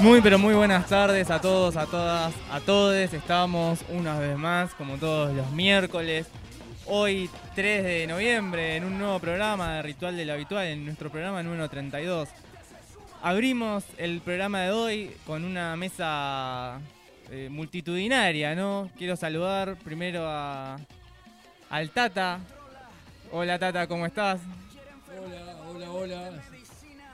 [0.00, 2.94] Muy pero muy buenas tardes a todos, a todas, a todos.
[3.12, 6.26] Estamos una vez más, como todos los miércoles.
[6.86, 11.10] Hoy 3 de noviembre en un nuevo programa de Ritual de lo Habitual, en nuestro
[11.10, 12.30] programa número 32.
[13.22, 16.80] Abrimos el programa de hoy con una mesa
[17.30, 18.88] eh, multitudinaria, ¿no?
[18.96, 20.78] Quiero saludar primero a,
[21.68, 22.40] al Tata.
[23.32, 24.40] Hola Tata, ¿cómo estás?
[25.22, 26.42] Hola, hola, hola.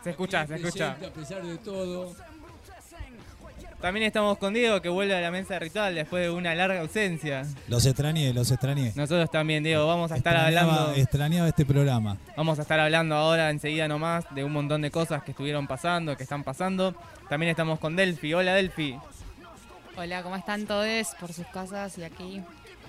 [0.05, 0.93] Se escucha, se escucha.
[0.93, 2.15] A pesar de todo.
[3.81, 6.81] También estamos con Diego que vuelve a la mesa de ritual después de una larga
[6.81, 7.47] ausencia.
[7.69, 8.93] Los extrañé, los extrañé.
[8.97, 10.95] Nosotros también, Diego, vamos a estar Extrañaba- hablando.
[11.01, 12.17] Extrañaba este programa.
[12.37, 16.17] Vamos a estar hablando ahora enseguida nomás de un montón de cosas que estuvieron pasando,
[16.17, 16.95] que están pasando.
[17.29, 18.33] También estamos con Delphi.
[18.35, 18.99] Hola Delphi.
[19.97, 22.43] Hola, ¿cómo están todos por sus casas y aquí?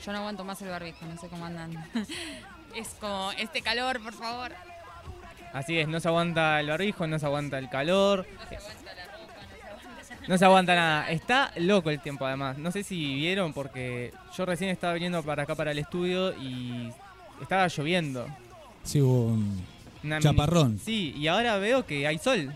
[0.05, 1.71] Yo no aguanto más el barbijo, no sé cómo andan.
[2.75, 4.51] es como este calor, por favor.
[5.53, 8.25] Así es, no se aguanta el barbijo, no se aguanta el calor.
[8.41, 8.86] No se aguanta
[10.27, 11.09] nada.
[11.09, 12.57] Está loco el tiempo además.
[12.57, 16.91] No sé si vieron porque yo recién estaba viniendo para acá para el estudio y
[17.41, 18.27] estaba lloviendo.
[18.83, 19.61] Sí, hubo un
[20.03, 20.73] Una chaparrón.
[20.73, 22.53] mini- Sí, y ahora veo que hay sol.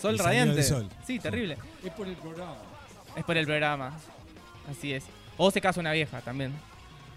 [0.00, 0.60] Sol salió radiante.
[0.60, 0.88] el sol.
[1.06, 1.56] Sí, terrible.
[1.84, 2.54] Es por el programa.
[3.16, 3.92] Es por el programa.
[4.70, 5.04] Así es.
[5.36, 6.52] O se casa una vieja también.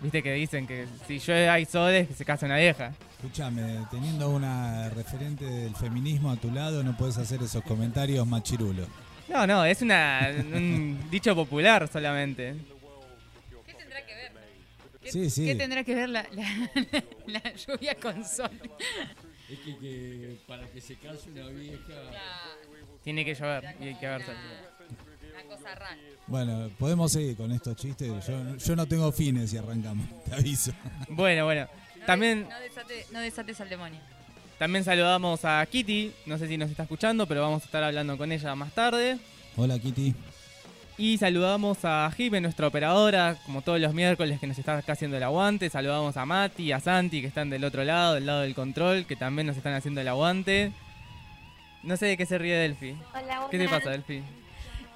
[0.02, 2.92] Viste que dicen que si llueve hay sol es que se casa una vieja.
[3.18, 8.88] Escúchame, teniendo una referente del feminismo a tu lado, no puedes hacer esos comentarios machirulos.
[9.28, 12.56] No, no, es una, un dicho popular solamente.
[13.66, 14.32] ¿Qué tendrá que ver?
[15.02, 15.46] ¿Qué, Sí, sí.
[15.46, 18.50] qué tendrá que ver la, la- la lluvia con sol?
[19.50, 21.80] Es que, que para que se case una vieja.
[23.04, 24.32] Tiene que llover y hay que verse.
[24.32, 25.98] Una cosa rara.
[26.28, 28.26] Bueno, podemos seguir con estos chistes.
[28.28, 30.72] Yo, yo no tengo fines y arrancamos, te aviso.
[31.10, 31.68] Bueno, bueno.
[32.06, 34.00] También, No, desate- no desates al demonio.
[34.58, 36.12] También saludamos a Kitty.
[36.26, 39.18] No sé si nos está escuchando, pero vamos a estar hablando con ella más tarde.
[39.58, 40.14] Hola, Kitty.
[40.98, 45.18] Y saludamos a Jime, nuestra operadora, como todos los miércoles que nos está acá haciendo
[45.18, 45.70] el aguante.
[45.70, 49.18] Saludamos a Mati, a Santi, que están del otro lado, del lado del control, que
[49.18, 50.72] también nos están haciendo el aguante.
[51.84, 52.96] No sé de qué se ríe Delphi.
[53.14, 53.78] Hola, ¿Qué te hola.
[53.78, 54.24] pasa, Delphi?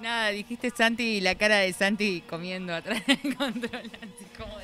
[0.02, 3.92] Nada, dijiste Santi y la cara de Santi comiendo atrás del control.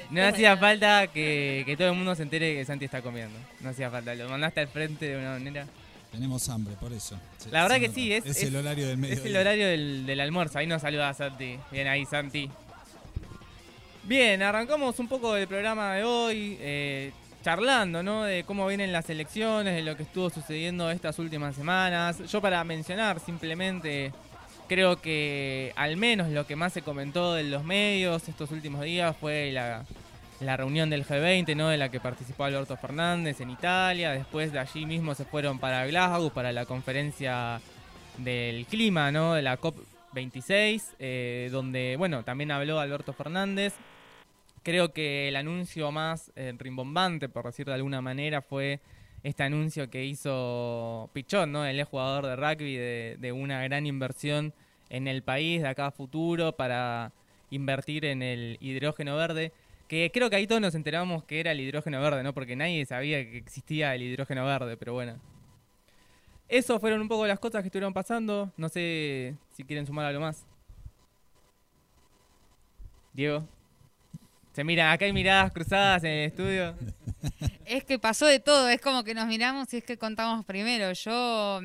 [0.09, 3.37] No hacía falta que, que todo el mundo se entere que Santi está comiendo.
[3.59, 5.67] No hacía falta, lo mandaste al frente de una manera.
[6.11, 7.19] Tenemos hambre, por eso.
[7.37, 9.15] Se- La verdad que sí, es, Es, el horario del medio.
[9.15, 10.57] Es el horario del, del almuerzo.
[10.59, 11.57] Ahí nos saluda Santi.
[11.71, 12.49] Bien ahí, Santi.
[14.03, 17.11] Bien, arrancamos un poco del programa de hoy, eh,
[17.43, 18.23] charlando, ¿no?
[18.23, 22.19] De cómo vienen las elecciones, de lo que estuvo sucediendo estas últimas semanas.
[22.31, 24.13] Yo para mencionar simplemente,
[24.67, 29.15] creo que al menos lo que más se comentó en los medios estos últimos días
[29.17, 29.85] fue la,
[30.57, 31.69] reunión del G20, ¿no?
[31.69, 34.11] De la que participó Alberto Fernández en Italia.
[34.11, 37.61] Después de allí mismo se fueron para Glasgow, para la conferencia
[38.17, 39.33] del clima, ¿no?
[39.33, 43.73] De la COP26, eh, donde, bueno, también habló Alberto Fernández.
[44.61, 48.79] Creo que el anuncio más eh, rimbombante, por decir de alguna manera, fue
[49.23, 51.65] este anuncio que hizo Pichón, ¿no?
[51.65, 54.53] El jugador de rugby, de una gran inversión
[54.89, 57.11] en el país de acá a futuro para
[57.49, 59.51] invertir en el hidrógeno verde.
[59.87, 62.33] Que creo que ahí todos nos enteramos que era el hidrógeno verde, ¿no?
[62.33, 65.19] Porque nadie sabía que existía el hidrógeno verde, pero bueno.
[66.47, 68.51] Eso fueron un poco las cosas que estuvieron pasando.
[68.57, 70.45] No sé si quieren sumar algo más.
[73.13, 73.47] Diego.
[74.53, 76.75] Se mira, acá hay miradas cruzadas en el estudio.
[77.65, 80.93] Es que pasó de todo, es como que nos miramos y es que contamos primero.
[80.93, 81.59] Yo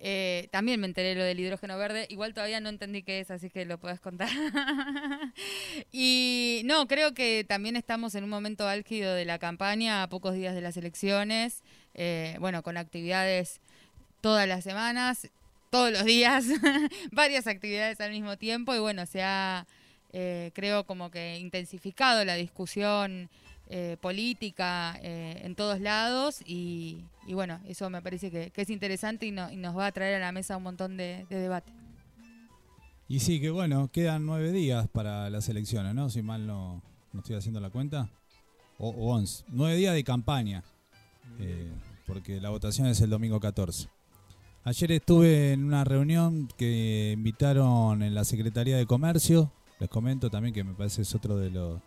[0.00, 2.06] Eh, también me enteré lo del hidrógeno verde.
[2.08, 4.28] Igual todavía no entendí qué es, así que lo puedes contar.
[5.92, 10.34] y no, creo que también estamos en un momento álgido de la campaña, a pocos
[10.34, 11.62] días de las elecciones.
[11.94, 13.60] Eh, bueno, con actividades
[14.20, 15.28] todas las semanas,
[15.70, 16.46] todos los días,
[17.12, 18.74] varias actividades al mismo tiempo.
[18.74, 19.66] Y bueno, se ha,
[20.12, 23.28] eh, creo, como que intensificado la discusión
[23.70, 29.30] eh, política eh, en todos lados y, bueno, eso me parece que, es interesante y,
[29.30, 31.70] no, y, nos va a traer a la mesa un montón de, de, debate.
[33.08, 36.08] Y sí, que bueno, quedan nueve días para las elecciones, ¿no?
[36.08, 36.82] Si mal no,
[37.14, 38.08] estoy haciendo la cuenta.
[38.78, 39.44] O, o once.
[39.48, 40.64] Nueve días de campaña,
[41.38, 41.70] eh,
[42.06, 43.88] porque la votación es el domingo 14.
[44.64, 49.52] Ayer estuve en una reunión que invitaron en la Secretaría de Comercio.
[49.78, 51.80] Les comento también que me parece es otro de los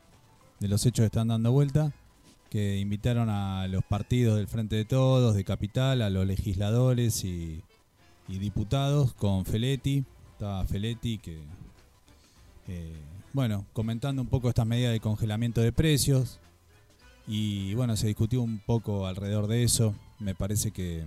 [0.61, 1.91] de los hechos que están dando vuelta,
[2.49, 7.61] que invitaron a los partidos del Frente de Todos, de Capital, a los legisladores y,
[8.27, 10.05] diputados con Feletti.
[10.31, 11.39] Estaba Feletti que,
[12.67, 12.95] eh,
[13.33, 16.39] bueno, comentando un poco estas medidas de congelamiento de precios.
[17.27, 19.95] Y bueno, se discutió un poco alrededor de eso.
[20.19, 21.03] Me parece que,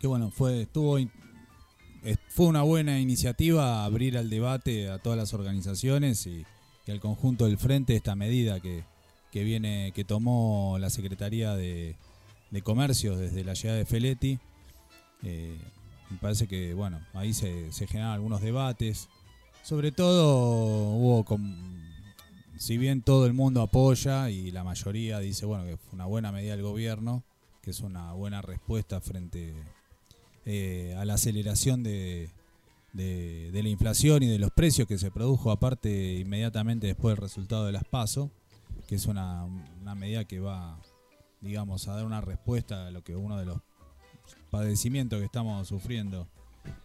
[0.00, 0.98] que bueno, fue, estuvo,
[2.28, 6.44] fue una buena iniciativa abrir al debate a todas las organizaciones y,
[6.90, 8.84] al conjunto del frente esta medida que,
[9.30, 11.96] que viene que tomó la Secretaría de,
[12.50, 14.38] de Comercio desde la llegada de Feletti.
[15.22, 15.56] Eh,
[16.10, 19.08] me parece que bueno, ahí se, se generan algunos debates.
[19.62, 21.82] Sobre todo hubo con,
[22.56, 26.32] si bien todo el mundo apoya y la mayoría dice bueno que fue una buena
[26.32, 27.22] medida del gobierno,
[27.62, 29.54] que es una buena respuesta frente
[30.46, 32.30] eh, a la aceleración de,
[32.92, 37.66] de, la inflación y de los precios que se produjo aparte inmediatamente después del resultado
[37.66, 38.30] de las PASO,
[38.86, 40.80] que es una, una, medida que va,
[41.40, 43.58] digamos, a dar una respuesta a lo que uno de los
[44.50, 46.28] padecimientos que estamos sufriendo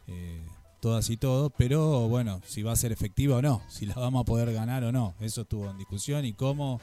[0.08, 0.46] eh,
[0.80, 4.22] todas y todos, pero bueno, si va a ser efectiva o no, si la vamos
[4.22, 6.80] a poder ganar o no, eso estuvo en discusión y cómo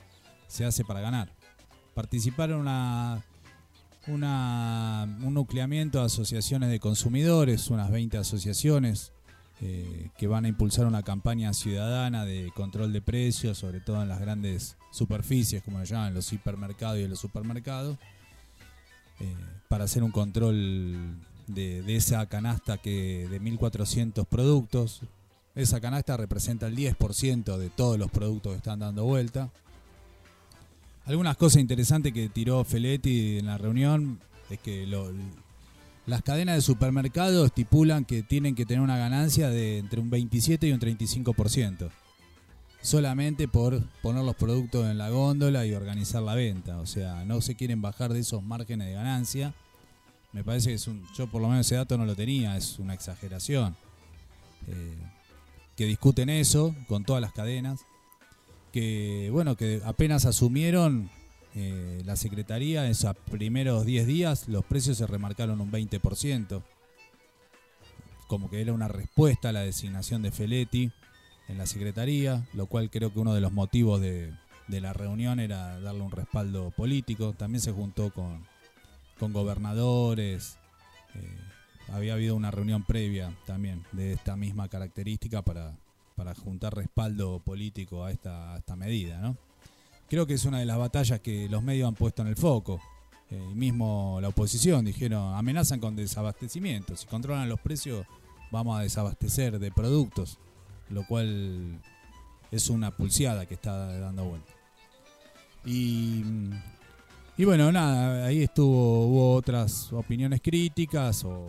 [0.49, 1.33] se hace para ganar.
[1.95, 3.23] Participaron una
[4.07, 9.13] un nucleamiento de asociaciones de consumidores, unas 20 asociaciones
[9.61, 14.09] eh, que van a impulsar una campaña ciudadana de control de precios, sobre todo en
[14.09, 17.97] las grandes superficies, como lo llaman, los hipermercados y los supermercados,
[19.21, 19.37] eh,
[19.69, 21.17] para hacer un control
[21.47, 25.03] de, de, esa canasta que de 1.400 productos.
[25.55, 29.53] Esa canasta representa el 10% de todos los productos que están dando vuelta.
[31.05, 34.21] Algunas cosas interesantes que tiró Feletti en la reunión
[34.51, 34.87] es que
[36.07, 40.69] las cadenas de supermercados estipulan que tienen que tener una ganancia de entre un 27
[40.69, 41.91] y un 35%.
[42.83, 46.79] Solamente por poner los productos en la góndola y organizar la venta.
[46.79, 49.55] O sea, no se quieren bajar de esos márgenes de ganancia.
[50.33, 50.89] Me parece que es.
[51.17, 53.77] Yo por lo menos ese dato no lo tenía, es una exageración.
[54.69, 54.97] Eh,
[55.77, 57.81] que discuten eso con todas las cadenas
[58.73, 61.11] que bueno que apenas asumieron
[61.55, 66.63] eh, la secretaría en esos primeros 10 días los precios se remarcaron un 20%
[68.27, 70.91] como que era una respuesta a la designación de Feletti
[71.49, 74.33] en la secretaría lo cual creo que uno de los motivos de,
[74.69, 77.35] de la reunión era darle un respaldo político.
[77.35, 78.47] También se juntó con,
[79.19, 80.59] con gobernadores
[81.15, 81.39] eh,
[81.93, 85.77] había habido una reunión previa también de esta misma característica para
[86.23, 89.19] para juntar respaldo político a esta, medida.
[89.19, 89.37] ¿no?
[90.09, 92.81] Creo que es una de las batallas que los medios han puesto en el foco.
[93.29, 96.97] Eh, mismo la oposición dijeron, amenazan con desabastecimiento.
[96.97, 98.07] Si controlan los precios,
[98.53, 100.39] vamos a desabastecer de productos,
[100.91, 101.83] lo cual
[102.53, 104.53] es una pulseada que está dando vuelta.
[105.65, 106.23] Y,
[107.37, 111.49] y bueno, nada, ahí estuvo, hubo otras opiniones críticas o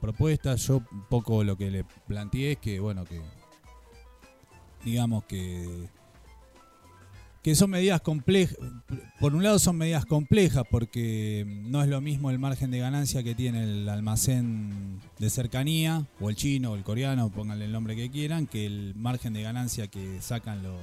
[0.00, 0.66] propuestas.
[0.66, 3.20] Yo un poco lo que le planteé es que, bueno, que
[4.84, 5.88] digamos que
[7.42, 8.56] que son medidas complejas.
[9.18, 13.22] Por un lado son medidas complejas porque no es lo mismo el margen de ganancia
[13.22, 17.96] que tiene el almacén de cercanía, o el chino, o el coreano, pónganle el nombre
[17.96, 20.78] que quieran, que el margen de ganancia que sacan lo,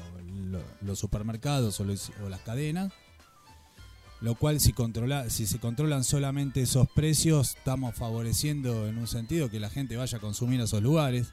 [0.51, 2.91] lo, los supermercados o, las cadenas.
[4.19, 9.49] Lo cual si, controla, si se controlan solamente esos precios, estamos favoreciendo en un sentido
[9.49, 11.31] que la gente vaya a consumir a esos lugares.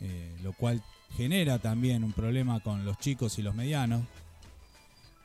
[0.00, 0.82] Eh, lo cual
[1.16, 4.02] genera también un problema con los chicos y los medianos.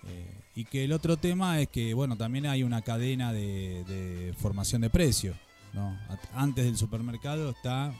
[0.07, 4.81] Eh, y que el otro tema es que, bueno, también hay una cadena de, formación
[4.81, 5.35] de precios.
[5.73, 5.97] ¿no?
[6.33, 7.93] Antes del supermercado está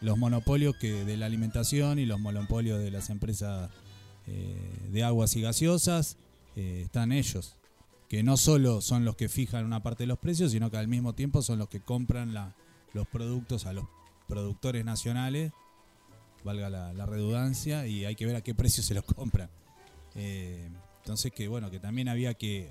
[0.00, 3.70] los monopolios que de la alimentación y los monopolios de las empresas
[4.26, 4.56] eh,
[4.90, 6.16] de aguas y gaseosas.
[6.54, 7.54] Eh, están ellos,
[8.08, 10.88] que no solo son los que fijan una parte de los precios, sino que al
[10.88, 12.32] mismo tiempo son los que compran
[12.94, 13.84] los productos a los
[14.26, 15.52] productores nacionales,
[16.44, 19.50] valga la, redundancia, y hay que ver a qué precio se los compra.
[20.14, 22.70] Eh, entonces que bueno, que también había que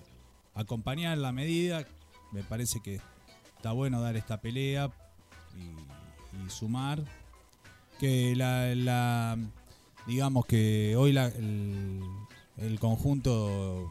[0.54, 1.86] acompañar la medida,
[2.32, 3.00] me parece que
[3.56, 4.92] está bueno dar esta pelea
[5.58, 7.04] y, sumar.
[8.00, 9.38] Que la,
[10.06, 12.02] digamos que hoy la- el,
[12.58, 13.90] el conjunto,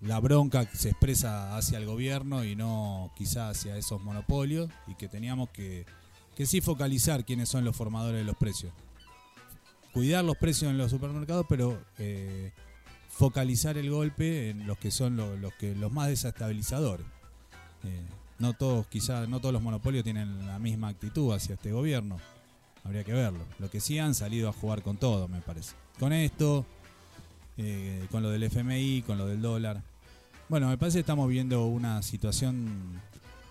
[0.00, 5.08] la bronca se expresa hacia el gobierno y no quizá hacia esos monopolios y que
[5.08, 5.84] teníamos que,
[6.34, 8.72] que sí focalizar quiénes son los formadores de los precios.
[9.96, 12.52] Cuidar los precios en los supermercados, pero eh,
[13.08, 17.06] focalizar el golpe en los que son lo- los que los más desestabilizadores.
[17.82, 18.02] Eh,
[18.38, 22.18] no todos, quizá no todos los monopolios tienen la misma actitud hacia este gobierno.
[22.84, 23.40] Habría que verlo.
[23.58, 25.72] Lo que sí han salido a jugar con todo, me parece.
[25.98, 26.66] Con esto,
[27.56, 29.82] eh, con lo del FMI, con lo del dólar.
[30.50, 33.00] Bueno, me parece que estamos viendo una situación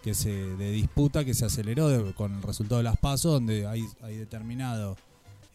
[0.03, 3.83] que se de disputa que se aceleró con el resultado de las pasos, donde hay,
[4.15, 4.95] determinados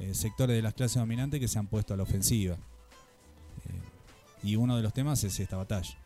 [0.00, 2.56] eh, sectores de las clases dominantes que se han puesto a la ofensiva.
[2.56, 3.80] Eh,
[4.42, 5.96] y uno de los temas es esta batalla.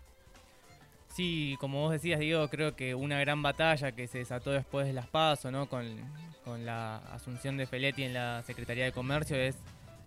[1.15, 4.93] Sí, como vos decías, Diego, creo que una gran batalla que se desató después de
[4.93, 5.69] las PASO, ¿no?
[5.69, 5.87] Con,
[6.45, 9.55] con la asunción de Feletti en la Secretaría de Comercio es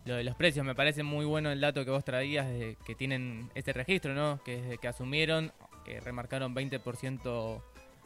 [0.03, 0.65] lo de los precios.
[0.65, 4.43] Me parece muy bueno el dato que vos traías de que tienen ese registro, ¿no?
[4.43, 5.53] Que desde que asumieron,
[5.85, 7.61] que remarcaron 20%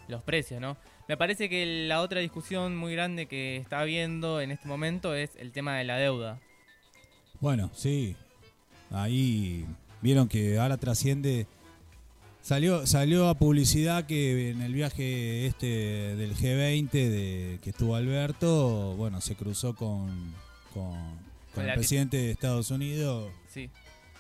[0.08, 0.78] los precios, ¿no?
[1.08, 5.32] Me parece que la otra discusión muy grande que está habiendo en este momento es
[5.38, 6.40] el tema de la deuda.
[7.40, 8.16] Bueno, sí.
[8.92, 9.66] Ahí
[10.02, 11.48] vieron que ahora trasciende.
[12.42, 15.68] Salió, salió a publicidad que en el viaje este
[16.16, 20.34] del G20 de, que estuvo Alberto, bueno, se cruzó con,
[20.74, 20.98] con,
[21.54, 23.70] con el presidente de Estados Unidos Sí.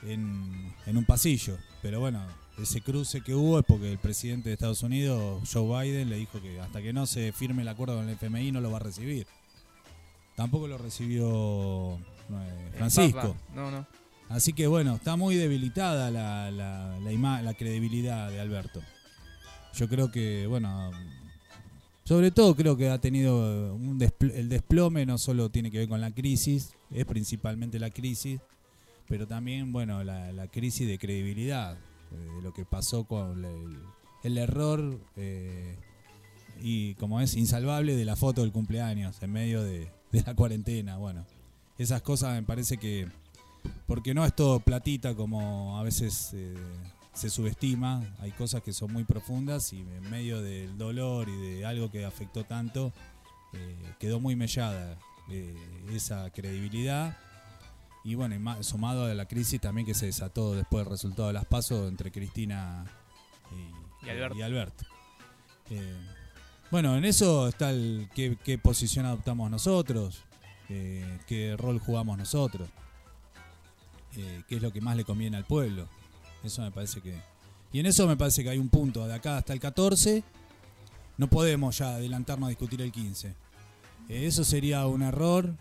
[0.07, 1.57] en, en un pasillo.
[1.81, 2.23] Pero bueno,
[2.61, 6.41] ese cruce que hubo es porque el presidente de Estados Unidos, Joe Biden, le dijo
[6.41, 8.81] que hasta que no se firme el acuerdo con el FMI no lo va a
[8.81, 9.27] recibir.
[10.35, 13.19] Tampoco lo recibió eh, el Francisco.
[13.35, 13.35] Papa.
[13.55, 13.85] No, no.
[14.29, 18.81] Así que bueno, está muy debilitada la, la, la, la credibilidad de Alberto.
[19.73, 20.91] Yo creo que, bueno,
[22.05, 25.89] sobre todo creo que ha tenido un despl- el desplome, no solo tiene que ver
[25.89, 28.39] con la crisis, es principalmente la crisis,
[29.07, 31.77] pero también, bueno, la, crisis de credibilidad, eh,
[32.11, 33.45] de lo que pasó con
[34.23, 35.77] el, error eh,
[36.61, 39.91] y, como es, insalvable de la foto del cumpleaños en medio de,
[40.25, 40.97] la cuarentena.
[40.97, 41.25] Bueno,
[41.77, 43.07] esas cosas me parece que
[43.85, 46.55] porque no es todo platita como a veces eh,
[47.13, 51.65] se subestima, hay cosas que son muy profundas y en medio del dolor y de
[51.65, 52.93] algo que afectó tanto,
[53.53, 54.97] eh, quedó muy mellada
[55.29, 55.55] eh,
[55.93, 57.17] esa credibilidad.
[58.03, 61.33] Y bueno, y sumado a la crisis también que se desató después del resultado de
[61.33, 62.85] las pasos entre Cristina
[63.51, 64.43] y, Y Alberto.
[64.43, 64.85] Alberto.
[65.69, 65.97] Eh,
[66.71, 70.23] bueno, en eso está el qué, qué posición adoptamos nosotros,
[70.69, 72.69] eh, qué rol jugamos nosotros
[74.17, 75.87] eh, qué es lo que más le conviene al pueblo.
[76.43, 77.15] Eso me parece que...
[77.71, 80.23] Y en eso me parece que hay un punto, de acá hasta el 14,
[81.17, 83.29] no podemos ya adelantarnos a discutir el 15.
[83.29, 83.33] Eh,
[84.09, 85.55] eso sería un error,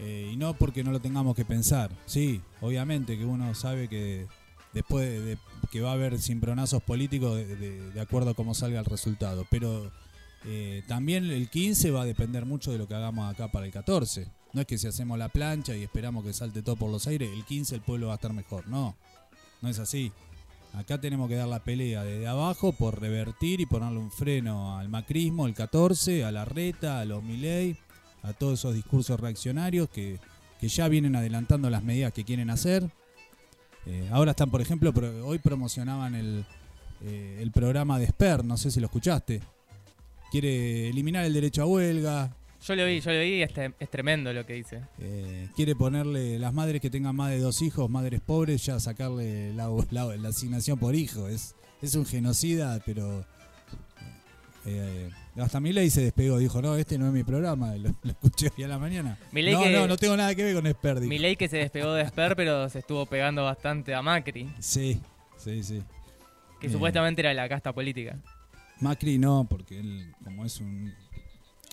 [0.00, 1.90] eh, y no porque no lo tengamos que pensar.
[2.06, 4.26] Sí, obviamente que uno sabe que
[4.72, 5.38] después de,
[5.70, 9.90] que va a haber cimbronazos políticos de, acuerdo a cómo salga el resultado, pero
[10.44, 13.72] eh, también el 15 va a depender mucho de lo que hagamos acá para el
[13.72, 14.28] 14.
[14.52, 17.30] No es que si hacemos la plancha y esperamos que salte todo por los aires,
[17.32, 18.66] el 15 el pueblo va a estar mejor.
[18.68, 18.96] No,
[19.60, 20.12] no es así.
[20.74, 24.88] Acá tenemos que dar la pelea desde abajo por revertir y ponerle un freno al
[24.88, 27.76] macrismo, el 14, a la reta, a los Milei,
[28.22, 30.18] a todos esos discursos reaccionarios que,
[30.60, 32.88] que ya vienen adelantando las medidas que quieren hacer.
[33.86, 36.44] Eh, ahora están, por ejemplo, pro- hoy promocionaban el,
[37.02, 39.40] eh, el programa de SPER, no sé si lo escuchaste.
[40.30, 42.34] Quiere eliminar el derecho a huelga,
[42.66, 44.82] Yo lo vi, yo lo vi y es, tre- es tremendo lo que dice.
[44.98, 49.54] eh, quiere ponerle las madres que tengan más de dos hijos, madres pobres, ya sacarle
[49.54, 51.28] la, la- la asignación por hijo.
[51.28, 53.24] Es, es un genocida, pero
[54.66, 55.08] eh,
[55.44, 56.38] hasta Milei se despegó.
[56.38, 57.74] Dijo, no, este no es mi programa.
[57.76, 59.18] Lo, lo escuché hoy a la mañana.
[59.32, 61.00] Milei no, que- no, no tengo nada que ver con Esper.
[61.00, 65.00] Milei que se despegó de Esper, pero se estuvo pegando bastante a Macri, Sí,
[65.36, 65.82] sí, sí.
[66.60, 66.70] que Eh.
[66.70, 68.16] supuestamente era la casta política.
[68.80, 70.92] Macri no, porque él, como es un...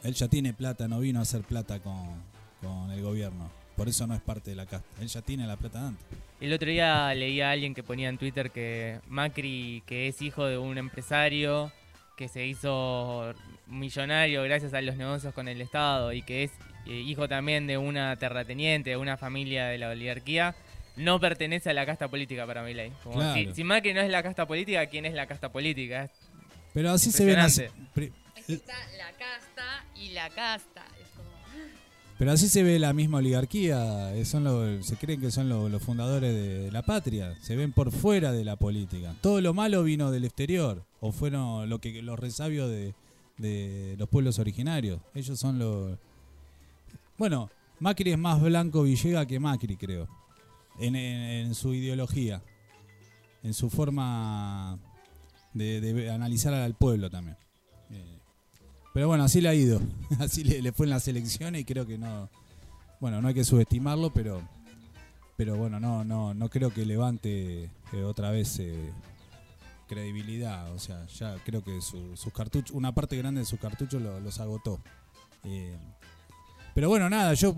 [0.03, 2.23] Él ya tiene plata, no vino a hacer plata con,
[2.61, 3.49] con el gobierno.
[3.75, 4.87] Por eso no es parte de la casta.
[5.01, 6.05] Él ya tiene la plata antes.
[6.39, 10.45] El otro día leía a alguien que ponía en Twitter que Macri, que es hijo
[10.45, 11.71] de un empresario
[12.17, 13.33] que se hizo
[13.67, 16.51] millonario gracias a los negocios con el Estado y que es
[16.85, 20.55] eh, hijo también de una terrateniente, de una familia de la oligarquía,
[20.95, 22.91] no pertenece a la casta política para Milei.
[23.03, 23.33] Como Claro.
[23.33, 26.09] si, si Macri no es la casta política, ¿quién es la casta política?
[26.73, 27.39] Pero así se ven...
[27.39, 27.63] así-
[28.47, 30.85] está la casta y la casta.
[31.01, 31.29] Es como...
[32.19, 35.67] Pero así se ve la misma oligarquía, eh, son los- se creen que son lo-
[35.67, 39.15] los fundadores de la patria, se ven por fuera de la política.
[39.21, 42.93] Todo lo malo vino del exterior, o fueron lo que los resabios de,
[43.37, 45.01] de los pueblos originarios.
[45.13, 45.97] Ellos son los...
[47.17, 47.49] Bueno,
[47.79, 50.07] Macri es más blanco Villega que Macri, creo,
[50.79, 52.41] en, su ideología,
[53.43, 54.77] en su forma
[55.53, 57.37] de, analizar al pueblo también.
[57.91, 58.19] Eh,
[58.93, 59.81] pero bueno, así le ha ido.
[60.19, 62.29] Así le, le fue en las elecciones y creo que no.
[62.99, 64.41] Bueno, no hay que subestimarlo, pero.
[65.37, 68.93] Pero bueno, no, no, no creo que levante eh, otra vez eh,
[69.87, 70.71] credibilidad.
[70.73, 74.19] O sea, ya creo que su- sus cartuchos, una parte grande de sus cartuchos lo-
[74.19, 74.79] los agotó.
[75.43, 75.77] Eh,
[76.73, 77.53] pero bueno, nada, yo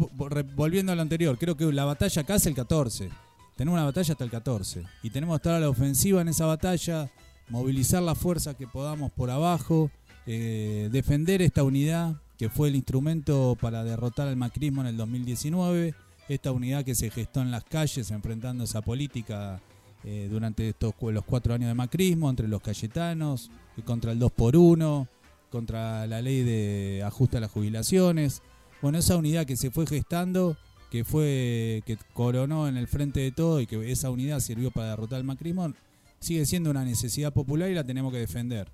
[0.56, 3.10] volviendo a lo anterior, creo que la batalla acá es el 14.
[3.56, 4.84] Tenemos una batalla hasta el 14.
[5.02, 7.10] Y tenemos que estar a la ofensiva en esa batalla,
[7.50, 9.90] movilizar la fuerza que podamos por abajo,
[10.28, 15.96] eh, defender esta unidad que fue el instrumento para derrotar al macrismo en el 2019,
[16.30, 19.60] esta unidad que se gestó en las calles enfrentando esa política
[20.04, 24.32] eh, durante estos los cuatro años de macrismo entre los cayetanos, y contra el 2
[24.32, 25.08] por 1
[25.50, 28.42] contra la ley de ajuste a las jubilaciones.
[28.82, 30.58] Bueno, esa unidad que se fue gestando,
[30.92, 34.90] que fue que coronó en el frente de todo y que esa unidad sirvió para
[34.90, 35.74] derrotar al macrismo,
[36.20, 38.72] sigue siendo una necesidad popular y la tenemos que defender.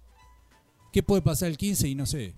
[0.91, 1.87] ¿Qué puede pasar el 15?
[1.89, 2.33] Y no sé,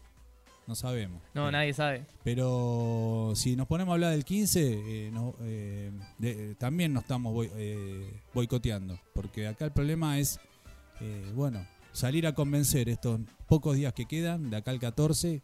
[0.68, 1.22] no sabemos.
[1.34, 2.06] No, Eh, nadie sabe.
[2.24, 7.34] Pero si nos ponemos a hablar del 15, eh, no, eh, de- también nos estamos
[7.34, 9.00] boi- eh, boicoteando.
[9.14, 10.40] Porque acá el problema es,
[11.02, 15.42] eh, bueno, salir a convencer estos pocos días que quedan, de acá al 14,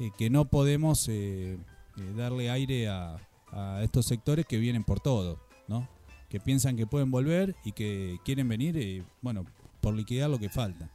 [0.00, 1.58] eh, que no podemos eh,
[1.98, 3.16] eh, darle aire a,
[3.50, 5.38] a estos sectores que vienen por todo,
[5.68, 5.86] ¿no?
[6.30, 9.44] Que piensan que pueden volver y que quieren venir, eh, bueno,
[9.82, 10.88] por liquidar lo que falta.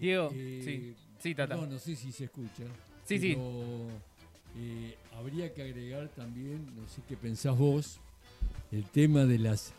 [0.00, 1.56] Diego, Eh, sí, sí, Tata.
[1.56, 2.64] No, no sé si se escucha.
[3.04, 3.34] Sí, sí.
[3.34, 3.88] pero,
[4.58, 8.00] eh, habría que agregar también, no sé qué pensás vos,
[8.70, 9.72] el tema de las.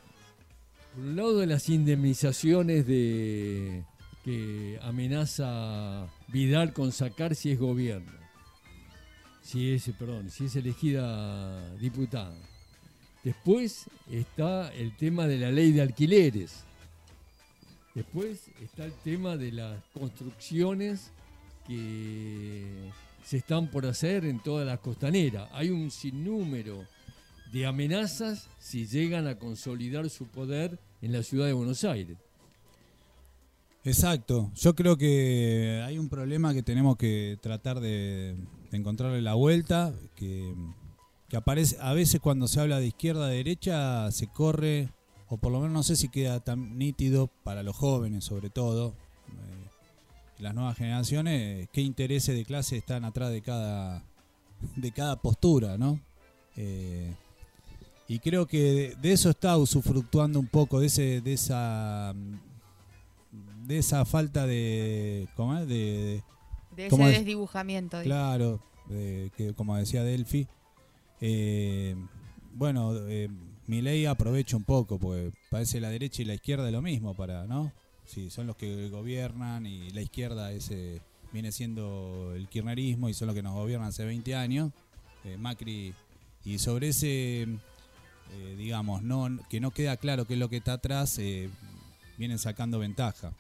[0.96, 3.84] Por un lado, de las indemnizaciones de
[4.24, 8.12] que amenaza Vidal con sacar si es gobierno.
[9.42, 12.36] Si es, perdón, si es elegida diputada.
[13.24, 16.64] Después está el tema de la ley de alquileres.
[17.94, 21.12] Después está el tema de las construcciones
[21.68, 22.92] que
[23.24, 25.50] se están por hacer en toda la costanera.
[25.54, 26.86] Hay un sinnúmero
[27.52, 32.18] de amenazas si llegan a consolidar su poder en la ciudad de Buenos Aires.
[33.84, 34.52] Exacto.
[34.56, 38.36] Yo creo que hay un problema que tenemos que tratar de,
[38.72, 40.56] encontrarle la vuelta, que,
[41.28, 44.90] que aparece a veces cuando se habla de izquierda a derecha se corre,
[45.28, 48.96] o por lo menos no sé si queda tan nítido para los jóvenes sobre todo,
[50.44, 54.04] las nuevas generaciones, qué intereses de clase están atrás de cada,
[54.76, 56.00] de cada postura, ¿no?
[56.58, 57.14] Eh,
[58.08, 62.14] y creo que de, eso está usufructuando un poco, de, ese, de esa
[63.66, 65.68] de esa falta de ¿cómo es?
[65.68, 66.22] de,
[66.76, 68.02] De ese desdibujamiento.
[68.04, 70.48] claro de- que como decía Delphi
[71.22, 71.96] eh,
[72.54, 73.30] bueno eh,
[73.66, 77.72] Milei aprovecha un poco porque parece la derecha y la izquierda lo mismo para no
[78.06, 83.28] sí son los que gobiernan y la izquierda ese viene siendo el kirchnerismo y son
[83.28, 84.72] los que nos gobiernan hace 20 años
[85.24, 85.94] eh, Macri.
[86.46, 90.74] Y sobre ese eh, digamos no que no queda claro qué es lo que está
[90.74, 91.50] atrás eh,
[92.18, 93.34] vienen sacando ventaja.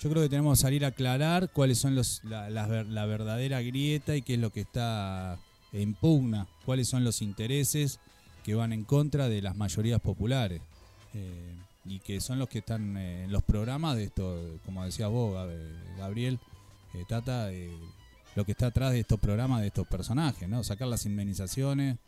[0.00, 3.04] Yo creo que tenemos que salir a aclarar cuáles son los, la, la ver- la
[3.06, 5.38] verdadera grieta y qué es lo que está
[5.72, 7.98] en pugna, cuáles son los intereses
[8.44, 10.60] que van en contra de las mayorías populares
[11.88, 15.34] y que son los que están eh, en los programas de esto, como decías vos,
[15.34, 16.38] Gab- Gabriel,
[16.94, 17.70] eh, Tata, eh,
[18.36, 20.62] lo que está atrás de estos programas, de estos personajes, ¿no?
[20.62, 21.98] Sacar las indemnizaciones,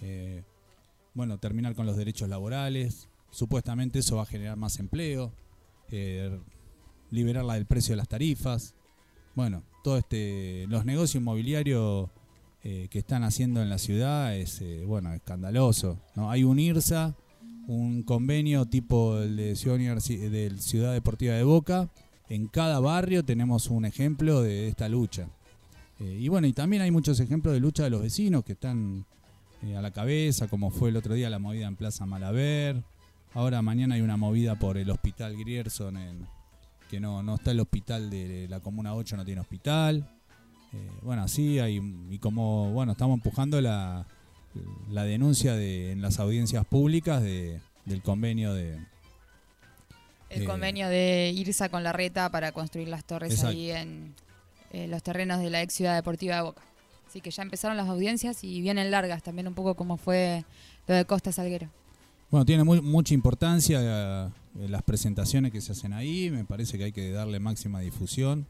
[0.00, 0.42] eh,
[1.14, 5.32] bueno, terminar con los derechos laborales, supuestamente eso va a generar más empleo,
[5.90, 6.38] eh,
[7.10, 8.74] liberarla del precio de las tarifas.
[9.34, 12.08] Bueno, todo este los negocios inmobiliarios
[12.62, 15.98] que están haciendo en la ciudad es bueno escandaloso.
[16.14, 16.30] ¿no?
[16.30, 17.14] Hay un IRSA,
[17.66, 20.00] un convenio tipo el de Ciudad,
[20.58, 21.88] Ciudad Deportiva de Boca.
[22.28, 25.28] En cada barrio tenemos un ejemplo de esta lucha.
[26.00, 29.04] Eh, y bueno, y también hay muchos ejemplos de lucha de los vecinos que están
[29.62, 32.82] eh, a la cabeza, como fue el otro día la movida en Plaza Malaver.
[33.32, 35.98] Ahora mañana hay una movida por el Hospital Grierson,
[36.90, 40.08] que no, no está el hospital de la Comuna 8, no tiene hospital.
[40.72, 44.06] Eh, bueno, así hay, y como, bueno, estamos empujando la,
[44.90, 48.78] la denuncia de, en las audiencias públicas de, del convenio de...
[50.30, 53.50] El convenio de Irsa con la reta para construir las torres Exacto.
[53.56, 54.14] ahí en
[54.72, 56.62] eh, los terrenos de la ex ciudad deportiva de Boca.
[57.06, 60.44] Así que ya empezaron las audiencias y vienen largas también un poco como fue
[60.88, 61.68] lo de Costa Salguero.
[62.30, 64.28] Bueno, tiene muy- mucha importancia eh,
[64.68, 66.30] las presentaciones que se hacen ahí.
[66.30, 68.46] Me parece que hay que darle máxima difusión.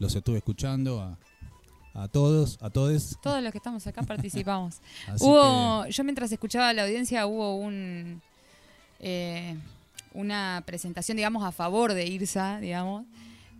[0.00, 1.18] Los estuve escuchando a,
[2.02, 3.18] a todos, a todos.
[3.22, 4.80] Todos los que estamos acá participamos.
[5.20, 8.22] Hubo, yo mientras escuchaba la audiencia hubo un
[9.00, 9.56] eh,
[10.14, 13.04] una presentación, digamos, a favor de Irsa, digamos,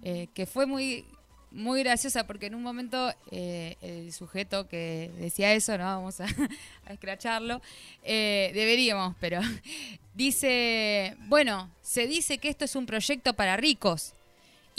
[0.03, 1.05] eh, que fue muy
[1.51, 6.27] muy graciosa porque en un momento eh, el sujeto que decía eso, no vamos a,
[6.87, 7.63] a escracharlo,
[8.03, 9.41] eh, deberíamos, pero
[10.15, 14.15] dice, bueno, se dice que esto es un proyecto para ricos.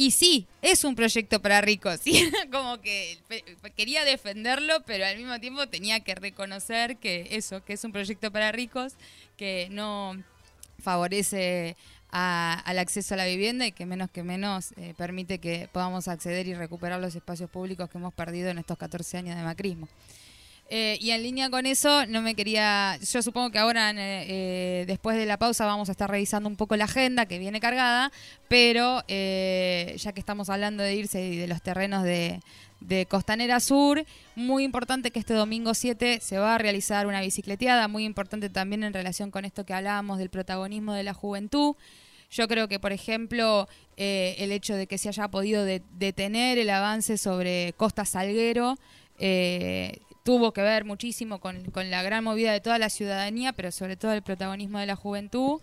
[0.01, 1.99] Y sí, es un proyecto para ricos.
[2.53, 3.17] Como que
[3.75, 8.31] quería defenderlo, pero al mismo tiempo tenía que reconocer que eso, que es un proyecto
[8.31, 8.93] para ricos,
[9.35, 10.15] que no
[10.81, 11.75] favorece
[12.11, 16.07] a- al acceso a la vivienda y que menos que menos eh, permite que podamos
[16.07, 19.89] acceder y recuperar los espacios públicos que hemos perdido en estos 14 años de macrismo.
[20.71, 22.97] Eh, y en línea con eso, no me quería.
[23.01, 26.55] Yo supongo que ahora, eh, eh, después de la pausa, vamos a estar revisando un
[26.57, 28.11] poco la agenda que viene cargada,
[28.47, 32.39] pero eh, ya que estamos hablando de irse y de los terrenos de,
[32.81, 34.05] de Costanera Sur,
[34.35, 38.83] muy importante que este domingo 7 se va a realizar una bicicleteada, muy importante también
[38.83, 41.75] en relación con esto que hablábamos del protagonismo de la juventud.
[42.29, 46.59] Yo creo que, por ejemplo, eh, el hecho de que se haya podido de- detener
[46.59, 48.77] el avance sobre Costa Salguero
[49.17, 49.97] eh,
[50.29, 53.97] tuvo que ver muchísimo con, con la gran movida de toda la ciudadanía, pero sobre
[53.97, 55.59] todo el protagonismo de la juventud.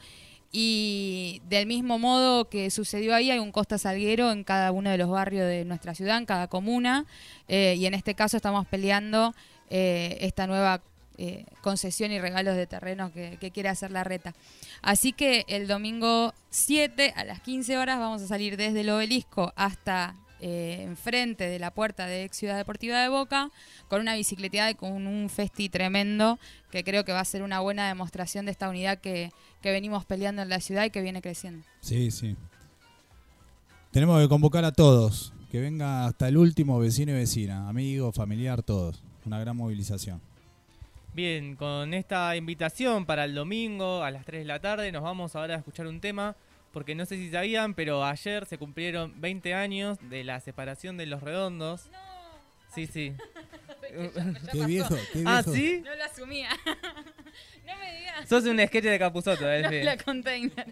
[0.50, 4.98] Y del mismo modo que sucedió ahí, hay un Costa Salguero en cada uno de
[4.98, 7.06] los barrios de nuestra ciudad, en cada comuna.
[7.46, 9.36] eh, y en este caso estamos peleando
[9.70, 10.82] eh, esta nueva
[11.16, 14.34] eh, concesión y regalos de terrenos que, que quiere hacer la reta.
[14.82, 19.52] Así que el domingo 7 a las 15 horas vamos a salir desde el obelisco
[19.54, 20.16] hasta
[20.48, 23.50] eh, enfrente de la puerta de Ex Ciudad Deportiva de Boca
[23.88, 26.38] con una bicicleteada y con un festi tremendo
[26.70, 30.04] que creo que va a ser una buena demostración de esta unidad que, que venimos
[30.04, 31.66] peleando en la ciudad y que viene creciendo.
[31.80, 32.36] Sí, sí.
[33.90, 35.32] Tenemos que convocar a todos.
[35.50, 39.02] Que venga hasta el último vecino y vecina, amigo, familiar, todos.
[39.24, 40.20] Una gran movilización.
[41.12, 45.34] Bien, con esta invitación para el domingo a las 3 de la tarde nos vamos
[45.34, 46.36] ahora a escuchar un tema,
[46.76, 51.06] porque no sé si sabían, pero ayer se cumplieron 20 años de la separación de
[51.06, 51.88] los redondos.
[52.74, 53.14] Sí, sí.
[54.52, 55.30] Qué viejo, qué viejo.
[55.30, 55.80] ah, ¿sí?
[55.82, 56.50] No lo asumía.
[56.66, 58.28] no me digas.
[58.28, 59.62] Sos un sketch de Capuzoto, ¿eh?
[59.62, 60.66] No, la container.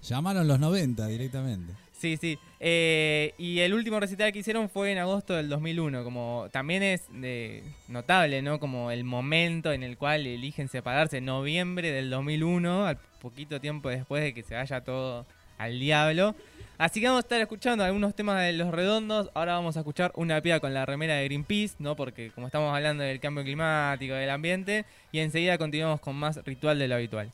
[0.00, 1.72] Llamaron los 90 directamente.
[1.98, 2.38] Sí, sí.
[2.60, 6.04] Eh, y el último recital que hicieron fue en agosto del 2001.
[6.04, 8.60] Como también es de, notable, ¿no?
[8.60, 12.98] Como el momento en el cual eligen separarse, noviembre del 2001, al
[13.30, 15.26] poquito tiempo después de que se vaya todo
[15.58, 16.34] al diablo.
[16.78, 19.30] Así que vamos a estar escuchando algunos temas de Los Redondos.
[19.34, 21.96] Ahora vamos a escuchar una piba con la remera de Greenpeace, ¿no?
[21.96, 26.78] Porque como estamos hablando del cambio climático, del ambiente, y enseguida continuamos con más ritual
[26.78, 27.32] de lo habitual.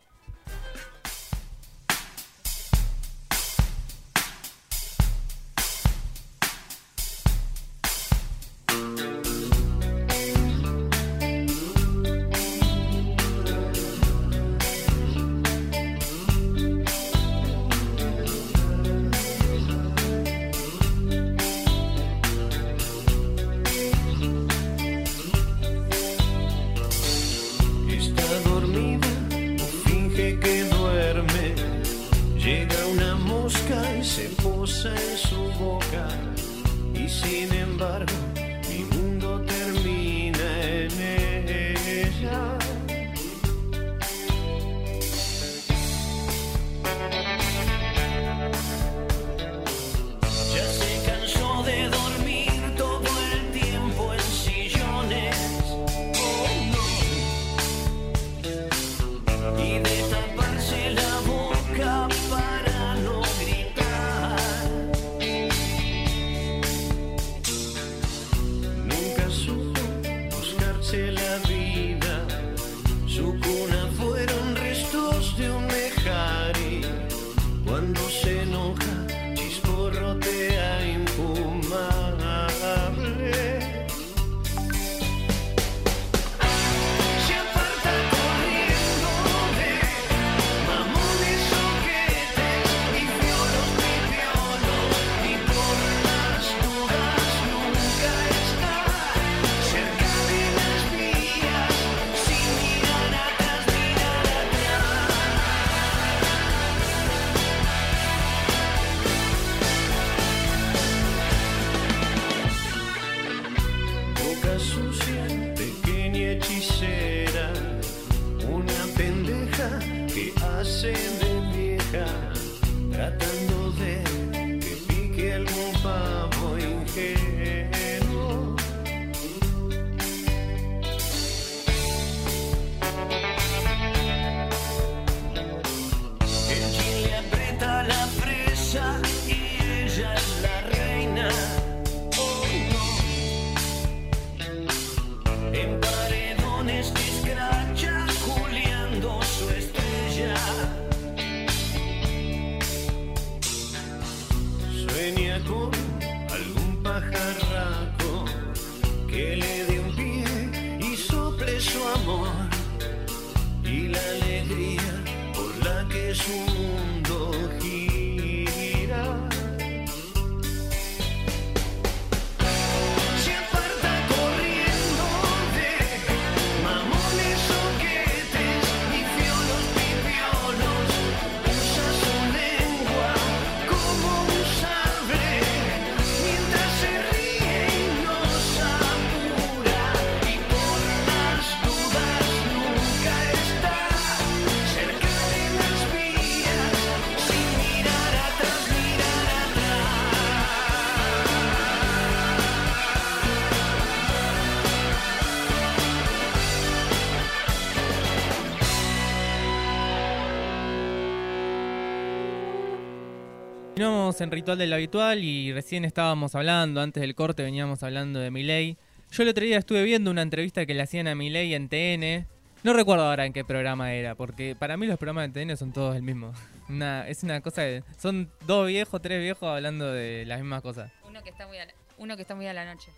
[214.20, 218.76] En Ritual del Habitual y recién estábamos hablando, antes del corte veníamos hablando de Milei.
[219.10, 222.26] Yo el otro día estuve viendo una entrevista que le hacían a Milei en TN.
[222.62, 225.72] No recuerdo ahora en qué programa era, porque para mí los programas de TN son
[225.72, 226.34] todos el mismo.
[226.68, 227.82] Una, es una cosa de...
[227.98, 230.92] Son dos viejos, tres viejos hablando de las mismas cosas.
[231.08, 232.90] Uno que está muy a la, uno que está muy a la noche.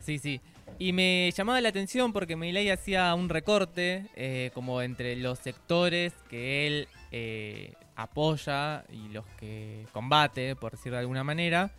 [0.00, 0.40] Sí, sí.
[0.78, 6.12] Y me llamaba la atención porque Milei hacía un recorte eh, como entre los sectores
[6.28, 11.70] que él eh, apoya y los que combate, por decirlo de alguna manera.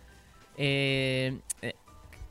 [0.58, 1.73] Eh, eh,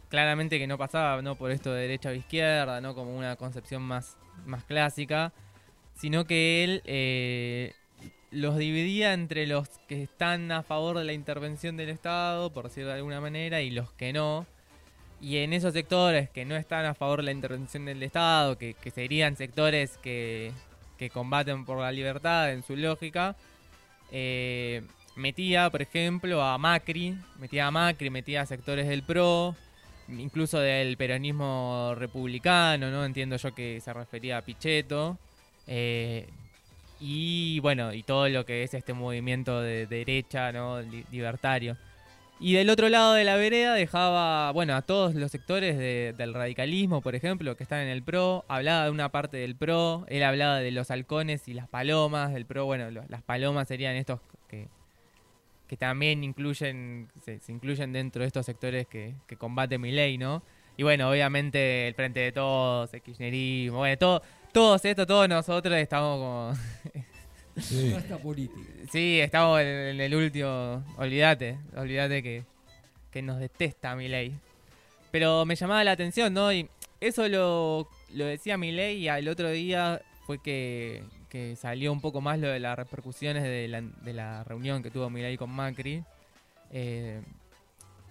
[0.08, 3.82] claramente que no pasaba no por esto de derecha o izquierda, no como una concepción
[3.82, 4.16] más,
[4.46, 5.32] más clásica,
[5.94, 7.72] sino que él eh,
[8.30, 12.90] los dividía entre los que están a favor de la intervención del Estado, por decirlo
[12.90, 14.46] de alguna manera, y los que no.
[15.20, 18.74] Y en esos sectores que no están a favor de la intervención del Estado, que,
[18.74, 20.52] que serían sectores que,
[20.98, 23.36] que combaten por la libertad en su lógica,
[24.10, 24.82] eh,
[25.16, 29.54] metía, por ejemplo, a Macri, metía a Macri, metía a sectores del PRO,
[30.08, 33.04] incluso del peronismo republicano, ¿no?
[33.04, 35.18] Entiendo yo que se refería a Pichetto.
[35.66, 36.28] eh,
[37.00, 40.80] y bueno, y todo lo que es este movimiento de derecha, ¿no?
[40.80, 41.76] Li- libertario.
[42.40, 46.34] Y del otro lado de la vereda dejaba, bueno, a todos los sectores de- del
[46.34, 48.44] radicalismo, por ejemplo, que están en el PRO.
[48.48, 52.44] Hablaba de una parte del PRO, él hablaba de los halcones y las palomas del
[52.44, 52.66] PRO.
[52.66, 54.68] Bueno, lo- las palomas serían estos que,
[55.68, 60.42] que también incluyen, se, incluyen dentro de estos sectores que, que combate mi ley, ¿no?
[60.76, 65.74] Y bueno, obviamente el Frente de Todos, el Kirchnerismo, bueno, todo, todos estos, todos nosotros
[65.76, 66.52] estamos como...
[67.60, 67.94] Sí.
[67.94, 68.60] Hasta política.
[68.90, 70.84] Sí, estamos en, en el último.
[70.96, 72.42] Olvídate, olvídate que,
[73.10, 74.32] que nos detesta Milei.
[75.10, 76.52] Pero me llamaba la atención, ¿no?
[76.52, 76.68] Y
[77.00, 82.20] eso lo, lo decía Milei y al otro día fue que, que salió un poco
[82.20, 86.02] más lo de las repercusiones de la, de la reunión que tuvo Milei con Macri.
[86.72, 87.20] Eh,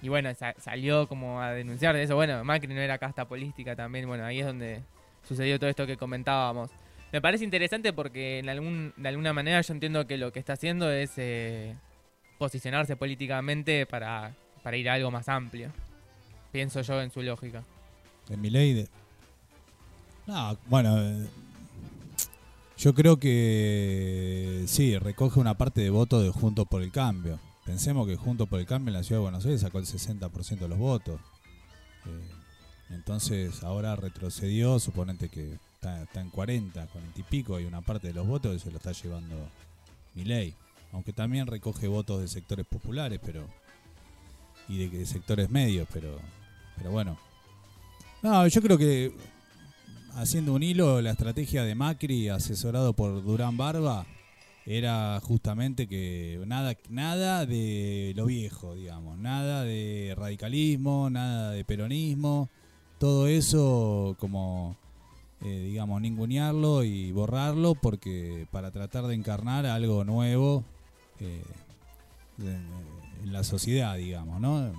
[0.02, 2.16] y bueno, sa- salió como a denunciar de eso.
[2.16, 4.08] Bueno, Macri no era casta política también.
[4.08, 4.82] Bueno, ahí es donde
[5.28, 6.70] sucedió todo esto que comentábamos.
[7.14, 10.92] Me parece interesante porque en de alguna manera yo entiendo que lo que está haciendo
[10.92, 11.76] es eh,
[12.40, 15.72] posicionarse políticamente para, para ir a algo más amplio.
[16.52, 17.64] Pienso yo en su lógica.
[18.28, 18.88] de mi ley de...
[20.26, 21.28] No, bueno, eh,
[22.80, 27.40] yo creo que sí, recoge una parte de votos de Juntos por el Cambio.
[27.64, 30.58] Pensemos que Juntos por el Cambio en la ciudad de Buenos Aires sacó el 60%
[30.58, 31.22] de los votos.
[32.08, 32.30] Eh,
[32.90, 35.60] entonces ahora retrocedió, suponete que
[36.04, 38.92] está, en 40, 40 y pico, y una parte de los votos se lo está
[38.92, 39.36] llevando
[40.16, 40.54] mi ley.
[40.92, 43.48] Aunque también recoge votos de sectores populares, pero
[44.70, 46.20] y de, de sectores medios, pero
[46.78, 47.18] pero bueno.
[48.22, 49.14] No, yo creo que
[50.16, 54.06] haciendo un hilo, la estrategia de Macri, asesorado por Durán Barba,
[54.66, 62.50] era justamente que nada, nada de lo viejo, digamos, nada de radicalismo, nada de peronismo,
[62.98, 64.78] todo eso como,
[65.44, 70.64] eh, digamos, ningunearlo y borrarlo porque para tratar de encarnar algo nuevo
[71.20, 71.44] eh,
[72.40, 74.74] en, la sociedad, digamos, ¿no?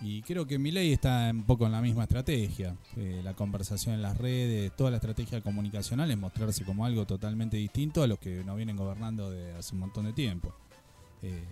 [0.00, 2.76] Y creo que mi ley está un poco en la misma estrategia.
[2.96, 7.56] Eh, la conversación en las redes, toda la estrategia comunicacional es mostrarse como algo totalmente
[7.56, 10.54] distinto a los que nos vienen gobernando de hace un montón de tiempo.
[11.22, 11.44] Eh,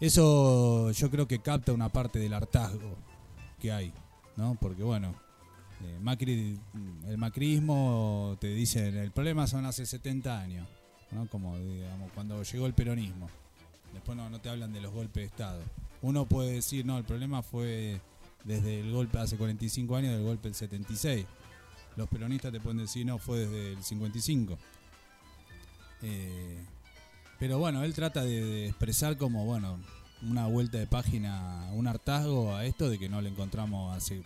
[0.00, 2.96] eso yo creo que capta una parte del hartazgo
[3.60, 3.92] que hay,
[4.36, 4.56] ¿no?
[4.60, 5.14] Porque bueno,
[5.84, 6.58] eh, Macri,
[7.06, 10.66] el macrismo te dice, el problema son hace 70 años,
[11.12, 11.28] ¿no?
[11.28, 13.28] Como digamos, cuando llegó el peronismo.
[13.92, 15.62] Después no, no te hablan de los golpes de Estado.
[16.02, 18.00] Uno puede decir, no, el problema fue
[18.44, 21.26] desde el golpe hace 45 años, del golpe del 76.
[21.96, 24.58] Los peronistas te pueden decir, no, fue desde el 55.
[26.02, 26.58] Eh,
[27.38, 29.78] pero bueno, él trata de, de expresar como, bueno,
[30.22, 34.22] una vuelta de página, un hartazgo a esto de que no le encontramos hace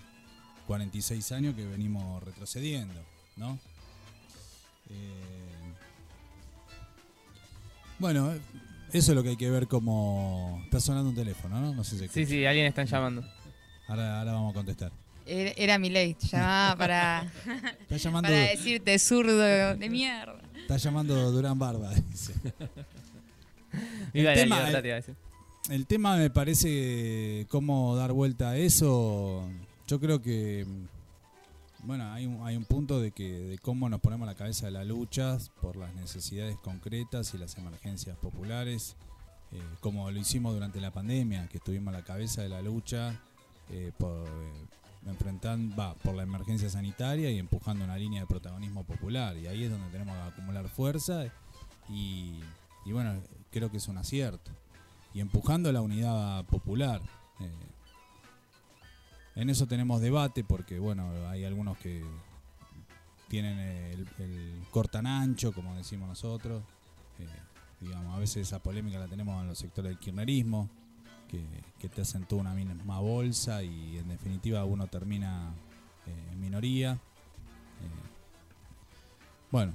[0.67, 3.01] 46 años que venimos retrocediendo,
[3.37, 3.59] ¿no?
[4.91, 5.75] Eh,
[7.99, 8.33] bueno,
[8.93, 10.61] eso es lo que hay que ver como...
[10.65, 11.75] Está sonando un teléfono, ¿no?
[11.75, 12.09] No sé si...
[12.09, 13.25] Sí, sí, alguien están llamando.
[13.89, 14.93] Ahora, ahora vamos a contestar.
[15.25, 17.33] Era, era mi ley, llamaba para,
[17.81, 20.41] Está llamando, para decirte zurdo de mierda.
[20.61, 22.35] está llamando Durán Barba, dice.
[24.13, 25.15] Viva la tema, libertad.
[25.71, 29.49] El tema me parece cómo dar vuelta a eso.
[29.93, 30.67] Yo creo que
[31.83, 34.65] bueno, hay un, hay un punto de que de cómo nos ponemos a la cabeza
[34.65, 38.97] de la lucha por las necesidades concretas y las emergencias populares,
[39.51, 43.21] eh, como lo hicimos durante la pandemia, que estuvimos a la cabeza de la lucha
[43.69, 49.37] eh, por eh, enfrentando, por la emergencia sanitaria y empujando una línea de protagonismo popular.
[49.37, 51.27] Y ahí es donde tenemos que acumular fuerza
[51.91, 52.41] y,
[52.87, 54.53] bueno, creo que es un acierto
[55.13, 57.03] y empujando la unidad popular.
[59.35, 62.03] En eso tenemos debate porque, bueno, hay algunos que
[63.29, 66.63] tienen el, el cortan ancho, como decimos nosotros.
[67.19, 67.27] Eh,
[67.81, 70.69] digamos, a veces esa polémica la tenemos en los sectores del kirchnerismo,
[71.29, 71.43] que,
[71.79, 75.55] que te hacen toda una misma bolsa y en definitiva uno termina
[76.07, 76.93] eh, en minoría.
[76.93, 76.99] Eh,
[79.51, 79.73] bueno,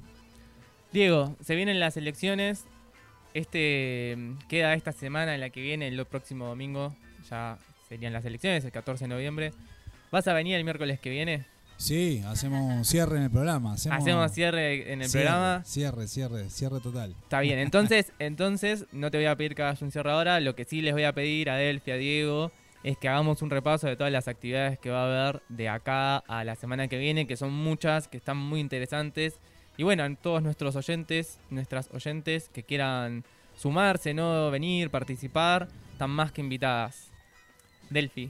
[0.93, 2.65] Diego, se vienen las elecciones.
[3.33, 4.17] Este
[4.47, 6.95] queda esta semana en la que viene, el próximo domingo
[7.29, 9.53] ya serían las elecciones, el 14 de noviembre.
[10.11, 11.45] ¿Vas a venir el miércoles que viene?
[11.77, 13.73] sí, hacemos un cierre en el programa.
[13.73, 15.63] Hacemos, Hacemos cierre en el cierre, programa.
[15.63, 17.15] Cierre, cierre, cierre total.
[17.23, 20.39] Está bien, entonces, entonces no te voy a pedir que hagas un cierre ahora.
[20.39, 22.51] Lo que sí les voy a pedir a Delphi, a Diego,
[22.83, 26.17] es que hagamos un repaso de todas las actividades que va a haber de acá
[26.17, 29.39] a la semana que viene, que son muchas, que están muy interesantes.
[29.77, 33.23] Y bueno, a todos nuestros oyentes, nuestras oyentes que quieran
[33.55, 37.06] sumarse, no venir, participar, están más que invitadas.
[37.89, 38.29] Delphi,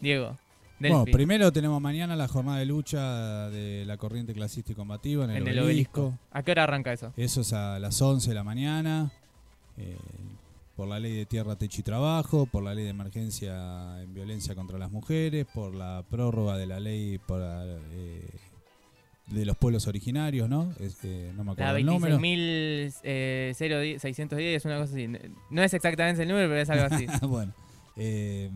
[0.00, 0.36] Diego,
[0.78, 0.94] Delphi.
[0.96, 5.30] Bueno, primero tenemos mañana la jornada de lucha de la corriente clasista y combativa en
[5.30, 6.02] el, en el obelisco.
[6.06, 6.18] obelisco.
[6.32, 7.12] ¿A qué hora arranca eso?
[7.16, 9.10] Eso es a las 11 de la mañana.
[9.76, 9.96] eh,
[10.76, 14.56] por la ley de tierra, techo y trabajo, por la ley de emergencia en violencia
[14.56, 18.28] contra las mujeres, por la prórroga de la ley para, eh,
[19.28, 20.72] de los pueblos originarios, ¿no?
[20.80, 22.18] Es, eh, no me acuerdo La el número.
[22.18, 25.08] 26.610, una cosa así.
[25.50, 27.06] No es exactamente el número, pero es algo así.
[27.26, 27.52] bueno,
[27.96, 28.50] eh,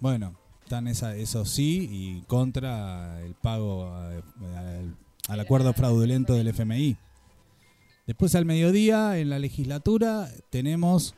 [0.00, 4.08] bueno, están esa, eso sí y contra el pago a-
[4.56, 4.96] al,
[5.28, 6.96] al acuerdo fraudulento del FMI.
[8.06, 11.14] Después al mediodía en la legislatura tenemos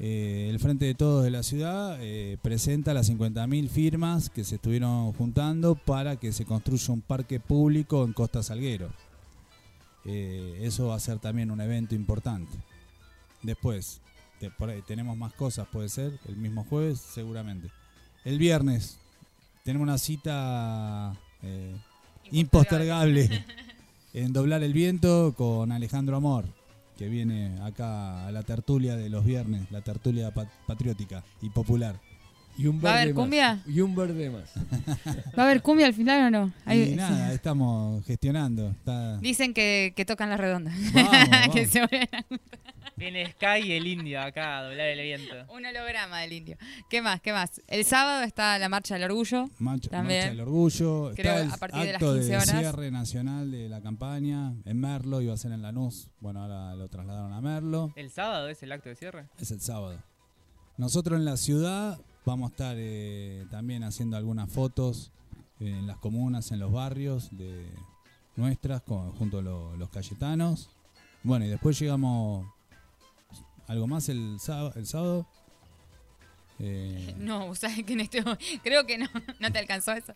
[0.00, 4.56] eh, el Frente de Todos de la ciudad eh, presenta las 50.000 firmas que se
[4.56, 8.88] estuvieron juntando para que se construya un parque público en Costa Salguero.
[10.06, 12.52] Eh, eso va a ser también un evento importante.
[13.42, 14.00] Después,
[14.40, 17.68] te- por ahí tenemos más cosas, puede ser, el mismo jueves, seguramente.
[18.24, 18.98] El viernes
[19.64, 21.74] tenemos una cita eh,
[22.30, 23.44] impostergable
[24.12, 26.44] en Doblar el Viento con Alejandro Amor,
[26.98, 31.98] que viene acá a la tertulia de los viernes, la tertulia pa- patriótica y popular.
[32.56, 33.20] Y un ¿Va a haber más.
[33.24, 33.62] cumbia?
[33.66, 34.52] Y un verde más.
[35.36, 36.52] ¿Va a haber cumbia al final o no?
[36.64, 38.70] Ahí- y nada, estamos gestionando.
[38.70, 39.16] Está...
[39.18, 40.72] Dicen que, que tocan las redondas.
[40.92, 41.10] Vamos,
[41.52, 42.08] que se vuelven
[42.96, 45.34] Viene Sky y el indio acá a doblar el viento.
[45.52, 46.56] un holograma del indio.
[46.88, 47.20] ¿Qué más?
[47.20, 47.60] ¿Qué más?
[47.66, 49.50] El sábado está la Marcha del Orgullo.
[49.58, 50.20] Marcha, También.
[50.20, 51.12] Marcha del Orgullo.
[51.16, 52.48] Creo Está el a partir de las acto 15 de horas.
[52.50, 56.08] cierre nacional de la campaña en Merlo, iba a ser en Lanús.
[56.20, 57.92] Bueno, ahora lo trasladaron a Merlo.
[57.96, 59.26] ¿El sábado es el acto de cierre?
[59.38, 59.98] Es el sábado.
[60.76, 65.10] Nosotros en la ciudad vamos a estar eh, también haciendo algunas fotos
[65.60, 67.66] en las comunas, en los barrios de
[68.36, 70.70] nuestras, con- junto a lo- los cayetanos.
[71.22, 72.46] Bueno, y después llegamos
[73.66, 74.72] algo más el sábado.
[74.76, 75.26] El sábado.
[76.58, 78.22] Eh, No, vos sabés que en este
[78.62, 79.08] creo que no,
[79.40, 80.14] no te alcanzó eso.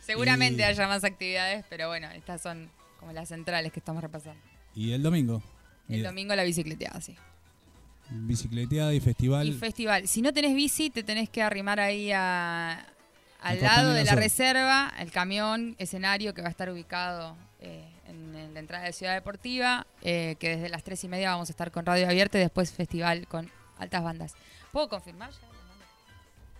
[0.00, 2.70] Seguramente Y- haya más actividades, pero bueno, estas son
[3.00, 4.40] como las centrales que estamos repasando.
[4.74, 5.42] y el domingo.
[5.88, 7.14] El domingo la bicicleteada, sí.
[8.10, 9.48] bicicleteada y festival.
[9.48, 10.08] Y festival.
[10.08, 12.86] Si no tenés bici, te tenés que arrimar ahí a-
[13.42, 17.36] al lado de la reserva, el camión, escenario que va a estar ubicado
[18.14, 21.48] en, en la entrada de Ciudad Deportiva, eh, que desde las tres y media vamos
[21.48, 24.34] a estar con radio abierta y después festival con altas bandas.
[24.72, 25.38] ¿Puedo confirmar ya?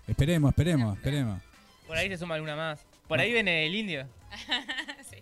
[0.07, 1.41] Esperemos, esperemos, esperemos.
[1.87, 2.81] Por ahí se suma alguna más.
[3.09, 4.07] Por ahí viene el indio.
[5.11, 5.17] Sí.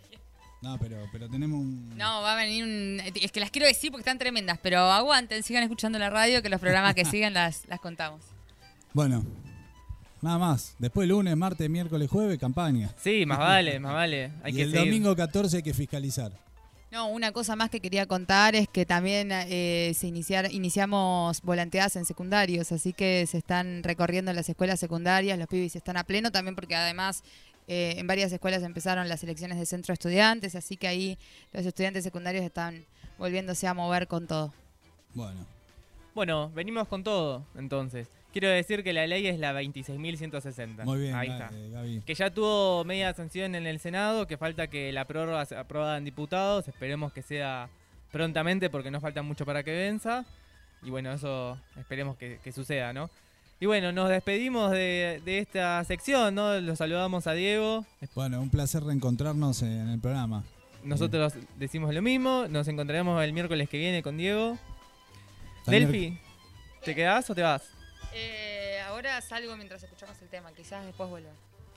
[0.62, 1.96] No, pero, pero tenemos un.
[1.96, 3.00] No, va a venir un...
[3.20, 6.48] Es que las quiero decir porque están tremendas, pero aguanten, sigan escuchando la radio, que
[6.48, 8.22] los programas que siguen las, las contamos.
[8.92, 9.24] Bueno,
[10.22, 10.74] nada más.
[10.78, 12.90] Después lunes, martes, miércoles, jueves, campaña.
[12.96, 14.32] Sí, más vale, más vale.
[14.42, 14.86] Hay y que el seguir.
[14.86, 16.32] domingo 14 hay que fiscalizar.
[16.90, 21.96] No, una cosa más que quería contar es que también eh, se iniciar, iniciamos volanteadas
[21.96, 26.30] en secundarios, así que se están recorriendo las escuelas secundarias, los pibis están a pleno
[26.30, 27.24] también porque además
[27.66, 31.18] eh, en varias escuelas empezaron las elecciones de centro de estudiantes, así que ahí
[31.54, 32.84] los estudiantes secundarios están
[33.16, 34.52] volviéndose a mover con todo.
[35.14, 35.46] Bueno,
[36.14, 38.06] Bueno, venimos con todo, entonces.
[38.32, 40.84] Quiero decir que la ley es la 26.160.
[40.84, 41.50] muy bien, Ahí está.
[41.52, 42.00] eh, Gaby.
[42.06, 45.98] Que ya tuvo media sanción en el Senado, que falta que la prórroga sea aprobada
[45.98, 46.66] en diputados.
[46.68, 47.68] Esperemos que sea
[48.10, 50.24] prontamente porque no falta mucho para que venza.
[50.82, 53.10] Y bueno, eso esperemos que, que suceda, ¿no?
[53.60, 56.58] Y bueno, nos despedimos de, de esta sección, ¿no?
[56.60, 57.86] Los saludamos a Diego.
[58.14, 60.42] Bueno, un placer reencontrarnos en el programa.
[60.82, 62.46] Nosotros decimos lo mismo.
[62.48, 64.58] Nos encontraremos el miércoles que viene con Diego.
[65.66, 66.18] Delphi,
[66.84, 67.62] ¿te quedás o te vas?
[68.14, 71.30] Eh, ahora salgo mientras escuchamos el tema, quizás después vuelva.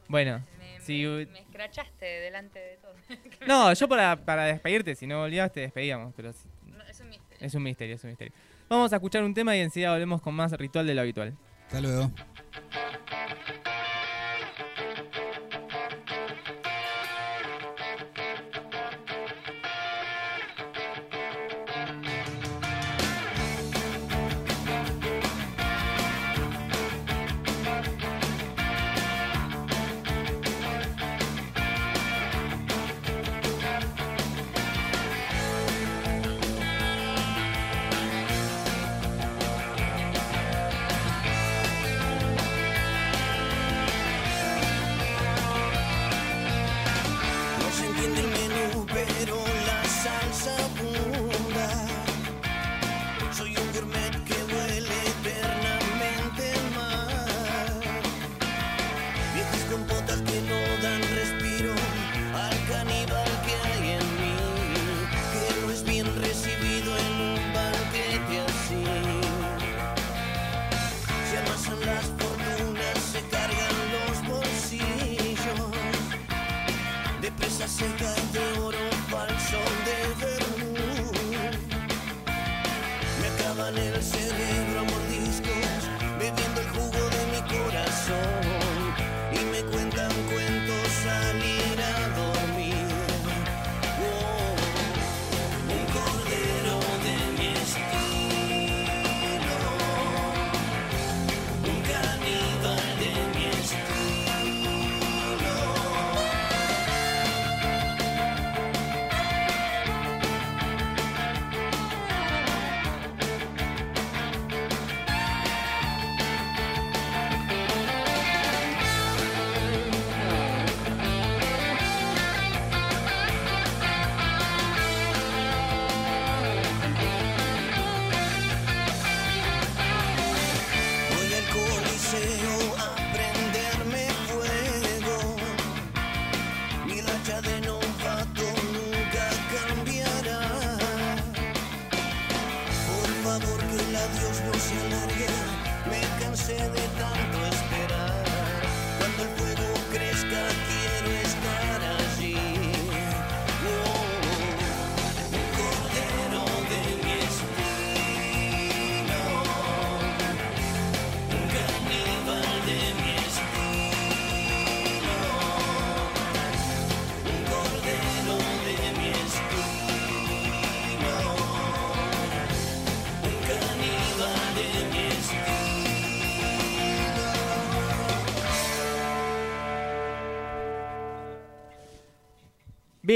[0.08, 1.04] Bueno, Me, si...
[1.06, 2.94] me escrachaste delante de todo.
[3.48, 7.10] No, yo para, para despedirte, si no volvías te despedíamos, pero si- No, es un
[7.10, 7.46] misterio.
[7.48, 8.34] es un misterio, es un misterio.
[8.70, 11.34] Vamos a escuchar un tema y enseguida volvemos con más ritual de lo habitual.
[11.68, 12.12] Hasta luego.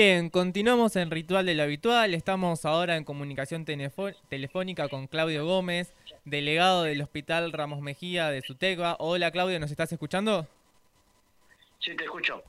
[0.02, 2.14] Bien, continuamos en Ritual de lo Habitual.
[2.14, 5.94] Estamos ahora en comunicación telefónica con Claudio Gómez,
[6.24, 8.96] delegado del Hospital Ramos Mejía de Sutegua.
[9.00, 10.48] Hola Claudio, ¿nos estás escuchando?
[11.80, 12.42] Sí, te escucho.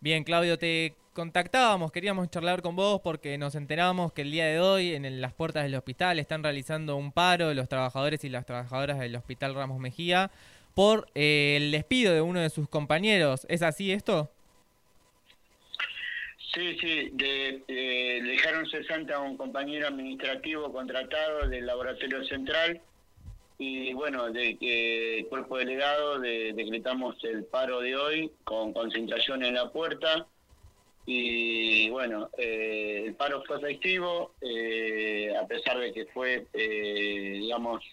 [0.00, 4.58] Bien, Claudio, te contactábamos, queríamos charlar con vos porque nos enteramos que el día de
[4.58, 8.98] hoy en las puertas del hospital están realizando un paro los trabajadores y las trabajadoras
[8.98, 10.32] del Hospital Ramos Mejía
[10.74, 13.46] por eh, el despido de uno de sus compañeros.
[13.48, 14.28] ¿Es así esto?
[16.56, 22.80] Sí, sí, de, eh, dejaron cesante a un compañero administrativo contratado del laboratorio central.
[23.58, 24.56] Y bueno, de
[25.18, 30.26] el cuerpo delegado de, decretamos el paro de hoy con concentración en la puerta.
[31.04, 37.84] Y bueno, eh, el paro fue efectivo, eh, a pesar de que fue, eh, digamos,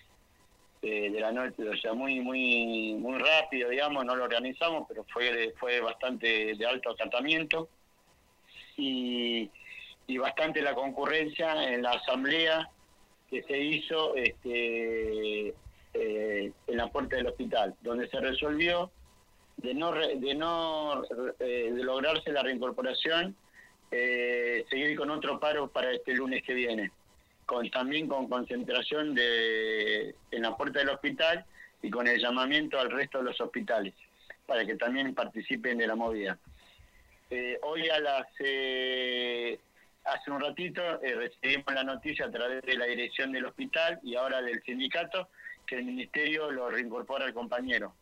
[0.82, 5.54] de la noche, o sea, muy, muy, muy rápido, digamos, no lo organizamos, pero fue,
[5.58, 7.68] fue bastante de alto tratamiento
[8.78, 9.50] y,
[10.20, 12.70] bastante la concurrencia en la asamblea
[13.30, 15.54] que se hizo este,
[15.94, 18.92] eh, en la puerta del hospital, donde se resolvió
[19.58, 21.04] de no de no
[21.40, 23.36] eh, de lograrse la reincorporación,
[23.92, 26.92] eh, seguir con otro paro para este lunes que viene,
[27.72, 31.46] también con concentración de en la puerta del hospital
[31.82, 33.94] y con el llamamiento al resto de los hospitales
[34.46, 36.38] para que también participen de la movida.
[37.62, 38.28] Hoy a las
[40.06, 44.16] hace un ratito eh, recibimos la noticia a través de la dirección del hospital y
[44.16, 45.30] ahora del sindicato
[45.66, 47.96] que el ministerio lo reincorpora al compañero.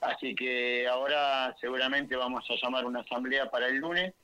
[0.00, 4.14] Así que ahora seguramente vamos a llamar una asamblea para el lunes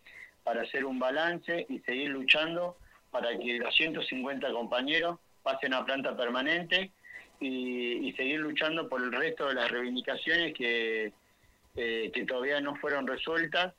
[0.45, 2.77] para hacer un balance y seguir luchando
[3.11, 6.93] para que los 150 compañeros pasen a planta permanente
[7.41, 11.13] y, seguir luchando por el resto de las reivindicaciones que,
[11.77, 13.73] eh, que todavía no fueron resueltas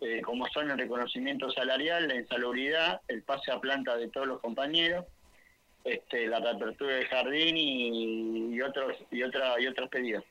[0.00, 4.40] eh, como son el reconocimiento salarial, la insalubridad, el pase a planta de todos los
[4.40, 5.06] compañeros,
[5.84, 10.24] este, la reapertura del jardín y, otros y otra y otros pedidos.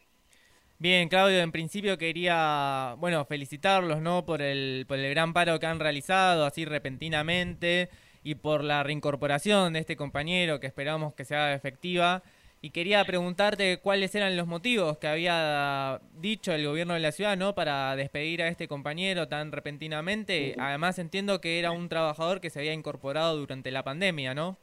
[0.79, 4.25] Bien, Claudio, en principio quería, bueno, felicitarlos, ¿no?
[4.25, 7.89] Por el, por el gran paro que han realizado así repentinamente
[8.23, 12.23] y por la reincorporación de este compañero que esperamos que sea efectiva.
[12.61, 17.37] Y quería preguntarte cuáles eran los motivos que había dicho el gobierno de la ciudad,
[17.37, 17.53] ¿no?
[17.53, 20.55] Para despedir a este compañero tan repentinamente.
[20.57, 24.57] Además entiendo que era un trabajador que se había incorporado durante la pandemia, ¿no?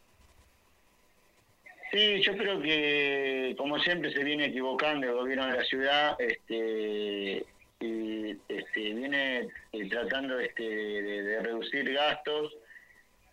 [1.93, 7.47] Sí, yo creo que como siempre se viene equivocando el gobierno de la ciudad, este,
[7.79, 12.57] y, este, viene eh, tratando este, de, reducir gastos.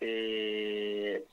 [0.00, 1.24] Eh,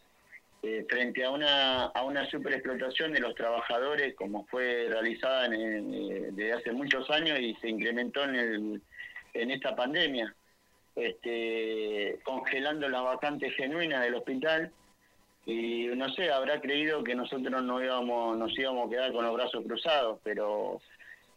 [0.62, 6.30] eh, frente a una, a una superexplotación de los trabajadores como fue realizada en, eh,
[6.32, 8.82] desde hace muchos años y se incrementó en, el,
[9.34, 10.36] en esta pandemia,
[10.96, 14.72] este, congelando las vacantes genuinas del hospital
[15.46, 19.34] y no sé, habrá creído que nosotros no íbamos, nos íbamos a quedar con los
[19.34, 20.80] brazos cruzados, pero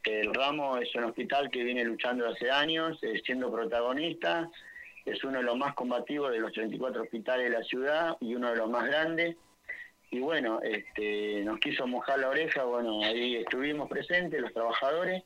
[0.04, 4.50] el Ramo es un hospital que viene luchando hace años, eh, siendo protagonista,
[5.04, 8.50] es uno de los más combativos de los 34 hospitales de la ciudad y uno
[8.50, 9.36] de los más grandes.
[10.10, 15.22] Y bueno, este, nos quiso mojar la oreja, bueno, ahí estuvimos presentes los trabajadores,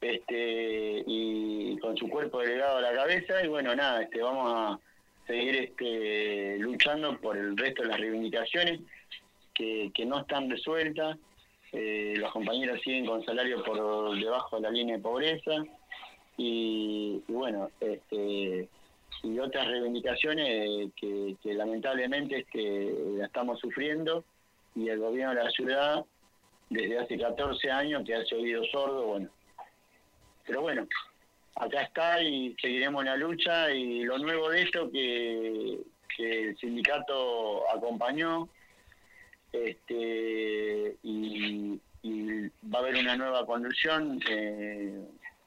[0.00, 4.78] este, y con su cuerpo delegado a la cabeza, y bueno, nada, este, vamos a
[5.26, 8.80] seguir este, luchando por el resto de las reivindicaciones
[9.52, 11.18] que, que no están resueltas.
[11.72, 15.52] Eh, los compañeros siguen con salario por debajo de la línea de pobreza.
[16.36, 18.68] Y, y bueno, este,
[19.22, 22.46] y otras reivindicaciones que, lamentablemente
[23.16, 24.24] la estamos sufriendo
[24.74, 26.04] y el gobierno de la ciudad
[26.70, 29.30] desde hace 14 años que hace oído sordo, bueno.
[30.46, 30.86] Pero bueno,
[31.56, 35.78] acá está y seguiremos la lucha y lo nuevo de esto que,
[36.18, 38.48] el sindicato acompañó
[39.52, 41.80] este y,
[42.74, 45.00] va a haber una nueva conducción eh,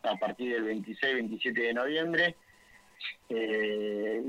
[0.03, 2.36] a partir del 26-27 de noviembre
[3.30, 4.22] eh,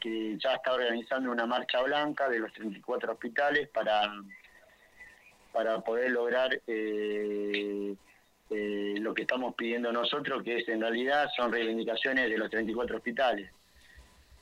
[0.00, 4.12] que ya está organizando una marcha blanca de los 34 hospitales para,
[5.52, 7.94] para poder lograr eh,
[8.50, 12.96] eh, lo que estamos pidiendo nosotros, que es en realidad son reivindicaciones de los 34
[12.96, 13.50] hospitales.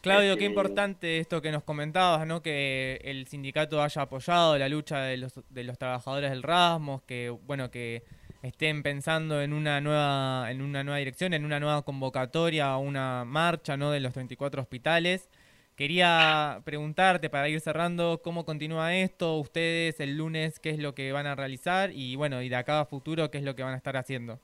[0.02, 2.42] Claudio, qué este, importante esto que nos comentabas, ¿no?
[2.42, 7.30] Que el sindicato haya apoyado la lucha de los, de los trabajadores del Rasmos, que
[7.30, 8.02] bueno que
[8.44, 13.76] estén pensando en una nueva en una nueva dirección, en una nueva convocatoria, una marcha,
[13.76, 13.90] ¿no?
[13.90, 15.30] De los 34 hospitales.
[15.76, 21.10] Quería preguntarte para ir cerrando cómo continúa esto, ustedes el lunes qué es lo que
[21.10, 23.74] van a realizar y bueno, y de acá a futuro qué es lo que van
[23.74, 24.38] a estar haciendo.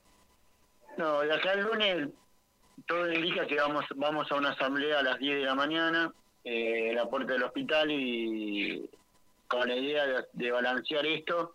[0.97, 2.09] No, de acá al lunes
[2.87, 6.89] todo indica que vamos vamos a una asamblea a las 10 de la mañana eh,
[6.91, 8.89] en la puerta del hospital y
[9.47, 11.55] con la idea de balancear esto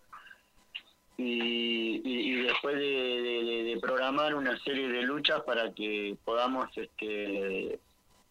[1.18, 7.78] y, y, después de, programar una serie de luchas para que podamos este,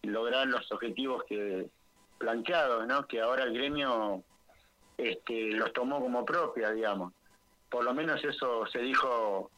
[0.02, 1.66] lograr los objetivos que
[2.18, 3.06] planteados, ¿no?
[3.06, 4.22] Que ahora el gremio
[4.98, 7.12] este, los tomó como propia, digamos.
[7.70, 9.50] Por lo menos eso se dijo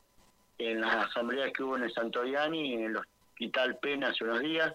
[0.58, 4.74] en las asambleas que hubo en el Santoyani, en el Hospital Pena hace unos días,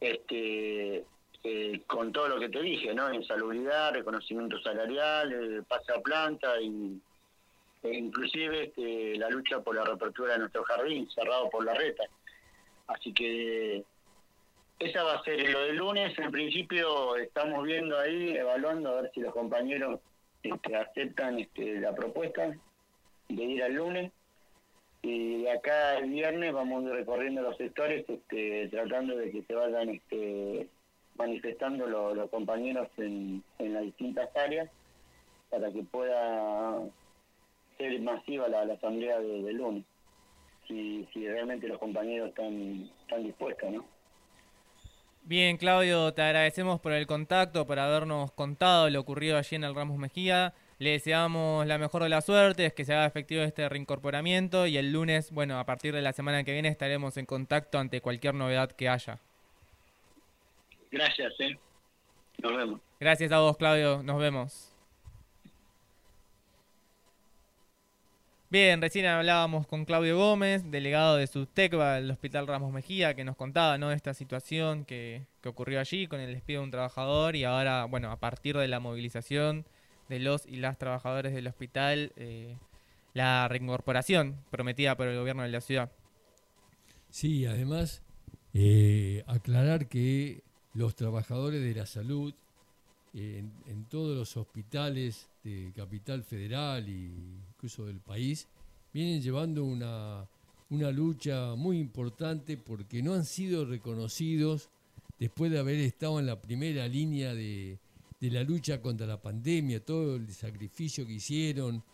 [0.00, 1.04] este,
[1.44, 3.12] eh, con todo lo que te dije, ¿no?
[3.12, 7.00] Insalubridad, reconocimiento salarial, eh, pase a planta y
[7.82, 12.04] e inclusive este, la lucha por la reapertura de nuestro jardín, cerrado por la reta.
[12.86, 13.84] Así que
[14.78, 16.18] esa va a ser lo del lunes.
[16.18, 20.00] En principio estamos viendo ahí, evaluando a ver si los compañeros
[20.42, 22.52] este, aceptan este, la propuesta
[23.28, 24.12] de ir al lunes.
[25.02, 30.68] Y acá el viernes vamos recorriendo los sectores, este, tratando de que se vayan este,
[31.16, 34.70] manifestando los compañeros en, las distintas áreas
[35.50, 36.80] para que pueda
[37.82, 39.84] ser masiva la, asamblea de, lunes,
[40.68, 43.84] si, si realmente los compañeros están, están dispuestos, ¿no?
[45.24, 49.74] Bien, Claudio, te agradecemos por el contacto, por habernos contado lo ocurrido allí en el
[49.74, 50.52] Ramos Mejía.
[50.78, 54.90] Le deseamos la mejor de las suertes, que se haga efectivo este reincorporamiento y el
[54.90, 58.72] lunes, bueno, a partir de la semana que viene estaremos en contacto ante cualquier novedad
[58.72, 59.20] que haya.
[60.90, 61.56] Gracias, eh.
[62.38, 62.80] Nos vemos.
[62.98, 64.02] Gracias a vos, Claudio.
[64.02, 64.71] Nos vemos.
[68.52, 73.34] Bien, recién hablábamos con Claudio Gómez, delegado de Subtecba del Hospital Ramos Mejía, que nos
[73.34, 73.92] contaba ¿no?
[73.92, 78.20] esta situación que, ocurrió allí con el despido de un trabajador y ahora, bueno, a
[78.20, 79.64] partir de la movilización
[80.10, 82.58] de los y las trabajadores del hospital, eh,
[83.14, 85.90] la reincorporación prometida por el gobierno de la ciudad.
[87.08, 88.02] Sí, además,
[88.52, 90.42] eh, aclarar que
[90.74, 92.34] los trabajadores de la salud
[93.14, 97.10] en, todos los hospitales de Capital Federal e
[97.62, 98.48] incluso del país,
[98.92, 100.26] vienen llevando una,
[100.68, 104.68] una lucha muy importante porque no han sido reconocidos
[105.20, 107.78] después de haber estado en la primera línea de,
[108.20, 111.84] de la lucha contra la pandemia, todo el sacrificio que hicieron,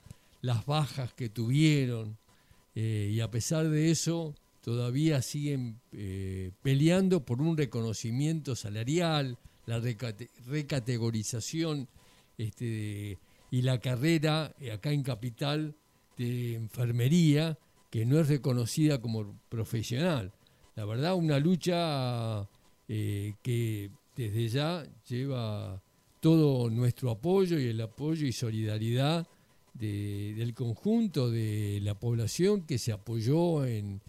[0.40, 2.16] las bajas que tuvieron,
[2.74, 9.82] eh, y a pesar de eso todavía siguen eh, peleando por un reconocimiento salarial, la
[10.46, 11.88] recategorización
[12.38, 13.18] este,
[13.50, 15.74] y la carrera eh, acá en Capital
[16.16, 17.58] de enfermería,
[17.90, 20.32] que no es reconocida como profesional.
[20.74, 22.48] La verdad, una lucha
[22.88, 25.82] eh, que desde ya lleva
[26.20, 29.26] todo nuestro apoyo y el apoyo y solidaridad
[29.74, 34.00] del conjunto de la población que se apoyó en,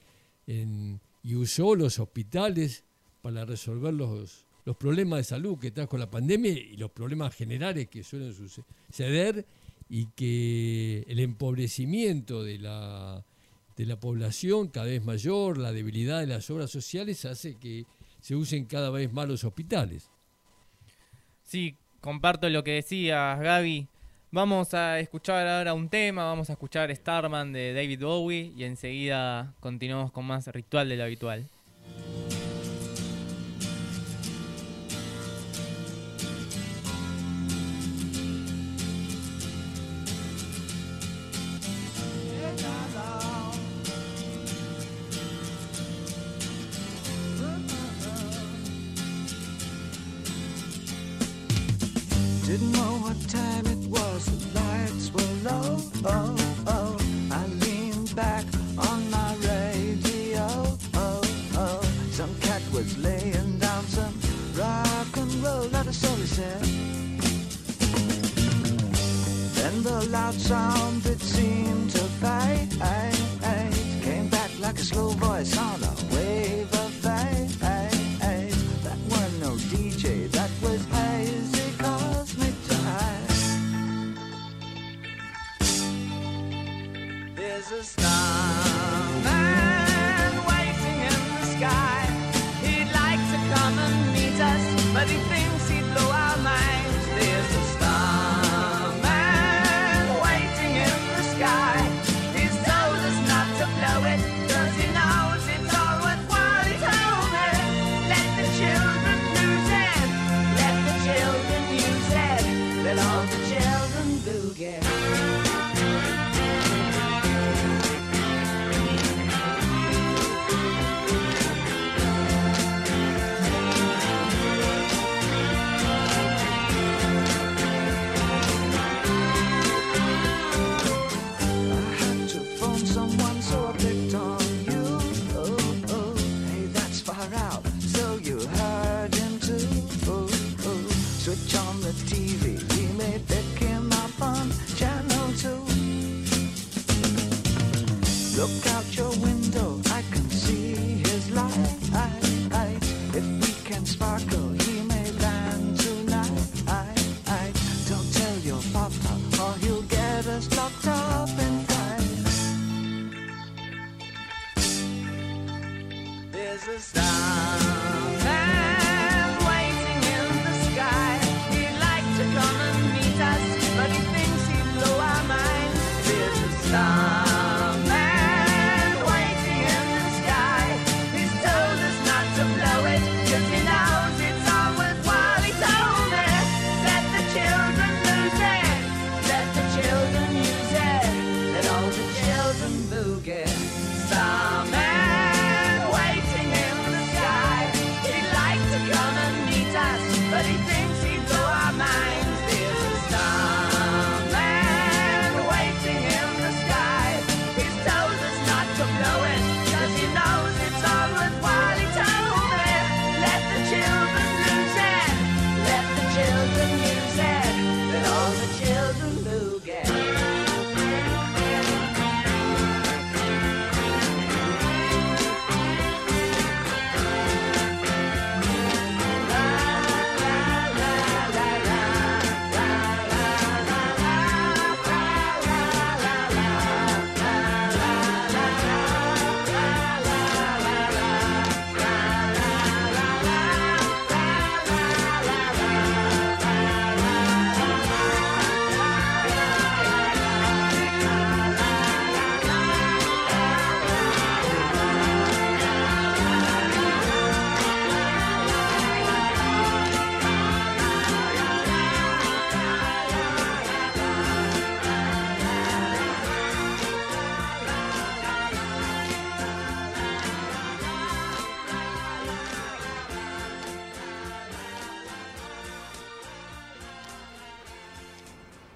[0.48, 2.84] y usó los hospitales
[3.22, 7.88] para resolver los, los problemas de salud que trajo la pandemia y los problemas generales
[7.88, 9.44] que suelen suceder
[9.90, 13.26] y que el empobrecimiento de la,
[13.76, 17.88] de la población cada vez mayor, la debilidad de las obras sociales hace que
[18.22, 20.12] se usen cada vez más los hospitales.
[21.42, 23.88] Sí, comparto lo que decías, Gaby.
[24.30, 29.56] Vamos a escuchar ahora un tema, vamos a escuchar Starman de David Bowie y enseguida
[29.62, 31.50] continuamos con más ritual de lo habitual.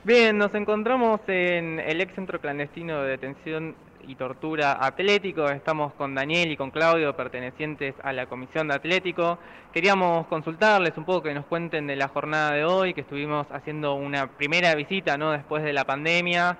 [0.06, 3.74] Bien, nos encontramos en el ex centro clandestino de detención
[4.06, 5.48] y tortura atlético.
[5.48, 9.40] Estamos con Daniel y con Claudio, pertenecientes a la Comisión de Atlético.
[9.72, 13.94] Queríamos consultarles un poco que nos cuenten de la jornada de hoy, que estuvimos haciendo
[13.94, 15.32] una primera visita, ¿no?
[15.32, 16.58] Después de la pandemia,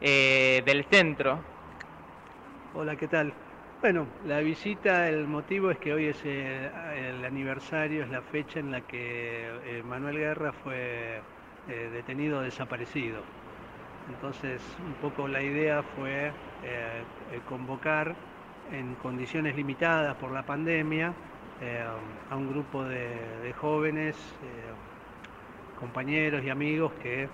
[0.00, 1.40] eh, del centro.
[2.74, 3.34] Hola, ¿qué tal?
[3.80, 8.60] Bueno, la visita, el motivo es que hoy es eh, el aniversario, es la fecha
[8.60, 11.20] en la que eh, Manuel Guerra fue
[11.68, 13.22] eh, detenido desaparecido.
[14.08, 16.30] Entonces, un poco la idea fue
[17.48, 18.14] convocar
[18.70, 21.14] en condiciones limitadas por la pandemia
[22.30, 24.14] a un grupo de, jóvenes,
[25.80, 27.30] compañeros y amigos que,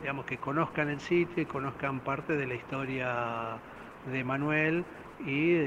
[0.00, 3.60] digamos, que conozcan el sitio y conozcan parte de la historia
[4.10, 4.84] de Manuel
[5.26, 5.58] y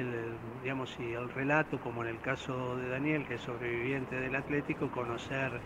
[0.64, 4.90] digamos y el relato como en el caso de Daniel que es sobreviviente del Atlético
[4.90, 5.60] conocer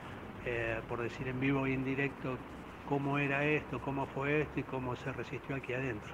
[0.50, 2.38] eh, por decir en vivo y en directo
[2.88, 6.14] cómo era esto cómo fue esto y cómo se resistió aquí adentro.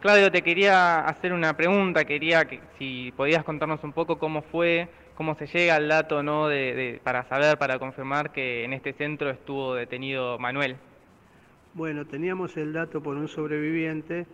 [0.00, 4.88] Claudio te quería hacer una pregunta quería que si podías contarnos un poco cómo fue
[5.14, 9.30] cómo se llega al dato no de, para saber para confirmar que en este centro
[9.30, 10.76] estuvo detenido Manuel.
[11.74, 14.26] Bueno teníamos el dato por un sobreviviente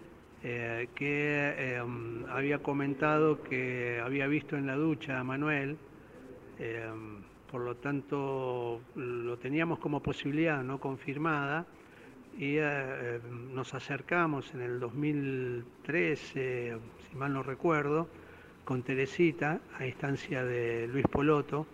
[0.43, 5.77] eh, que em, había comentado que había visto en la ducha a Manuel,
[6.59, 7.19] em,
[7.51, 11.67] por lo tanto lo teníamos como posibilidad no confirmada
[12.39, 16.79] y eh, em, nos acercamos en el 2013,
[17.11, 18.09] si mal no recuerdo,
[18.65, 21.67] con Teresita a instancia de Luis Poloto,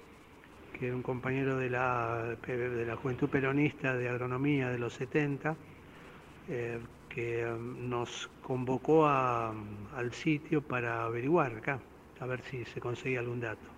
[0.73, 5.57] que era un compañero de la, de la Juventud Peronista de Agronomía de los 70,
[7.09, 11.81] que um, nos convocó al sitio para averiguar acá,
[12.21, 13.76] a ver si se conseguía algún dato.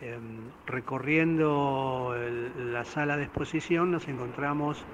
[0.00, 2.14] Em, recorriendo
[2.56, 4.84] la sala de exposición nos encontramos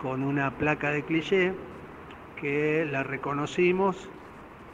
[0.00, 1.52] con una placa de cliché
[2.40, 4.08] que la reconocimos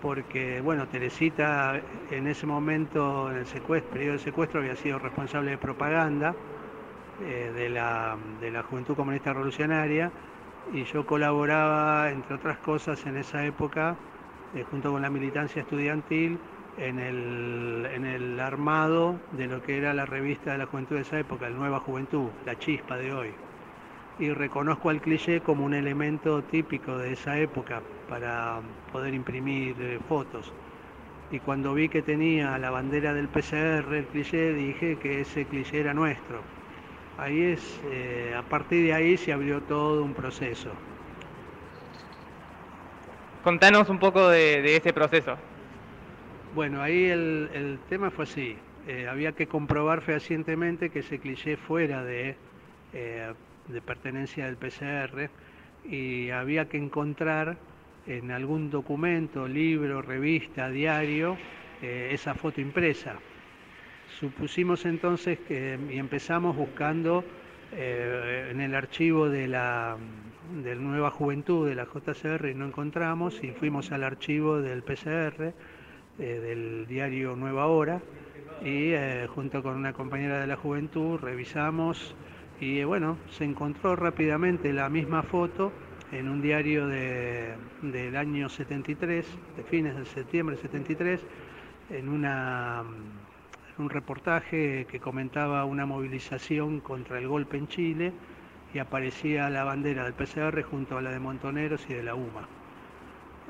[0.01, 5.53] porque, bueno, Teresita en ese momento, en el secuestro, periodo de secuestro, había sido responsable
[5.53, 6.35] de propaganda
[7.23, 10.13] eh, de, la, de la Juventud Comunista Revolucionaria
[10.73, 13.97] y yo colaboraba, entre otras cosas, en esa época,
[14.55, 16.39] eh, junto con la militancia estudiantil,
[16.79, 21.03] en el, en el armado de lo que era la revista de la juventud de
[21.03, 23.31] esa época, el Nueva Juventud, la chispa de hoy.
[24.19, 28.61] Y reconozco al cliché como un elemento típico de esa época para
[28.93, 30.53] poder imprimir eh, fotos.
[31.31, 35.81] Y cuando vi que tenía la bandera del PCR, el cliché, dije que ese cliché
[35.81, 36.43] era nuestro
[37.17, 40.71] Ahí es, eh, a partir de ahí se abrió todo un proceso.
[43.45, 45.37] Contanos un poco de, ese proceso.
[46.55, 48.57] Bueno, ahí el, tema fue así.
[48.87, 52.37] Eh, había que comprobar fehacientemente que ese cliché fuera de,
[52.93, 53.33] eh,
[53.67, 55.31] de pertenencia del PCR
[55.85, 57.57] y había que encontrar
[58.07, 61.37] en algún documento, libro, revista, diario,
[61.83, 63.17] esa foto impresa.
[64.19, 67.25] Supusimos entonces que y empezamos buscando
[67.73, 69.97] eh, en el archivo de la
[70.63, 75.53] de Nueva Juventud de la JCR y no encontramos y fuimos al archivo del PCR
[76.19, 78.01] eh, del diario Nueva Hora
[78.63, 82.15] y eh, junto con una compañera de la Juventud revisamos
[82.61, 85.73] y bueno, se encontró rápidamente la misma foto
[86.13, 91.21] en un diario de, del año 73, de fines de septiembre 73,
[91.91, 92.85] en una
[93.77, 98.13] un reportaje que comentaba una movilización contra el golpe en Chile
[98.73, 102.47] y aparecía la bandera del PCR junto a la de Montoneros y de la UMA.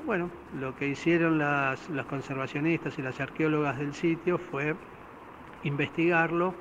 [0.05, 0.29] Bueno,
[0.59, 4.75] lo que hicieron las, los conservacionistas y las arqueólogas del sitio fue
[5.63, 6.53] investigarlo,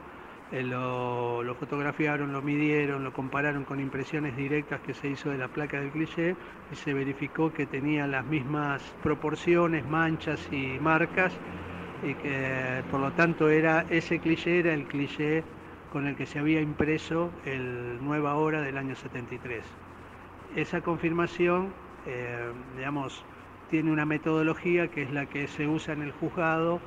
[0.51, 5.49] eh, lo, fotografiaron, lo midieron, lo compararon con impresiones directas que se hizo de la
[5.49, 6.37] placa del cliché
[6.73, 11.35] y se verificó que tenía las mismas proporciones, manchas y marcas
[12.03, 15.45] y que por lo tanto era ese cliché era el cliché
[15.93, 19.63] con el que se había impreso el Nueva Hora del año 73.
[20.57, 21.75] Esa confirmación,
[22.07, 23.23] eh, digamos,
[23.71, 26.81] tiene una metodología que es la que se usa en el juzgado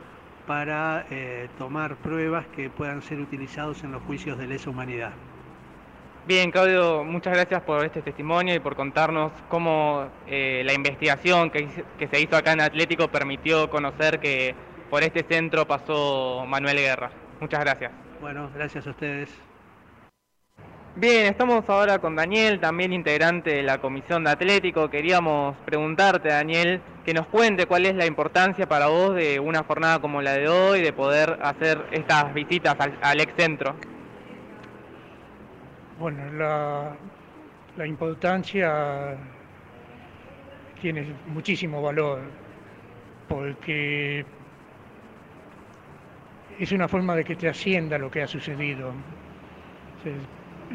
[0.45, 5.11] para eh, tomar pruebas que puedan ser utilizados en los juicios de lesa humanidad.
[6.25, 11.69] Bien, Claudio, muchas gracias por este testimonio y por contarnos cómo eh, la investigación que,
[11.97, 14.53] que se hizo acá en Atlético permitió conocer que
[14.89, 17.11] por este centro pasó Manuel Guerra.
[17.39, 17.91] Muchas gracias.
[18.19, 19.46] Bueno, gracias a ustedes.
[20.99, 24.89] Bien, estamos ahora con Daniel, también integrante de la Comisión de Atlético.
[24.89, 29.99] Queríamos preguntarte, Daniel, que nos cuente cuál es la importancia para vos de una jornada
[29.99, 33.75] como la de hoy, de poder hacer estas visitas al, ex centro.
[35.99, 36.31] Bueno,
[37.75, 39.17] la importancia
[40.81, 42.21] tiene muchísimo valor
[43.27, 44.25] porque
[46.57, 48.93] es una forma de que te ascienda lo que ha sucedido.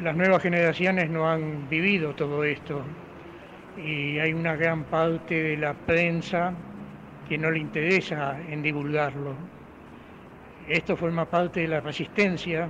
[0.00, 2.82] Las nuevas generaciones no han vivido todo esto
[3.76, 6.54] y hay una gran parte de la prensa
[7.28, 9.34] que no le interesa en divulgarlo.
[10.66, 12.68] Esto forma parte de la resistencia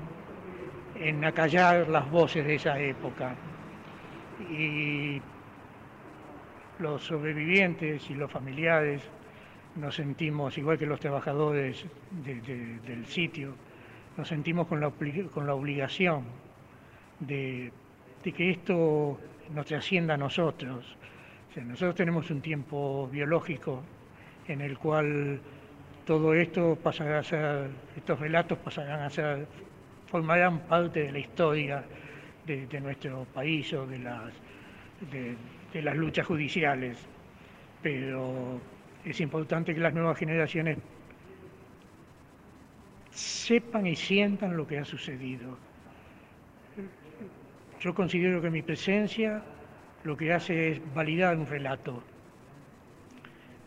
[0.99, 3.35] en acallar las voces de esa época.
[4.51, 5.23] Y
[6.81, 9.01] los sobrevivientes y los familiares
[9.77, 11.87] nos sentimos, igual que los trabajadores
[12.25, 13.55] del sitio,
[14.17, 14.91] nos sentimos con la,
[15.33, 16.42] con la obligación
[17.27, 17.73] de,
[18.23, 19.19] que esto
[19.55, 20.97] nos trascienda a nosotros.
[21.57, 23.83] nosotros tenemos un tiempo biológico
[24.49, 25.41] en el cual
[26.05, 29.47] todo esto pasará a ser, estos relatos pasarán a ser,
[30.07, 31.85] formarán parte de la historia
[32.47, 34.33] de, nuestro país o de las,
[35.11, 36.99] de las luchas judiciales.
[37.83, 38.61] Pero
[39.05, 40.79] es importante que las nuevas generaciones
[43.11, 45.57] sepan y sientan lo que ha sucedido.
[47.83, 49.43] Yo considero que mi presencia
[50.05, 52.01] lo que hace es validar un relato.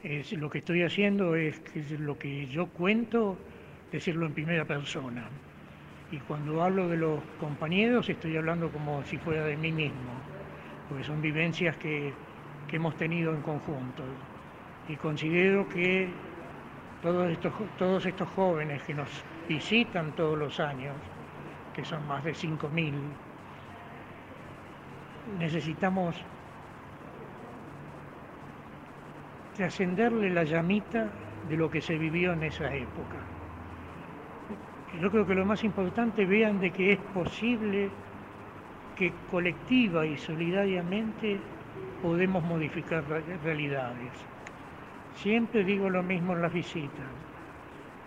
[0.01, 1.59] Es, lo que estoy haciendo es
[1.99, 3.37] lo que yo cuento,
[3.91, 5.27] decirlo en primera persona.
[6.11, 10.13] Y cuando hablo de los compañeros estoy hablando como si fuera de mí mismo,
[10.87, 12.13] porque son vivencias que,
[12.69, 14.03] que hemos tenido en conjunto
[14.87, 16.07] y considero que
[17.01, 19.09] todos estos, todos estos jóvenes que nos
[19.49, 20.95] visitan todos los años,
[21.75, 22.93] que son más de 5.000,
[25.39, 26.15] necesitamos
[29.55, 31.07] trascenderle la llamita
[31.49, 33.17] de lo que se vivió en esa época.
[35.01, 37.89] Yo creo que lo más importante vean de que es posible
[38.95, 41.39] que colectiva y solidariamente
[42.01, 43.03] podemos modificar
[43.43, 44.11] realidades.
[45.15, 47.05] Siempre digo lo mismo en las visitas.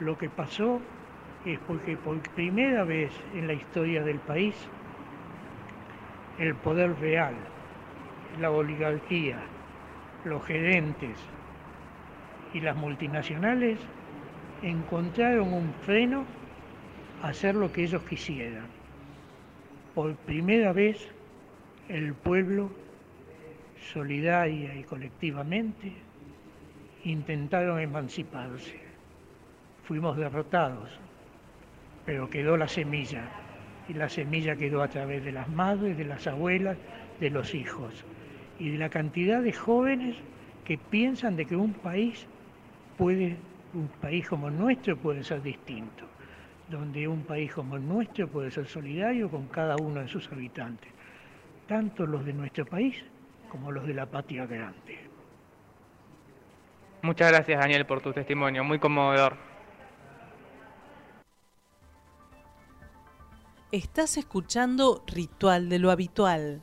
[0.01, 0.81] Lo que pasó
[1.45, 4.55] es porque por primera vez en la historia del país
[6.39, 7.35] el poder real,
[8.41, 9.39] la oligarquía,
[10.25, 11.19] los gerentes
[12.55, 13.79] y las multinacionales
[14.63, 16.25] encontraron un freno
[17.23, 18.67] a hacer lo que ellos quisieran.
[19.95, 21.13] Por primera vez
[21.89, 22.71] el pueblo,
[23.93, 25.93] solidaria y colectivamente,
[27.05, 28.79] intentaron emanciparse.
[29.85, 30.91] Fuimos derrotados,
[32.05, 33.25] pero quedó la semilla.
[33.89, 36.77] Y la semilla quedó a través de las madres, de las abuelas,
[37.21, 38.05] de los hijos.
[38.59, 40.17] Y de la cantidad de jóvenes
[40.65, 42.27] que piensan de que un país
[42.97, 43.37] puede,
[43.75, 46.05] un país como el nuestro puede ser distinto.
[46.69, 50.91] Donde un país como el nuestro puede ser solidario con cada uno de sus habitantes.
[51.67, 53.03] Tanto los de nuestro país
[53.49, 54.99] como los de la patria grande.
[57.03, 59.48] Muchas gracias Daniel por tu testimonio, muy conmovedor.
[63.71, 66.63] Estás escuchando Ritual de lo Habitual.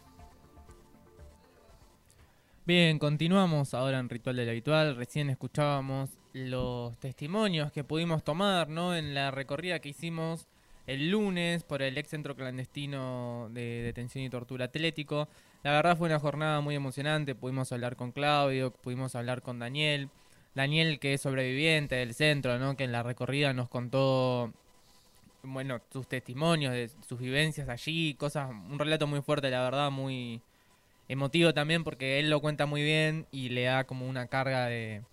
[2.66, 4.96] Bien, continuamos ahora en Ritual de lo Habitual.
[4.96, 8.96] Recién escuchábamos los testimonios que pudimos tomar ¿no?
[8.96, 10.48] en la recorrida que hicimos
[10.88, 15.28] el lunes por el ex centro clandestino de detención y tortura atlético.
[15.62, 17.36] La verdad fue una jornada muy emocionante.
[17.36, 20.10] Pudimos hablar con Claudio, pudimos hablar con Daniel.
[20.56, 22.76] Daniel, que es sobreviviente del centro, ¿no?
[22.76, 24.52] que en la recorrida nos contó
[25.46, 30.42] bueno, sus testimonios, de sus vivencias allí, cosas, un relato muy fuerte, la verdad, muy
[31.08, 35.04] emotivo también, porque él lo cuenta muy bien y le da como una carga de,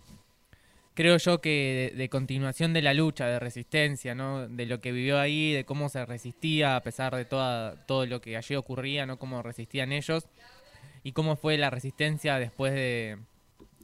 [0.93, 4.47] creo yo que de, continuación de la lucha, de resistencia, ¿no?
[4.47, 8.21] De lo que vivió ahí, de cómo se resistía a pesar de toda, todo lo
[8.21, 9.17] que allí ocurría, ¿no?
[9.17, 10.25] Cómo resistían ellos
[11.03, 13.17] y cómo fue la resistencia después de,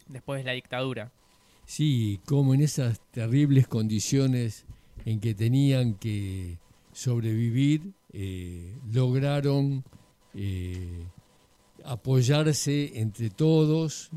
[0.08, 1.12] después de la dictadura.
[1.66, 4.66] Sí, como en esas terribles condiciones
[5.06, 6.58] en que tenían que
[6.94, 9.84] sobrevivir, eh, lograron
[10.34, 11.06] eh,
[11.86, 14.10] apoyarse entre todos,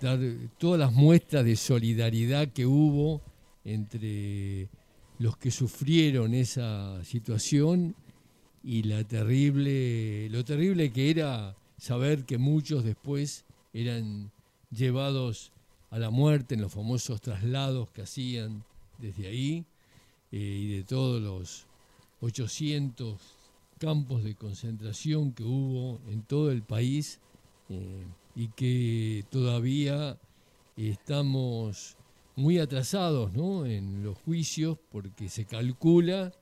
[0.00, 0.18] dar
[0.58, 3.22] todas las muestras de solidaridad que hubo
[3.64, 4.68] entre
[5.18, 7.94] los que sufrieron esa situación
[8.62, 14.30] y la terrible, lo terrible que era saber que muchos después eran
[14.70, 15.52] llevados
[15.90, 18.64] a la muerte en los famosos traslados que hacían
[18.98, 19.64] desde ahí
[20.32, 21.66] eh, y de todos los
[22.20, 23.20] 800
[23.78, 27.18] campos de concentración que hubo en todo el país
[27.70, 28.04] eh,
[28.34, 30.18] y que todavía
[30.76, 31.96] estamos
[32.36, 33.32] muy atrasados
[33.66, 36.32] en los juicios porque se calcula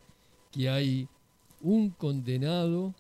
[0.50, 1.08] que hay
[1.60, 2.94] un condenado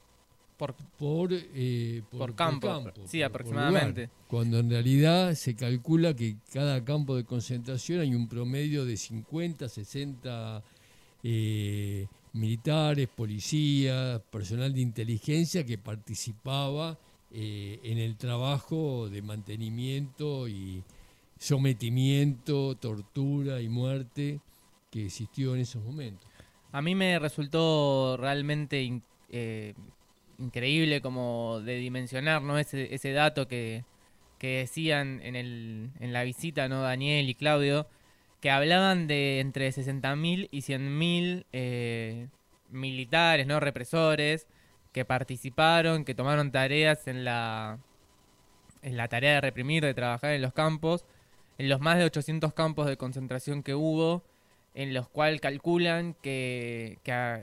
[0.56, 4.02] Por, por, eh, Por campo, sí, aproximadamente.
[4.02, 4.26] lugar.
[4.28, 9.68] cuando en realidad se calcula que cada campo de concentración hay un promedio de 50,
[9.68, 10.62] 60
[11.22, 16.98] eh, militares, policías, personal de inteligencia que participaba
[17.30, 20.82] eh, en el trabajo de mantenimiento y
[21.38, 24.40] sometimiento, tortura y muerte
[24.90, 26.28] que existió en esos momentos.
[26.72, 29.00] A mí me resultó realmente
[29.30, 29.74] eh,
[30.38, 32.58] increíble como de dimensionar ¿no?
[32.58, 33.84] ese, ese dato que,
[34.38, 36.82] que decían en, el, en la visita ¿no?
[36.82, 37.86] Daniel y Claudio,
[38.40, 42.28] que hablaban de entre 60.000 y 100.000 eh,
[42.70, 43.60] militares, ¿no?
[43.60, 44.46] represores,
[44.92, 47.78] que participaron, que tomaron tareas en la,
[48.82, 51.04] en la tarea de reprimir, de trabajar en los campos,
[51.58, 54.22] en los más de 800 campos de concentración que hubo,
[54.74, 57.40] en los cuales calculan que, que, ah,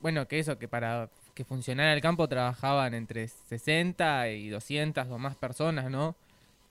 [0.00, 5.18] bueno, que eso, que para que funcionara el campo trabajaban entre 60 y 200 o
[5.18, 6.16] más personas, ¿no?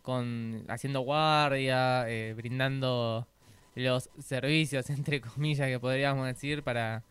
[0.01, 3.27] Con, haciendo guardia, eh, brindando
[3.77, 7.03] los servicios, entre comillas, que podríamos decir, para,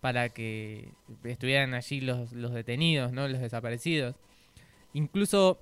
[0.00, 0.92] para que
[1.24, 3.28] estuvieran allí los, los detenidos, ¿no?
[3.28, 4.16] Los desaparecidos.
[4.92, 5.58] Incluso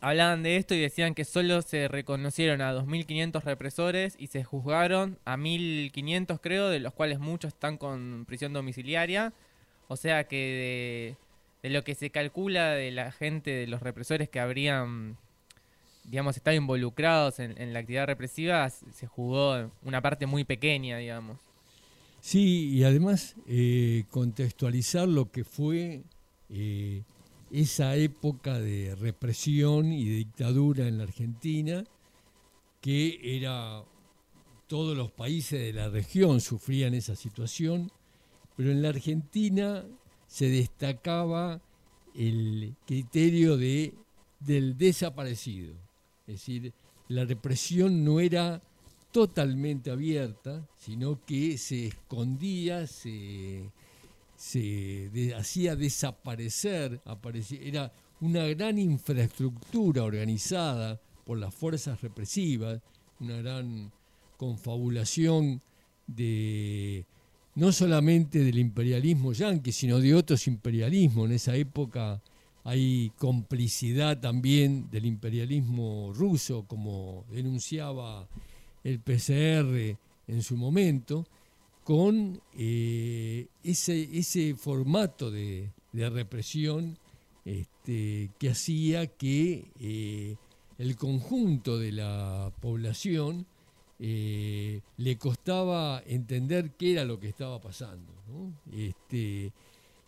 [0.00, 5.18] hablaban de esto y decían que solo se reconocieron a 2.500 represores y se juzgaron
[5.24, 9.32] a 1.500 creo, de los cuales muchos están con prisión domiciliaria.
[9.88, 11.16] O sea que
[11.62, 15.18] de, de lo que se calcula de la gente, de los represores que habrían,
[16.04, 21.38] digamos, estado involucrados en, la actividad represiva, se jugó una parte muy pequeña, digamos.
[22.20, 26.02] Sí, y además eh, contextualizar lo que fue
[26.50, 27.02] eh,
[27.50, 31.84] esa época de represión y de dictadura en la Argentina,
[32.80, 33.84] que era
[34.66, 37.90] todos los países de la región sufrían esa situación,
[38.56, 39.84] pero en la Argentina
[40.26, 41.60] se destacaba
[42.14, 43.94] el criterio de,
[44.38, 45.74] del desaparecido.
[46.30, 46.72] Es decir,
[47.08, 48.62] la represión no era
[49.10, 53.68] totalmente abierta, sino que se escondía, se,
[54.36, 62.80] se hacía desaparecer, aparecía, era una gran infraestructura organizada por las fuerzas represivas,
[63.18, 63.90] una gran
[64.36, 65.60] confabulación
[66.06, 67.04] de
[67.56, 71.26] no solamente del imperialismo yanqui, sino de otros imperialismos.
[71.26, 72.22] En esa época
[72.64, 78.28] hay complicidad también del imperialismo ruso, como denunciaba
[78.84, 79.96] el PCR
[80.26, 81.26] en su momento,
[81.84, 86.96] con eh, ese, ese formato de, de represión
[87.44, 90.36] este, que hacía que eh,
[90.78, 93.46] el conjunto de la población
[93.98, 98.12] eh, le costaba entender qué era lo que estaba pasando.
[98.72, 99.52] Este,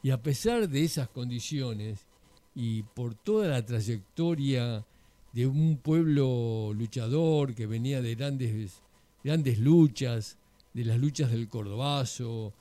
[0.03, 2.07] y a pesar de esas condiciones
[2.55, 4.85] y por toda la trayectoria
[5.33, 8.81] de un pueblo luchador que venía de grandes,
[9.25, 10.37] grandes luchas,
[10.75, 12.53] de las luchas del Cordobazo,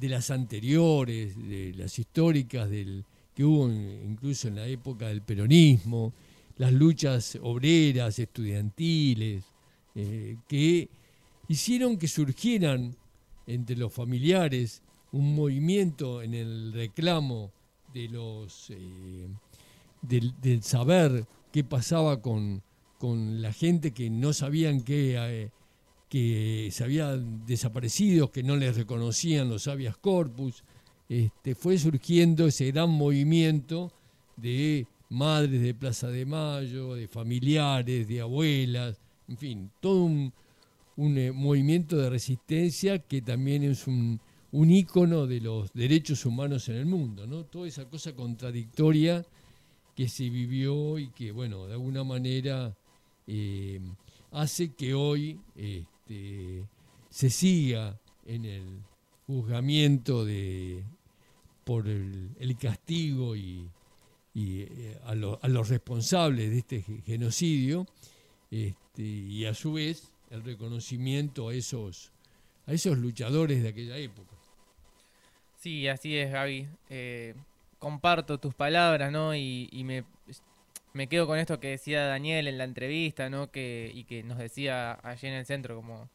[0.00, 3.04] de, las anteriores, de las históricas del,
[3.34, 6.12] que hubo incluso en la época del peronismo,
[6.56, 9.44] las luchas obreras, estudiantiles,
[9.94, 10.88] eh, que
[11.48, 12.96] hicieron que surgieran
[13.46, 14.82] entre los familiares
[15.12, 17.50] un movimiento en el reclamo
[17.92, 19.28] de los eh,
[20.02, 22.62] del, saber qué pasaba con,
[22.98, 25.50] con la gente que no sabían que, eh,
[26.08, 30.64] que se habían desaparecido, que no les reconocían los habeas corpus.
[31.08, 33.92] Este, fue surgiendo ese gran movimiento
[34.36, 40.32] de madres de Plaza de Mayo, de familiares, de abuelas, en fin, todo un,
[40.96, 44.20] un, eh, movimiento de resistencia que también es un,
[44.52, 47.44] un ícono de los derechos humanos en el mundo, ¿no?
[47.44, 49.24] Toda esa cosa contradictoria
[49.96, 52.74] que se vivió y que, bueno, de alguna manera
[53.26, 53.80] eh,
[54.30, 56.64] hace que hoy este,
[57.10, 58.64] se siga en el
[59.26, 60.84] juzgamiento de
[61.64, 62.30] por el,
[62.60, 63.68] castigo y,
[64.34, 67.86] eh, a, lo- a los responsables de este ge- genocidio
[68.50, 72.10] este, y a su vez el reconocimiento a esos
[72.66, 74.31] a esos luchadores de aquella época.
[75.62, 76.66] Sí, así es, Gaby.
[76.90, 77.34] Eh,
[77.78, 79.32] comparto tus palabras, ¿no?
[79.32, 80.02] Y, me,
[80.92, 83.48] me quedo con esto que decía Daniel en la entrevista, ¿no?
[83.52, 86.08] Que, y que nos decía allí en el centro, como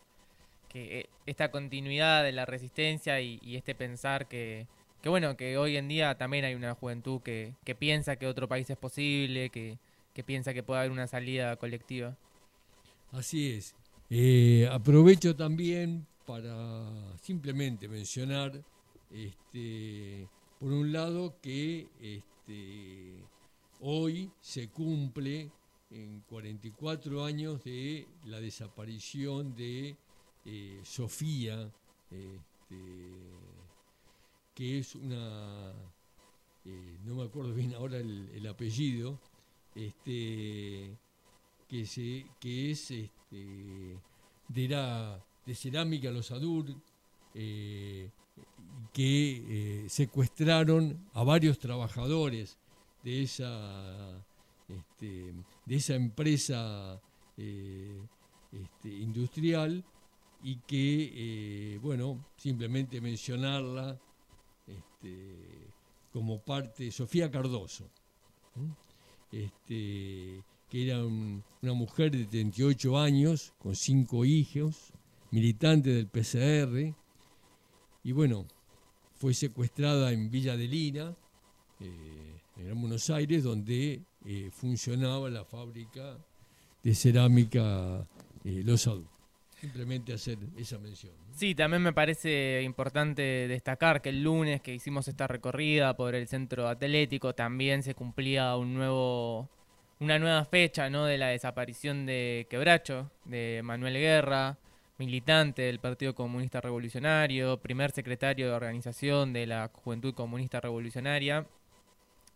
[0.67, 4.67] que eh, esta continuidad de la resistencia y, y este pensar que,
[5.01, 8.49] que, bueno, que hoy en día también hay una juventud que, que piensa que otro
[8.49, 9.77] país es posible, que,
[10.13, 12.17] que piensa que puede haber una salida colectiva.
[13.13, 13.75] Así es.
[14.09, 18.61] Eh, aprovecho también para simplemente mencionar
[19.11, 20.27] este,
[20.59, 23.23] por un lado que este,
[23.81, 25.51] hoy se cumple
[25.89, 29.95] en 44 años de la desaparición de
[30.45, 31.71] eh, Sofía,
[32.11, 32.75] este,
[34.53, 35.71] que es una,
[36.65, 39.19] eh, no me acuerdo bien ahora el, el apellido,
[39.73, 40.97] que,
[41.85, 46.65] se, que es de, la, de Cerámica Los Adur,
[48.93, 52.57] que eh, secuestraron a varios trabajadores
[53.03, 54.23] de esa,
[54.67, 55.33] este,
[55.65, 57.01] de esa empresa
[57.37, 57.99] eh,
[58.51, 59.83] este, industrial
[60.43, 61.11] y que,
[61.75, 63.99] eh, bueno, simplemente mencionarla
[64.67, 65.35] este,
[66.13, 67.89] como parte, Sofía Cardoso,
[69.31, 74.91] que era un- una mujer de 38 años, con cinco hijos,
[75.31, 76.93] militante del PCR,
[78.03, 78.45] y bueno,
[79.17, 81.15] fue secuestrada en Villa de Lina,
[81.79, 86.17] eh, en Buenos Aires, donde eh, funcionaba la fábrica
[86.83, 88.07] de cerámica
[88.43, 89.07] eh, Los Adu.
[89.59, 91.13] Simplemente hacer esa mención.
[91.35, 96.27] Sí, también me parece importante destacar que el lunes que hicimos esta recorrida por el
[96.27, 99.49] centro atlético también se cumplía un nuevo,
[99.99, 101.05] una nueva fecha ¿no?
[101.05, 104.57] de la desaparición de Quebracho, de Manuel Guerra,
[104.97, 111.45] militante del Partido Comunista Revolucionario, primer secretario de organización de la Juventud Comunista Revolucionaria,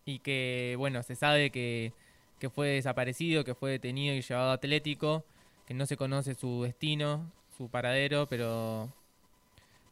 [0.06, 1.94] y que, bueno, se sabe que,
[2.40, 5.24] que fue desaparecido, que fue detenido y llevado a Atlético,
[5.66, 8.90] que no se conoce su destino, su paradero, pero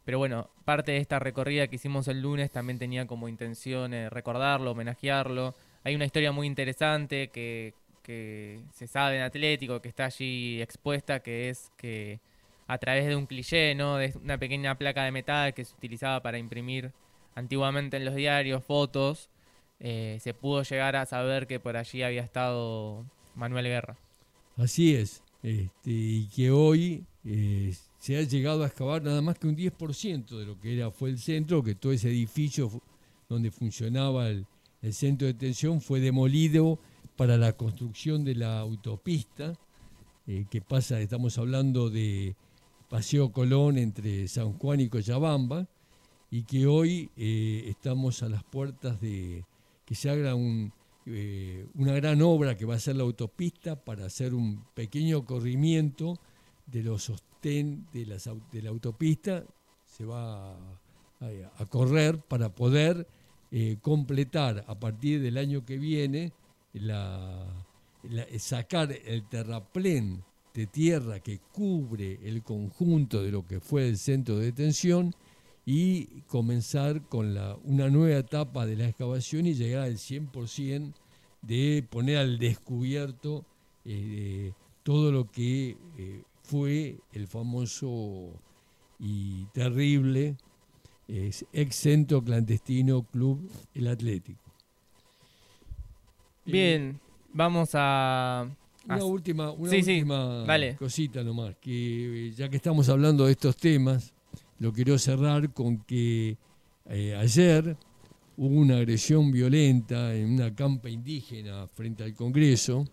[0.04, 4.10] pero bueno, parte de esta recorrida que hicimos el lunes también tenía como intención eh,
[4.10, 5.54] recordarlo, homenajearlo.
[5.84, 11.20] Hay una historia muy interesante que, que se sabe en Atlético, que está allí expuesta,
[11.20, 12.18] que es que
[12.70, 13.96] a través de un cliché, ¿no?
[13.96, 16.92] De una pequeña placa de metal que se utilizaba para imprimir
[17.34, 19.28] antiguamente en los diarios fotos,
[19.80, 23.96] eh, se pudo llegar a saber que por allí había estado Manuel Guerra.
[24.56, 29.48] Así es, este, y que hoy eh, se ha llegado a excavar nada más que
[29.48, 32.70] un 10% de lo que era fue el centro, que todo ese edificio
[33.28, 34.46] donde funcionaba el,
[34.80, 36.78] el centro de detención fue demolido
[37.16, 39.54] para la construcción de la autopista,
[40.28, 42.36] eh, que pasa, estamos hablando de
[42.90, 45.68] Paseo Colón entre San Juan y Cochabamba,
[46.28, 49.44] y que hoy eh, estamos a las puertas de
[49.84, 50.34] que se haga
[51.06, 56.18] eh, una gran obra que va a ser la autopista para hacer un pequeño corrimiento
[56.66, 59.44] de los sostén de, las, de la autopista,
[59.86, 60.56] se va a,
[61.58, 63.06] a- correr para poder
[63.52, 66.32] eh, completar a partir del año que viene
[68.38, 70.24] sacar el terraplén
[70.54, 75.14] de tierra que cubre el conjunto de lo que fue el centro de detención
[75.64, 80.92] y comenzar con la, una nueva etapa de la excavación y llegar al 100%
[81.42, 83.44] de poner al descubierto
[83.84, 84.52] eh,
[84.82, 88.30] todo lo que eh, fue el famoso
[88.98, 90.36] y terrible
[91.08, 94.40] ex centro clandestino Club El Atlético.
[96.44, 97.00] Bien,
[97.32, 98.48] vamos a...
[98.86, 100.76] Una última, una Sí, sí, última dale.
[100.76, 104.12] cosita nomás, que eh, ya que estamos hablando de estos temas,
[104.58, 106.36] lo quiero cerrar con que
[106.88, 107.76] eh, ayer
[108.36, 112.86] hubo una agresión violenta en una campa indígena frente al Congreso,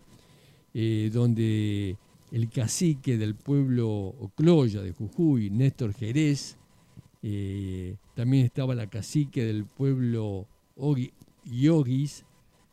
[0.74, 1.96] eh, donde
[2.30, 6.58] el cacique del pueblo Ocloya de Jujuy, Néstor Jerez,
[7.22, 10.46] eh, también estaba la cacique del pueblo
[11.44, 12.24] Yogis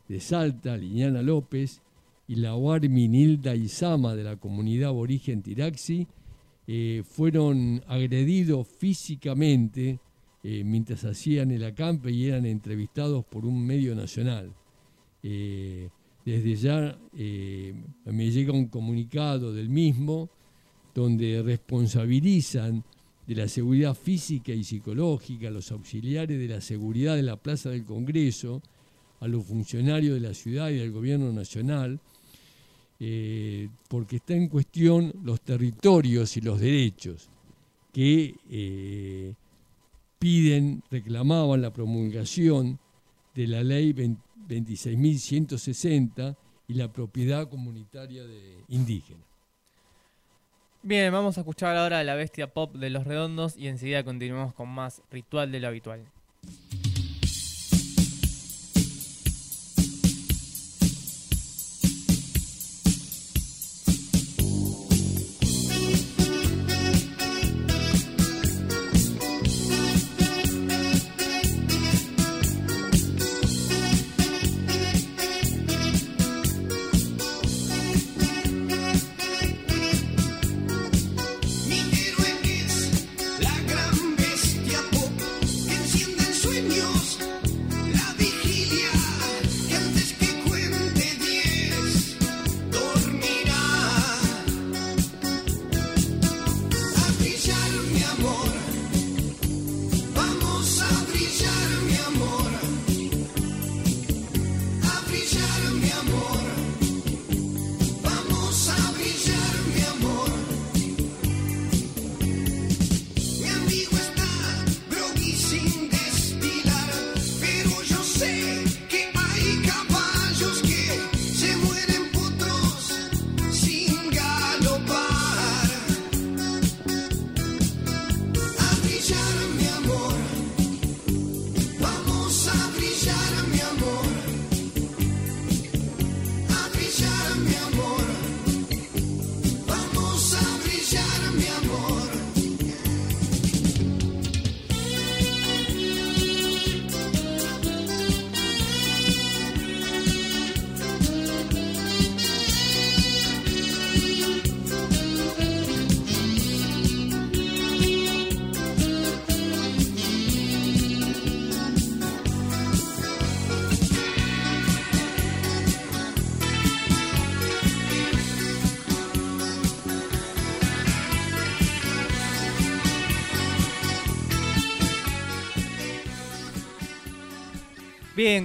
[0.09, 1.81] de Salta, Liliana López,
[2.27, 6.07] y la Warmi Nilda Izama de la comunidad aborigen Tiraxi,
[6.67, 9.99] eh, fueron agredidos físicamente
[10.43, 14.51] eh, mientras hacían el acampe y eran entrevistados por un medio nacional.
[15.21, 15.89] Eh,
[16.25, 20.27] desde ya me llega un comunicado del mismo
[20.95, 22.83] donde responsabilizan
[23.27, 27.69] de la seguridad física y psicológica a los auxiliares de la seguridad de la Plaza
[27.69, 28.63] del Congreso,
[29.19, 31.99] a los funcionarios de la ciudad y del gobierno nacional,
[32.99, 37.29] eh, porque está en cuestión los territorios y los derechos
[37.91, 39.33] que eh,
[40.19, 42.79] piden, reclamaban la promulgación
[43.33, 46.35] de la ley 20 26.160
[46.67, 49.23] y la propiedad comunitaria de indígena.
[50.81, 54.69] Bien, vamos a escuchar ahora la bestia pop de los redondos y enseguida continuamos con
[54.69, 56.05] más ritual de lo habitual.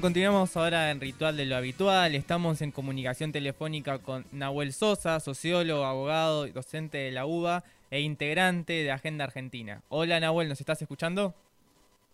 [0.01, 2.15] Bien, continuamos ahora en Ritual de lo Habitual.
[2.15, 8.73] Estamos en comunicación telefónica con Nahuel Sosa, sociólogo, abogado, docente de la UBA e integrante
[8.73, 9.83] de Agenda Argentina.
[9.91, 11.35] Hola Nahuel, ¿nos estás escuchando?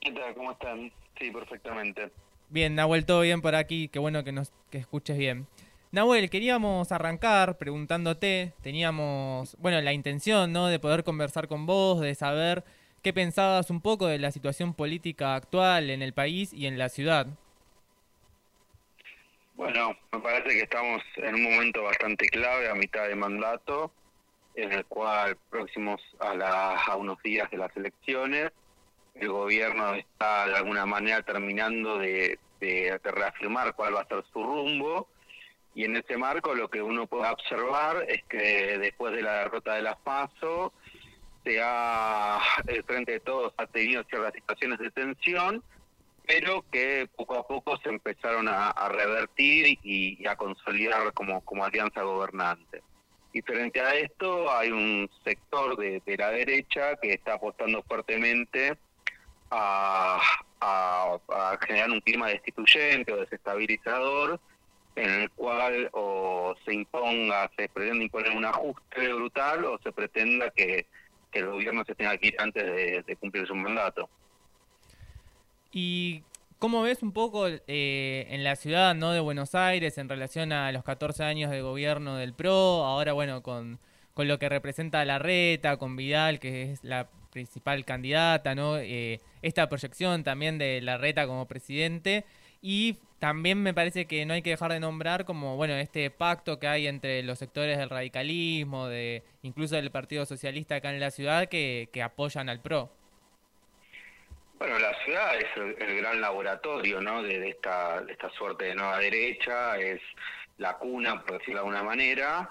[0.01, 0.35] ¿Qué tal?
[0.35, 0.91] ¿Cómo están?
[1.17, 2.11] Sí, perfectamente.
[2.49, 3.87] Bien, Nahuel, todo bien por aquí.
[3.87, 5.47] Qué bueno que nos que escuches bien.
[5.93, 10.67] Nahuel, queríamos arrancar preguntándote, teníamos, bueno, la intención, ¿no?
[10.67, 12.65] De poder conversar con vos, de saber
[13.03, 16.89] qué pensabas un poco de la situación política actual en el país y en la
[16.89, 17.29] ciudad.
[19.57, 23.91] Bueno, me parece que estamos en un momento bastante clave a mitad de mandato,
[24.55, 28.53] en el cual próximos a, la, a unos días de las elecciones,
[29.15, 32.39] el gobierno está de alguna manera terminando de,
[33.03, 35.09] reafirmar cuál va a ser su rumbo,
[35.75, 39.75] y en ese marco lo que uno puede observar es que después de la derrota
[39.75, 40.75] de las PASO,
[41.45, 45.63] se ha, el Frente de Todos ha tenido ciertas situaciones de tensión,
[46.27, 52.03] pero que poco a poco se empezaron a, revertir y, a consolidar como, como alianza
[52.03, 52.83] gobernante.
[53.33, 58.77] Y frente a esto hay un sector de, la derecha que está apostando fuertemente
[59.51, 60.21] a,
[61.67, 64.41] generar un clima destituyente o desestabilizador
[64.97, 70.51] en el cual o se imponga, se pretende imponer un ajuste brutal o se pretenda
[70.51, 70.87] que,
[71.33, 74.09] el gobierno se tenga que ir antes de cumplir su mandato.
[75.79, 76.23] ¿Y
[76.59, 79.13] cómo ves un poco eh, en la ciudad ¿no?
[79.13, 82.83] de Buenos Aires en relación a los 14 años de gobierno del PRO?
[82.87, 83.79] Ahora, bueno, con,
[84.15, 88.79] con lo que representa la reta, con Vidal, que es la principal candidata, ¿no?
[88.79, 92.25] Eh, esta proyección también de la reta como presidente.
[92.63, 96.59] Y también me parece que no hay que dejar de nombrar como, bueno, este pacto
[96.59, 101.11] que hay entre los sectores del radicalismo, de incluso del Partido Socialista acá en la
[101.11, 102.91] ciudad, que, que apoyan al PRO.
[104.59, 107.23] Bueno, la ciudad es el, gran laboratorio ¿no?
[107.23, 110.01] de, esta, esta suerte de nueva derecha, es
[110.57, 112.49] la cuna, por decirlo de alguna manera,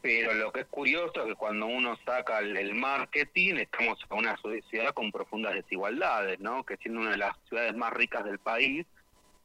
[0.00, 4.38] pero lo que es curioso es que cuando uno saca el, marketing, estamos en una
[4.70, 6.64] ciudad con profundas desigualdades, ¿no?
[6.64, 8.86] que siendo una de las ciudades más ricas del país,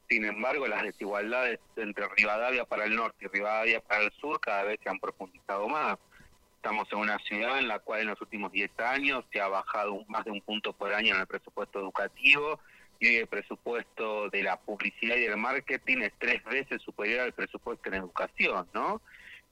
[0.07, 4.64] sin embargo las desigualdades entre Rivadavia para el norte y Rivadavia para el sur cada
[4.64, 5.98] vez se han profundizado más.
[6.65, 10.03] Estamos en una ciudad en la cual en los últimos 10 años se ha bajado
[10.07, 12.59] más de un punto por año en el presupuesto educativo
[12.99, 17.87] y el presupuesto de la publicidad y del marketing es tres veces superior al presupuesto
[17.89, 18.99] en educación, ¿no?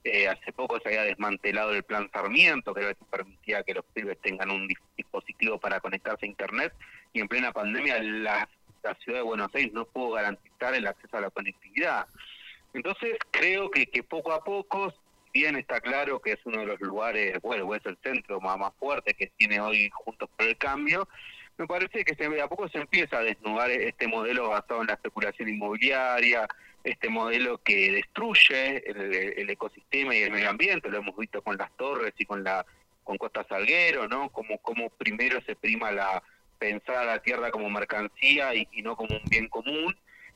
[0.02, 4.50] Eh, hace poco se había desmantelado el plan Sarmiento, que permitía que los pibes tengan
[4.50, 4.66] un
[4.96, 6.74] dispositivo para conectarse a Internet,
[7.12, 8.48] y en plena pandemia la,
[9.04, 12.08] ciudad de Buenos Aires no pudo garantizar el acceso a la conectividad.
[12.72, 14.92] Entonces creo que, que poco a poco
[15.34, 18.72] bien está claro que es uno de los lugares, bueno, es el centro más, más
[18.78, 21.08] fuerte que tiene hoy Juntos por el Cambio,
[21.58, 24.94] me parece que se, a poco se empieza a desnudar este modelo basado en la
[24.94, 26.48] especulación inmobiliaria,
[26.84, 31.70] este modelo que destruye el, ecosistema y el medio ambiente, lo hemos visto con las
[31.76, 32.64] torres y con la
[33.02, 34.30] con Costa Salguero, ¿no?
[34.30, 36.22] Como, como primero se prima la
[36.58, 39.94] pensar a la tierra como mercancía y no como un bien común,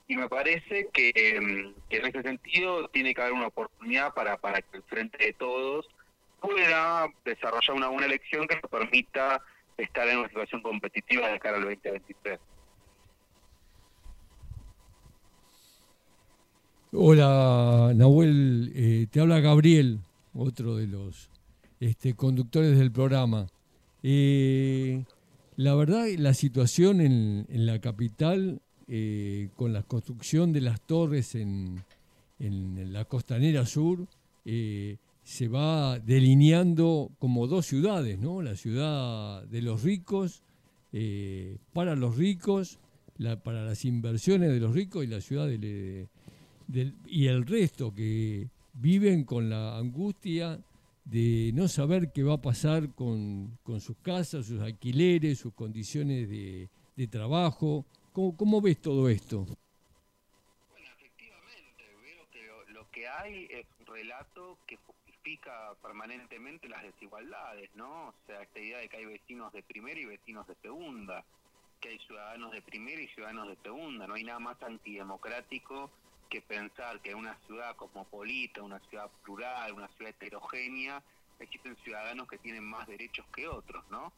[0.08, 4.62] y me parece que, em, en ese sentido tiene que haber una oportunidad para, para
[4.62, 5.86] que el Frente de Todos
[6.40, 9.42] pueda desarrollar una buena elección que nos permita
[9.76, 12.40] estar en una situación competitiva de cara al 2023.
[16.92, 19.98] Hola Nahuel, eh, te habla Gabriel,
[20.32, 21.28] otro de los
[21.80, 23.48] este, conductores del programa.
[24.02, 25.04] Eh,
[25.56, 31.84] la verdad, la situación en la capital eh, con la construcción de las torres en,
[32.38, 34.06] la costanera sur,
[34.46, 38.40] eh, se va delineando como dos ciudades, ¿no?
[38.40, 40.42] La ciudad de los ricos,
[40.94, 42.78] eh, para los ricos,
[43.42, 46.08] para las inversiones de los ricos y la ciudad del,
[47.06, 50.60] y el resto que viven con la angustia
[51.04, 56.70] de no saber qué va a pasar con, sus casas, sus alquileres, sus condiciones de,
[56.96, 57.84] de trabajo,
[58.18, 59.44] ¿Cómo, ves todo esto?
[59.44, 67.70] Bueno, efectivamente, veo que lo, que hay es un relato que justifica permanentemente las desigualdades,
[67.76, 68.08] ¿no?
[68.08, 71.24] O sea, esta idea de que hay vecinos de primera y vecinos de segunda,
[71.80, 75.88] que hay ciudadanos de primera y ciudadanos de segunda, no hay nada más antidemocrático
[76.28, 81.04] que pensar que en una ciudad cosmopolita, una ciudad plural, una ciudad heterogénea,
[81.38, 84.12] existen ciudadanos que tienen más derechos que otros, ¿no?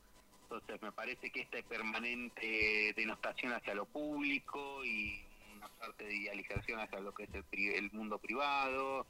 [0.51, 5.25] Entonces me parece que esta permanente denostación hacia lo público y
[5.57, 9.07] una suerte de idealización hacia lo que es el, mundo privado,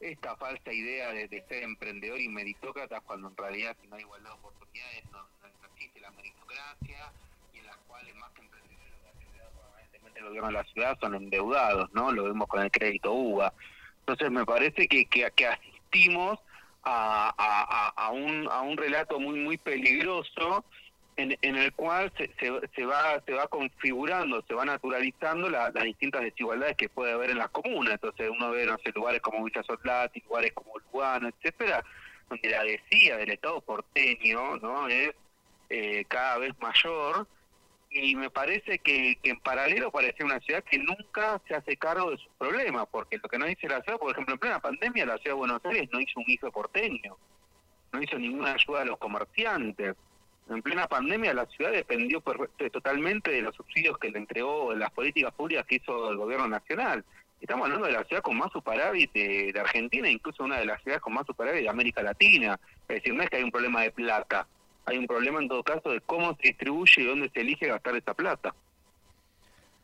[0.00, 4.30] esta falsa idea de, ser emprendedor y meritócrata cuando en realidad si no hay igualdad
[4.30, 5.24] de oportunidades no,
[5.72, 7.12] existe la meritocracia
[7.54, 11.92] y en las cuales más que emprendedores que el gobierno de la ciudad son endeudados,
[11.92, 12.10] ¿no?
[12.10, 13.54] Lo vemos con el crédito UBA.
[14.00, 16.40] Entonces me parece que, que, que asistimos
[16.82, 20.64] a, a, a, un, a un relato muy muy peligroso
[21.16, 25.70] en, en el cual se, se, se, va se va configurando, se va naturalizando la-
[25.70, 27.94] las distintas desigualdades que puede haber en las comunas.
[27.94, 31.84] Entonces uno ve, no sé, lugares como Villa Soldati, lugares como Lugano, etcétera,
[32.30, 35.10] donde la decía del Estado porteño no es
[35.68, 37.26] eh, cada vez mayor
[37.90, 42.12] y me parece que, que en paralelo parece una ciudad que nunca se hace cargo
[42.12, 45.06] de sus problemas, porque lo que no dice la ciudad, por ejemplo, en plena pandemia
[45.06, 47.16] la ciudad de Buenos Aires no hizo un IFE porteño,
[47.92, 49.96] no hizo ninguna ayuda a los comerciantes.
[50.48, 52.22] En plena pandemia la ciudad dependió
[52.72, 57.04] totalmente de los subsidios que le entregó, las políticas públicas que hizo el gobierno nacional.
[57.40, 60.82] Estamos hablando de la ciudad con más superávit de, de Argentina, incluso una de las
[60.82, 62.58] ciudades con más superávit de América Latina.
[62.88, 64.46] Es decir, no es que hay un problema de plata,
[64.86, 67.96] hay un problema en todo caso de cómo se distribuye y dónde se elige gastar
[67.96, 68.54] esa plata.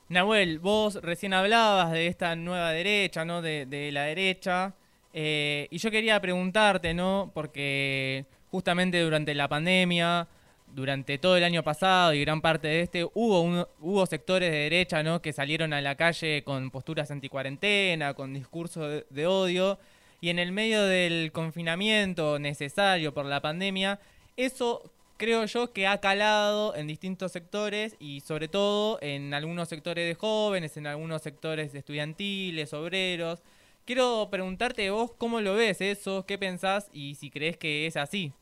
[0.09, 3.43] Nahuel, vos recién hablabas de esta nueva derecha, ¿no?
[3.43, 4.75] De, de la derecha.
[5.13, 7.31] eh, y yo quería preguntarte, ¿no?
[7.35, 10.29] Porque justamente durante la pandemia,
[10.75, 14.59] durante todo el año pasado y gran parte de este, hubo, un- hubo sectores de
[14.59, 15.21] derecha, ¿no?
[15.23, 19.79] Que salieron a la calle con posturas anticuarentena, con discursos de, de odio.
[20.21, 23.99] Y en el medio del confinamiento necesario por la pandemia,
[24.37, 30.07] eso creo yo que ha calado en distintos sectores y sobre todo en algunos sectores
[30.07, 33.43] de jóvenes, en algunos sectores estudiantiles, obreros.
[33.85, 38.33] Quiero preguntarte vos cómo lo ves eso, qué pensás y si crees que es así.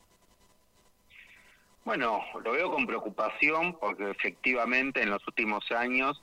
[1.85, 6.21] Bueno, lo veo con preocupación porque efectivamente en los últimos años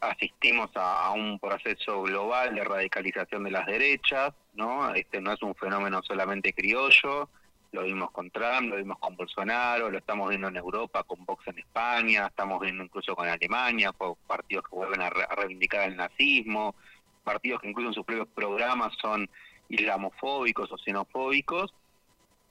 [0.00, 4.92] asistimos a, a un proceso global de radicalización de las derechas, ¿no?
[4.92, 7.30] Este no es un fenómeno solamente criollo,
[7.74, 11.48] lo vimos con Trump, lo vimos con Bolsonaro, lo estamos viendo en Europa con Vox
[11.48, 15.88] en España, estamos viendo incluso con Alemania, con partidos que vuelven a, re- a reivindicar
[15.88, 16.76] el nazismo,
[17.24, 19.28] partidos que incluso en sus propios programas son
[19.68, 21.74] islamofóbicos o xenofóbicos,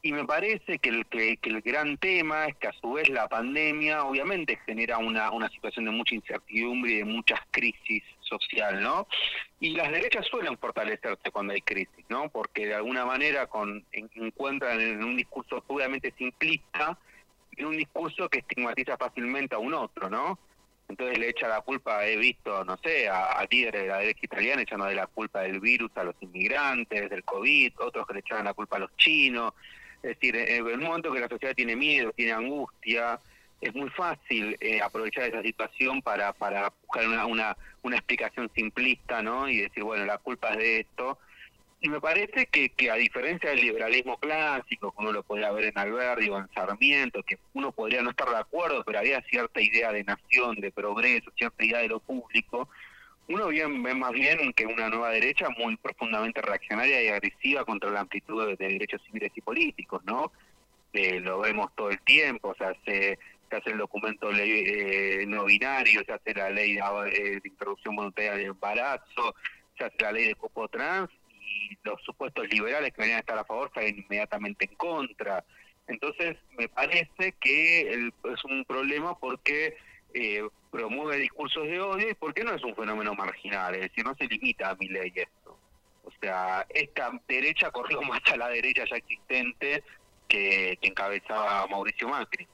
[0.01, 3.29] y me parece que el, que, el gran tema es que a su vez la
[3.29, 9.07] pandemia obviamente genera una, una situación de mucha incertidumbre y de muchas crisis social, ¿no?
[9.59, 12.29] Y las derechas suelen fortalecerse cuando hay crisis, ¿no?
[12.29, 16.97] Porque de alguna manera con, en- encuentran en un discurso puramente simplista,
[17.55, 20.39] en un discurso que estigmatiza fácilmente a un otro, ¿no?
[20.89, 24.19] Entonces le echa la culpa, he visto, no sé, a, a líderes de la derecha
[24.23, 28.19] italiana echando de la culpa del virus a los inmigrantes, del COVID, otros que le
[28.19, 29.53] echaban la culpa a los chinos.
[30.03, 33.19] Es decir, en un momento que la sociedad tiene miedo, tiene angustia,
[33.61, 39.21] es muy fácil eh, aprovechar esa situación para, para buscar una, una, una explicación simplista,
[39.21, 39.47] ¿no?
[39.47, 41.17] Y decir, bueno, la culpa es de esto.
[41.79, 45.65] Y me parece que, que a diferencia del liberalismo clásico, como uno lo podría ver
[45.65, 49.61] en Alberti o en Sarmiento, que uno podría no estar de acuerdo, pero había cierta
[49.61, 52.69] idea de nación, de progreso, cierta idea de lo público,
[53.27, 57.89] uno bien ve más bien que una nueva derecha muy profundamente reaccionaria y agresiva contra
[57.89, 60.31] la amplitud de, de derechos civiles y políticos, ¿no?
[60.93, 63.17] Eh, lo vemos todo el tiempo, o sea, se,
[63.53, 67.49] se hace el documento ley, eh, no binario, se hace la ley de, eh, de
[67.49, 69.35] introducción voluntaria del embarazo,
[69.77, 73.37] se hace la ley de cupo trans y los supuestos liberales que venían a estar
[73.37, 75.43] a favor salen inmediatamente en contra.
[75.87, 79.77] Entonces, me parece que es un problema porque
[80.15, 84.15] eh, promueve discursos de odio y porque no es un fenómeno marginal, es decir, no
[84.15, 85.59] se limita a mi ley esto.
[86.05, 89.83] O sea, esta derecha corrió más a la derecha ya existente
[90.27, 92.47] que encabezaba Mauricio Macri.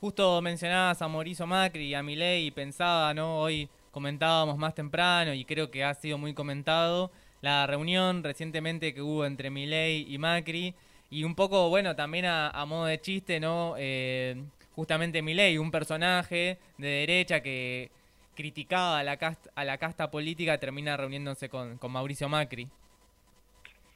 [0.00, 3.38] Justo mencionabas a Mauricio Macri y a Milei y pensaba, ¿no?
[3.38, 7.10] Hoy comentábamos más temprano y creo que ha sido muy comentado
[7.42, 10.74] la reunión recientemente que hubo entre Milei y Macri
[11.10, 13.74] y un poco, bueno, también a, modo de chiste, ¿no?
[13.76, 14.42] Eh,
[14.74, 17.90] justamente Milei, un personaje de derecha que
[18.34, 22.70] criticaba a la casta, a la casta política, termina reuniéndose con Mauricio Macri.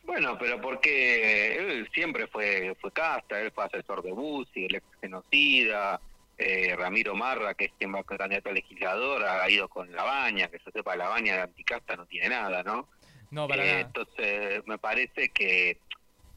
[0.04, 4.86] Bueno, pero porque él siempre fue fue casta, él fue asesor de Bussi, el ex
[5.00, 6.00] genocida,
[6.36, 9.90] eh, Ramiro Marra, que es quien va a ser candidato a legislador, ha ido con
[9.92, 12.88] La Baña, que se sepa, La Baña de anticasta no tiene nada, ¿no?
[13.30, 13.80] No, para Eh, nada.
[13.80, 15.78] Entonces, me parece que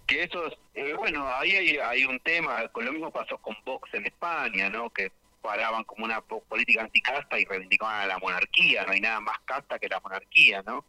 [0.05, 3.57] que eso es, eh, bueno, ahí hay, hay un tema, con lo mismo pasó con
[3.65, 4.89] Vox en España, ¿no?
[4.89, 5.11] Que
[5.41, 9.37] paraban como una po- política anticasta y reivindicaban a la monarquía, no hay nada más
[9.43, 10.85] casta que la monarquía, ¿no?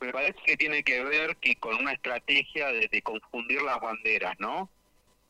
[0.00, 4.70] Me parece que tiene que ver que con una estrategia de, confundir las banderas, ¿no?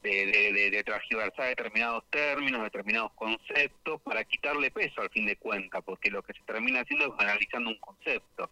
[0.02, 5.82] De, de, de, transgiversar determinados términos, determinados conceptos, para quitarle peso al fin de cuentas,
[5.84, 8.50] porque lo que se termina haciendo es analizando un concepto.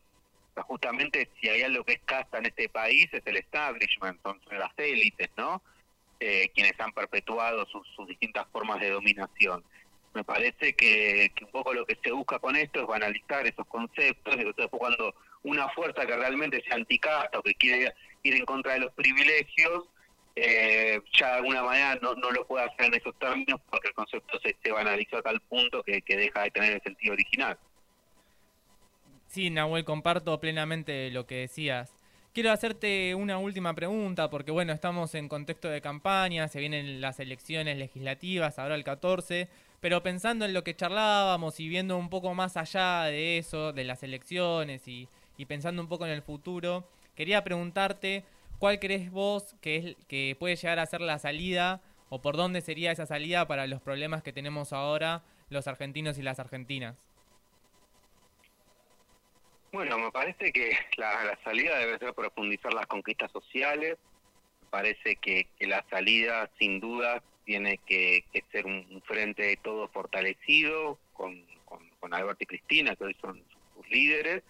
[0.55, 4.73] Justamente si hay algo que es casta en este país es el establishment, son las
[4.77, 5.63] élites, ¿no?
[6.21, 9.65] Eh, quienes han perpetuado sus, sus distintas formas de dominación.
[10.15, 13.67] Me parece que, que un poco lo que se busca con esto es banalizar esos
[13.67, 15.15] conceptos, y entonces cuando
[15.45, 19.85] una fuerza que realmente sea anticasta o que quiere ir en contra de los privilegios,
[20.35, 23.95] eh, ya de alguna manera no, no lo puede hacer en esos términos porque el
[23.95, 27.59] concepto se, se banalizó a tal punto que, que deja de tener el sentido original.
[29.27, 31.95] Sí, Nahuel, comparto plenamente lo que decías.
[32.35, 37.21] Quiero hacerte una última pregunta, porque bueno, estamos en contexto de campaña, se vienen las
[37.21, 39.49] elecciones legislativas, ahora el 14,
[39.81, 43.85] pero pensando en lo que charlábamos y viendo un poco más allá de eso, de
[43.85, 48.25] las elecciones y, y pensando un poco en el futuro, quería preguntarte
[48.59, 52.61] cuál crees vos que, es, que puede llegar a ser la salida o por dónde
[52.61, 56.97] sería esa salida para los problemas que tenemos ahora los argentinos y las argentinas.
[59.73, 63.97] Bueno, me parece que la, salida debe ser profundizar las conquistas sociales.
[64.61, 69.89] Me parece que, la salida, sin duda, tiene que, ser un, un frente de todo
[69.89, 73.43] fortalecido con, con, con Alberto y Cristina, que hoy son
[73.75, 74.43] sus líderes,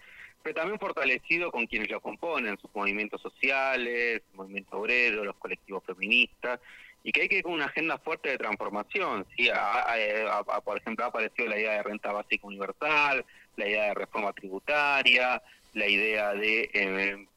[0.43, 5.83] pero también fortalecido con quienes lo componen, sus movimientos sociales, el movimiento obrero, los colectivos
[5.85, 6.59] feministas,
[7.01, 9.25] y que hay que ir con una agenda fuerte de transformación.
[9.35, 9.49] ¿sí?
[9.49, 13.25] A- por ejemplo, ha aparecido la idea de renta básica universal,
[13.55, 15.41] la idea de reforma tributaria,
[15.73, 17.27] la idea de eh,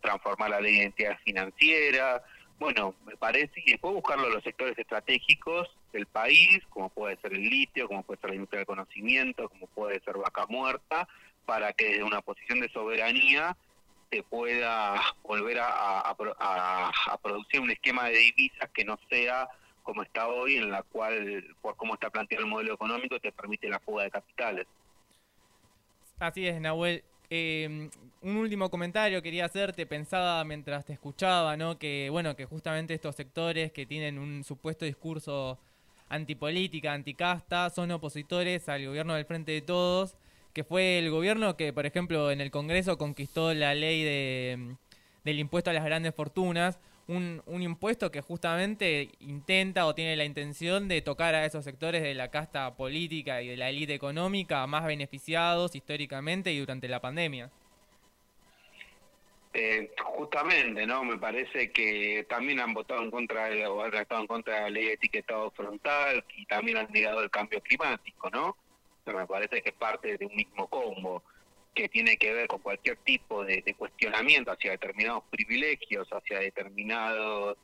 [0.00, 2.22] transformar la ley de identidad financiera.
[2.58, 7.32] Bueno, me parece que después buscarlo en los sectores estratégicos del país, como puede ser
[7.34, 11.08] el litio, como puede ser la industria del conocimiento, como puede ser vaca muerta,
[11.46, 13.56] para que desde una posición de soberanía
[14.10, 18.84] se pueda volver a, a- a pro- a- a producir un esquema de divisas que
[18.84, 19.48] no sea
[19.82, 23.68] como está hoy, en la cual, por cómo está planteado el modelo económico, te permite
[23.68, 24.66] la fuga de capitales.
[26.18, 27.04] Así es, Nahuel.
[27.28, 27.88] Eh,
[28.22, 31.78] un último comentario quería hacerte, pensaba mientras te escuchaba, ¿no?
[31.78, 35.58] Que bueno, que justamente estos sectores que tienen un supuesto discurso
[36.08, 40.16] antipolítica, anticasta, son opositores al gobierno del Frente de Todos,
[40.56, 44.76] que fue el gobierno que, por ejemplo, en el Congreso conquistó la ley de,
[45.22, 50.24] del impuesto a las grandes fortunas, un, un impuesto que justamente intenta o tiene la
[50.24, 54.66] intención de tocar a esos sectores de la casta política y de la élite económica
[54.66, 57.50] más beneficiados históricamente y durante la pandemia.
[59.52, 61.04] Eh, justamente, ¿no?
[61.04, 64.60] Me parece que también han votado en contra de, o han estado en contra de
[64.62, 68.56] la ley de etiquetado frontal y también han negado el cambio climático, ¿no?
[69.12, 71.22] Me parece que es parte de un mismo combo
[71.74, 77.58] que tiene que ver con cualquier tipo de, de cuestionamiento hacia determinados privilegios, hacia determinados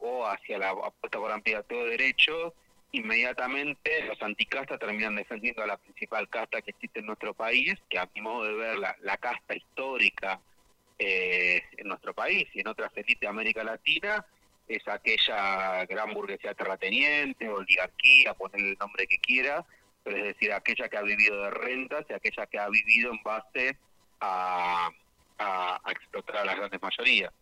[0.00, 2.54] o hacia la apuesta por ampliar todo derecho,
[2.92, 7.98] inmediatamente los anticastas terminan defendiendo a la principal casta que existe en nuestro país, que
[7.98, 10.40] a mi modo de ver la, la casta histórica
[10.98, 14.24] eh, en nuestro país y en otras élites de América Latina
[14.66, 19.64] es aquella gran burguesía terrateniente, oligarquía, ponerle el nombre que quiera,
[20.14, 23.76] es decir, aquella que ha vivido de rentas y aquella que ha vivido en base
[24.20, 24.90] a,
[25.38, 27.32] a, explotar a las grandes mayorías.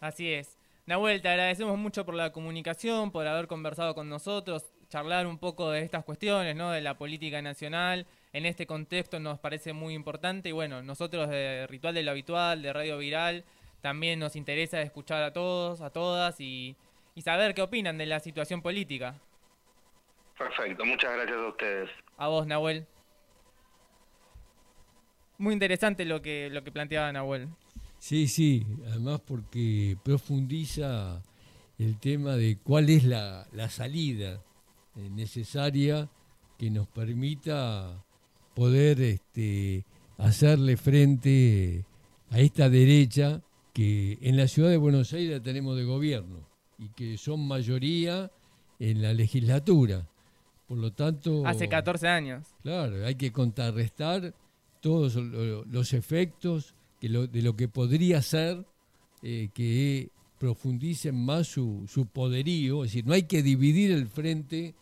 [0.00, 0.58] Así es.
[0.86, 5.70] Nahuel, te agradecemos mucho por la comunicación, por haber conversado con nosotros, charlar un poco
[5.70, 6.70] de estas cuestiones, ¿no?
[6.70, 8.06] De la política nacional.
[8.32, 12.62] En este contexto nos parece muy importante y bueno, nosotros de Ritual de lo Habitual,
[12.62, 13.44] de Radio Viral,
[13.80, 16.76] también nos interesa escuchar a todos, a todas y
[17.22, 19.20] saber qué opinan de la situación política.
[20.40, 21.90] Perfecto, muchas gracias a ustedes.
[22.16, 22.86] A vos, Nahuel.
[25.36, 27.50] Muy interesante lo que, lo que planteaba Nahuel.
[27.98, 31.22] Sí, sí, además porque profundiza
[31.78, 34.42] el tema de cuál es la, la salida
[34.94, 36.08] necesaria
[36.58, 38.02] que nos permita
[38.54, 39.84] poder este,
[40.16, 41.84] hacerle frente
[42.30, 43.42] a esta derecha
[43.74, 46.48] que en la ciudad de Buenos Aires la tenemos de gobierno
[46.78, 48.30] y que son mayoría
[48.78, 50.08] en la legislatura.
[50.70, 51.44] Por lo tanto...
[51.48, 52.46] Hace 14 años.
[52.62, 54.32] Claro, hay que contrarrestar
[54.80, 58.64] todos lo- los efectos que lo- de lo que podría ser
[59.20, 62.84] eh, que profundicen más su, su poderío.
[62.84, 64.76] Es decir, no hay que dividir el frente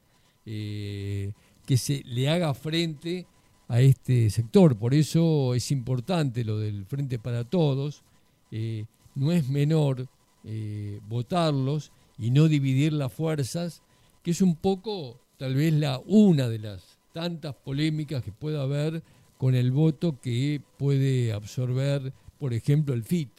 [0.45, 1.33] eh,
[1.65, 3.27] que se le haga frente
[3.69, 4.77] a este sector.
[4.79, 8.03] Por eso es importante lo del Frente para Todos.
[8.51, 8.85] Eh,
[9.15, 10.07] no es menor
[10.45, 13.83] eh, votarlos y no dividir las fuerzas,
[14.23, 19.03] que es un poco tal vez la una de las tantas polémicas que pueda haber
[19.39, 23.31] con el voto que puede absorber, por ejemplo, el FIT,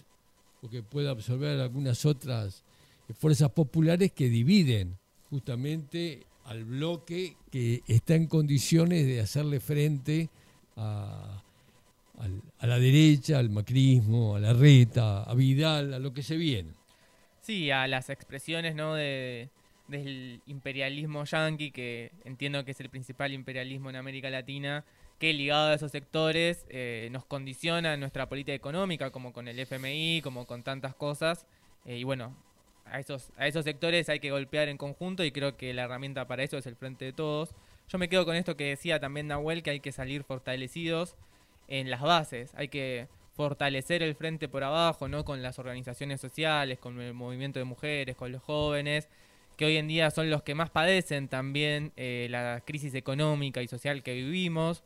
[0.62, 2.64] o que puede absorber algunas otras
[3.18, 4.98] fuerzas populares que dividen
[5.30, 10.30] justamente al bloque que está en condiciones de hacerle frente
[10.76, 11.44] a,
[12.60, 16.72] a la derecha, al macrismo, a la reta, a Vidal, a lo que se viene.
[17.42, 18.96] Sí, a las expresiones ¿no?
[18.96, 19.50] de,
[19.90, 24.86] del imperialismo yanqui, que entiendo que es el principal imperialismo en América Latina,
[25.20, 30.22] que ligado a esos sectores eh, nos condiciona nuestra política económica, como con el FMI,
[30.24, 31.46] como con tantas cosas.
[31.86, 32.36] Eh, y bueno,
[32.86, 36.28] a esos, a esos sectores hay que golpear en conjunto y creo que la herramienta
[36.28, 37.54] para eso es el frente de todos.
[37.90, 41.16] Yo me quedo con esto que decía también Nahuel, que hay que salir fortalecidos
[41.68, 45.24] en las bases, hay que fortalecer el frente por abajo, ¿no?
[45.24, 49.08] Con las organizaciones sociales, con el movimiento de mujeres, con los jóvenes,
[49.60, 53.68] que hoy en día son los que más padecen también eh, la crisis económica y
[53.68, 54.84] social que vivimos,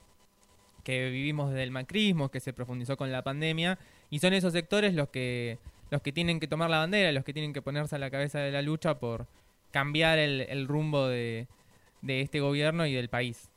[0.84, 3.78] que vivimos desde el macrismo, que se profundizó con la pandemia,
[4.10, 5.60] y son esos sectores los que
[5.91, 8.40] los que tienen que tomar la bandera, los que tienen que ponerse a la cabeza
[8.40, 9.28] de la lucha por
[9.70, 11.45] cambiar el, rumbo de,
[12.08, 13.52] este gobierno y del país.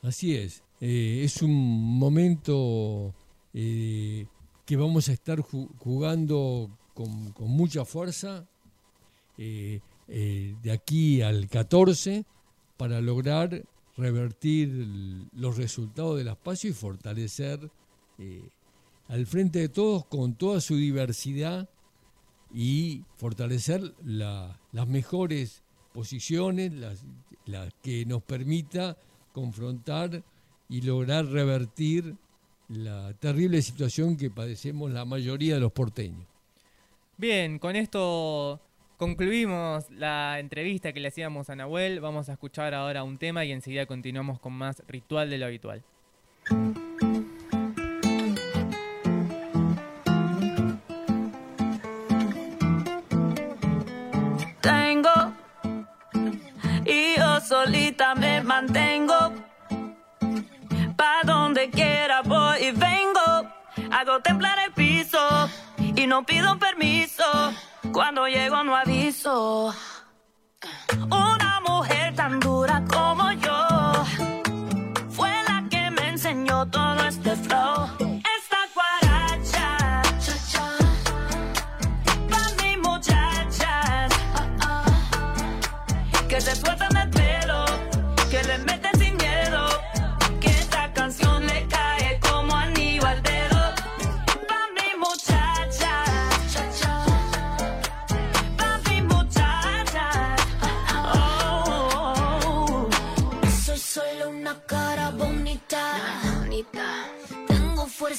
[0.00, 0.62] Así es.
[0.80, 1.52] Eh, es un
[1.98, 3.14] momento
[3.52, 4.24] eh,
[4.64, 8.46] que vamos a estar ju- jugando con, mucha fuerza
[10.08, 12.24] eh, de aquí al 14
[12.76, 13.62] para lograr
[13.96, 14.68] revertir
[15.34, 17.70] los resultados del espacio y fortalecer
[18.18, 18.48] eh,
[19.08, 21.68] al frente de todos con toda su diversidad
[22.52, 25.62] y fortalecer la- las mejores
[25.92, 27.04] posiciones, las,
[27.46, 28.96] las que nos permita
[29.32, 30.22] confrontar
[30.68, 32.16] y lograr revertir
[32.68, 36.26] la terrible situación que padecemos la mayoría de los porteños.
[37.16, 38.60] Bien, con esto
[38.96, 42.00] concluimos la entrevista que le hacíamos a Nahuel.
[42.00, 45.82] Vamos a escuchar ahora un tema y enseguida continuamos con más ritual de lo habitual.
[54.60, 55.34] tengo
[56.86, 59.32] y yo solita me mantengo.
[60.96, 63.26] Pa donde quiera voy y vengo.
[63.90, 65.18] Hago temblar el piso
[65.96, 67.24] y no pido permiso.
[67.94, 69.72] Cuando llego no aviso.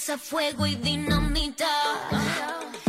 [0.05, 1.65] Fuerza, fuego y dinamita.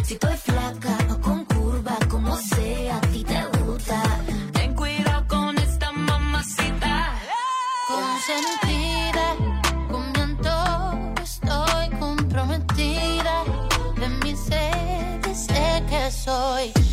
[0.04, 4.02] Si estoy flaca o con curva, como sea, a ti te gusta.
[4.52, 7.14] Ten cuidado con esta mamacita.
[7.88, 9.34] Consentida,
[9.90, 13.44] con mi antojo estoy comprometida.
[13.98, 16.85] De mis sedes sé que soy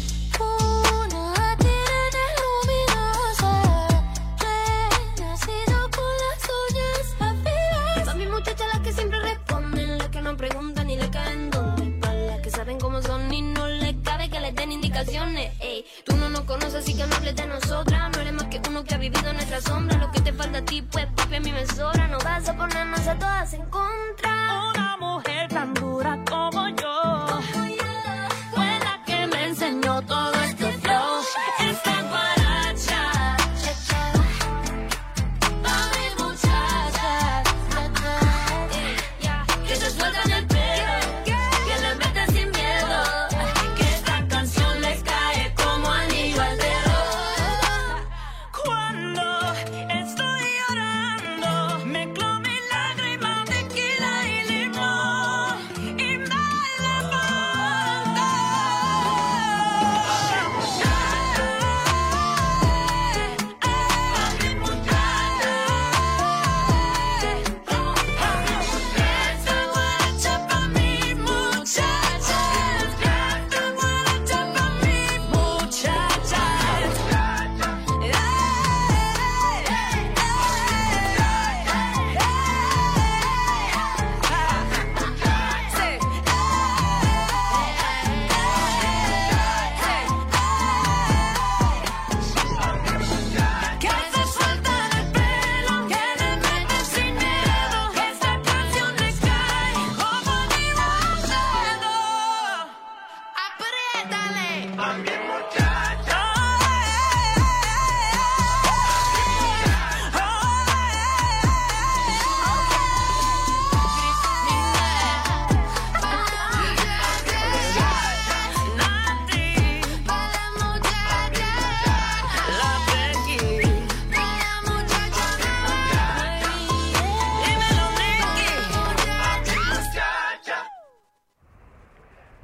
[18.84, 19.98] que ha vivido en nuestra sombra.
[19.98, 22.08] Lo que te falta a ti, pues papi a mí me sobra.
[22.08, 24.73] No vas a ponernos a todas en contra.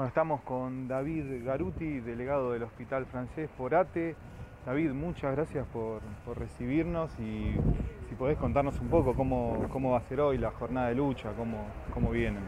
[0.10, 4.16] Estamos con David Garuti, delegado del Hospital Francés por ATE.
[4.66, 6.02] David, muchas gracias por,
[6.36, 7.54] recibirnos y
[8.10, 11.30] si podés contarnos un poco cómo, cómo va a ser hoy la jornada de lucha,
[11.38, 11.64] cómo,
[11.94, 12.42] cómo vienen.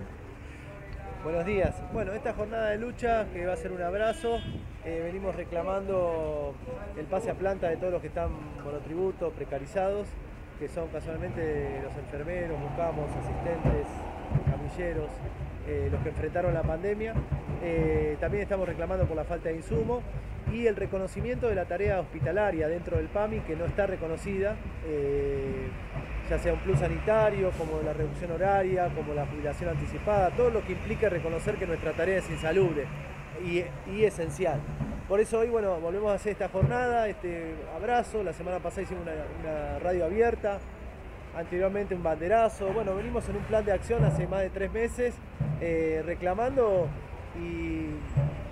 [1.24, 1.80] Buenos días.
[1.94, 4.40] Bueno, esta jornada de lucha, que va a ser un abrazo,
[4.84, 6.56] eh, venimos reclamando
[6.98, 8.32] el pase a planta de todos los que están
[8.66, 10.08] monotributo, precarizados,
[10.58, 13.86] que son casualmente los enfermeros, buscamos, asistentes,
[14.50, 15.12] camilleros,
[15.68, 17.14] eh, los que enfrentaron la pandemia.
[17.64, 20.02] Eh, también estamos reclamando por la falta de insumo
[20.52, 24.56] y el reconocimiento de la tarea hospitalaria dentro del PAMI que no está reconocida,
[24.86, 25.68] eh,
[26.30, 30.66] ya sea un plus sanitario, como la reducción horaria, como la jubilación anticipada, todo lo
[30.66, 32.86] que implica reconocer que nuestra tarea es insalubre
[33.46, 34.60] y, esencial.
[35.08, 38.24] Por eso hoy, bueno, volvemos a hacer esta jornada, este abrazo.
[38.24, 40.60] La semana pasada hicimos una radio abierta,
[41.36, 42.68] anteriormente un banderazo.
[42.74, 45.16] Bueno, venimos en un plan de acción hace más de tres meses
[45.62, 46.88] eh, reclamando
[47.40, 47.86] y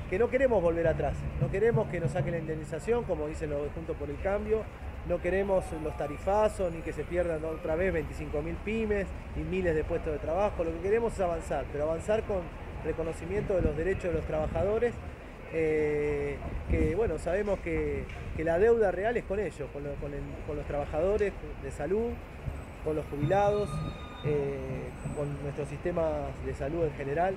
[0.10, 1.16] que no queremos volver atrás.
[1.42, 4.64] No queremos que nos saquen la indemnización, como dicen los Juntos por el Cambio.
[5.08, 9.84] No queremos los tarifazos ni que se pierdan otra vez 25.000 pymes y miles de
[9.84, 10.64] puestos de trabajo.
[10.64, 12.42] Lo que queremos es avanzar, pero avanzar con
[12.84, 14.94] reconocimiento de los derechos de los trabajadores
[15.52, 16.38] eh,
[16.70, 18.04] que bueno, sabemos que,
[18.38, 21.34] la deuda real es con ellos, con, lo- con el- con los trabajadores
[21.64, 22.12] de salud,
[22.84, 23.70] con los jubilados,
[24.26, 26.04] eh, con nuestro sistema
[26.46, 27.36] de salud en general.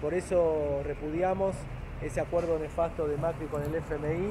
[0.00, 1.54] Por eso repudiamos
[2.02, 4.26] ese acuerdo nefasto de Macri con el FMI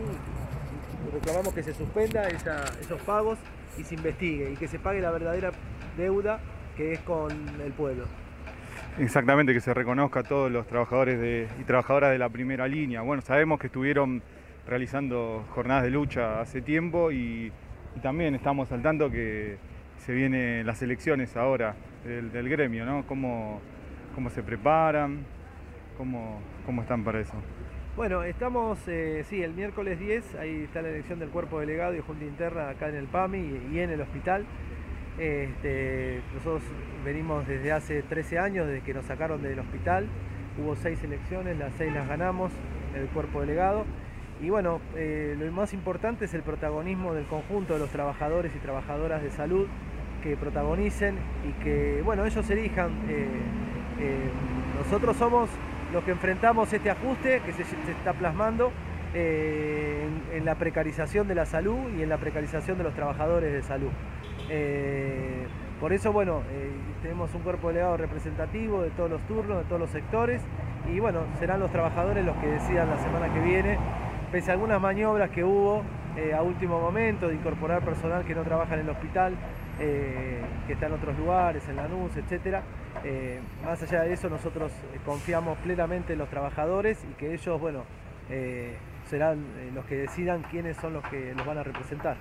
[1.07, 3.39] y reclamamos que se suspenda esos pagos
[3.77, 5.51] y se investigue y que se pague la verdadera
[5.97, 6.39] deuda
[6.75, 7.31] que es con
[7.61, 8.05] el pueblo.
[8.99, 13.01] Exactamente, que se reconozca a todos los trabajadores y trabajadoras de la primera línea.
[13.01, 14.21] Bueno, sabemos que estuvieron
[14.67, 17.51] realizando jornadas de lucha hace tiempo y,
[17.95, 19.57] y también estamos al tanto que
[20.05, 23.05] se vienen las elecciones ahora del, gremio, ¿no?
[23.05, 23.61] ¿Cómo,
[24.15, 25.25] cómo se preparan?
[25.97, 27.33] ¿Cómo, ¿Cómo están para eso?
[27.95, 31.99] Bueno, estamos, eh, sí, el miércoles 10, ahí está la elección del cuerpo delegado y
[31.99, 34.45] junta interna acá en el PAMI y, y en el hospital.
[35.19, 36.63] Este, nosotros
[37.05, 40.07] venimos desde hace 13 años, desde que nos sacaron del hospital.
[40.57, 42.51] Hubo seis elecciones, las seis las ganamos,
[42.95, 43.85] el cuerpo delegado.
[44.41, 48.59] Y bueno, eh, lo más importante es el protagonismo del conjunto de los trabajadores y
[48.59, 49.67] trabajadoras de salud
[50.21, 51.17] que protagonicen
[51.47, 52.91] y que, bueno, ellos elijan.
[53.09, 53.27] eh,
[53.99, 54.29] eh,
[54.77, 55.49] nosotros somos
[55.93, 58.71] los que enfrentamos este ajuste que se, está plasmando
[59.13, 63.61] eh, en, la precarización de la salud y en la precarización de los trabajadores de
[63.61, 63.89] salud.
[65.79, 66.41] Por eso, bueno,
[67.01, 70.41] tenemos un cuerpo delegado representativo de todos los turnos, de todos los sectores,
[70.91, 73.77] y bueno, serán los trabajadores los que decidan la semana que viene,
[74.31, 75.83] pese a algunas maniobras que hubo
[76.35, 79.35] a último momento de incorporar personal que no trabaja en el hospital,
[79.81, 82.61] eh, que está en otros lugares, en Lanús, etcétera.
[83.03, 87.59] Eh, más allá de eso, nosotros eh, confiamos plenamente en los trabajadores y que ellos,
[87.59, 87.83] bueno,
[88.29, 88.77] eh,
[89.07, 89.43] serán
[89.73, 92.15] los que decidan quiénes son los que los van a representar.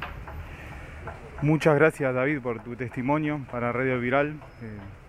[1.42, 4.34] Muchas gracias David por tu testimonio para Radio Viral.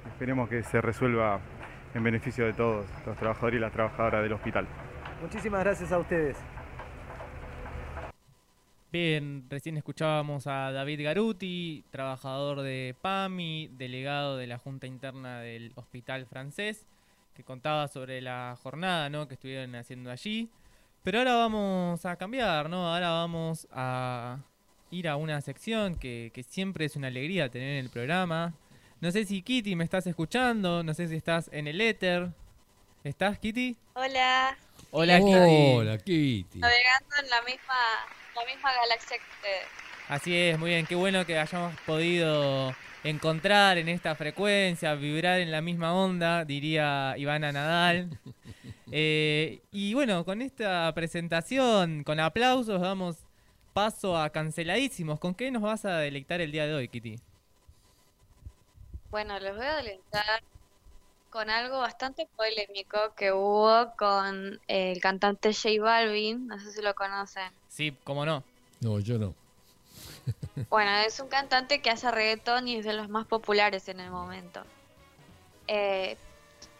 [0.07, 1.39] Esperemos que se resuelva
[1.93, 4.67] en beneficio de todos los trabajadores y las trabajadoras del hospital.
[5.21, 6.37] Muchísimas gracias a ustedes.
[8.91, 15.71] Bien, recién escuchábamos a David Garuti, trabajador de PAMI, delegado de la Junta Interna del
[15.75, 16.85] Hospital Francés,
[17.33, 19.29] que contaba sobre la jornada ¿no?
[19.29, 20.49] que estuvieron haciendo allí.
[21.03, 22.93] Pero ahora vamos a cambiar, ¿no?
[22.93, 24.39] Ahora vamos a
[24.91, 28.53] ir a una sección que, que siempre es una alegría tener en el programa.
[28.99, 32.29] No sé si Kitty me estás escuchando, no sé si estás en el éter.
[33.05, 33.77] ¿Estás, Kitty?
[33.93, 34.55] Hola,
[34.91, 35.75] Hola, Kitty.
[35.77, 36.59] Hola, Kitty.
[36.59, 37.73] navegando en la misma,
[38.35, 39.67] la misma galaxia que ustedes.
[40.07, 45.51] Así es, muy bien, qué bueno que hayamos podido encontrar en esta frecuencia, vibrar en
[45.51, 48.19] la misma onda, diría Ivana Nadal.
[48.93, 53.19] Eh, y bueno, con esta presentación, con aplausos, damos
[53.71, 55.17] paso a canceladísimos.
[55.17, 57.15] ¿Con qué nos vas a deleitar el día de hoy, Kitty?
[59.09, 60.43] Bueno, les voy a adelantar
[61.29, 66.93] con algo bastante polémico que hubo con el cantante J Balvin, no sé si lo
[66.93, 67.60] conocen.
[67.71, 68.43] Sí, cómo no.
[68.81, 69.33] No, yo no.
[70.69, 74.11] Bueno, es un cantante que hace reggaetón y es de los más populares en el
[74.11, 74.63] momento.
[75.67, 76.17] Eh,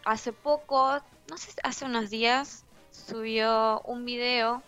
[0.04, 1.00] hace poco,
[1.30, 4.62] no sé, hace unos días, subió un video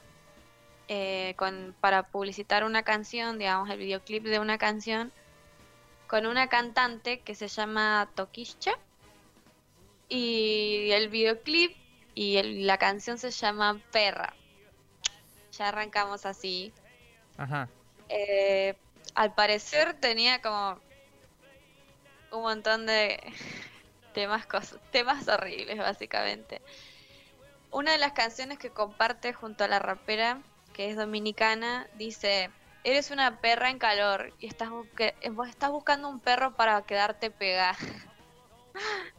[0.89, 5.13] eh, con, para publicitar una canción, digamos, el videoclip de una canción,
[6.07, 8.73] con una cantante que se llama Tokischa.
[10.09, 11.77] Y el videoclip
[12.15, 14.35] y el- la canción se llama Perra.
[15.59, 16.73] Ya arrancamos así.
[17.37, 17.69] Ajá.
[18.09, 18.77] Eh,
[19.15, 20.79] al parecer tenía como
[22.33, 23.21] un montón de
[24.15, 26.61] temas cosas, temas horribles básicamente.
[27.71, 30.41] Una de las canciones que comparte junto a la rapera,
[30.73, 32.51] que es dominicana, dice,
[32.85, 34.69] eres una perra en calor y estás,
[34.99, 35.15] eh,
[35.49, 37.77] estás buscando un perro para quedarte pegada.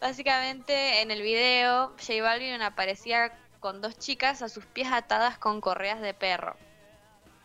[0.00, 3.32] Básicamente en el video, J Balvin aparecía
[3.62, 6.56] con dos chicas a sus pies atadas con correas de perro.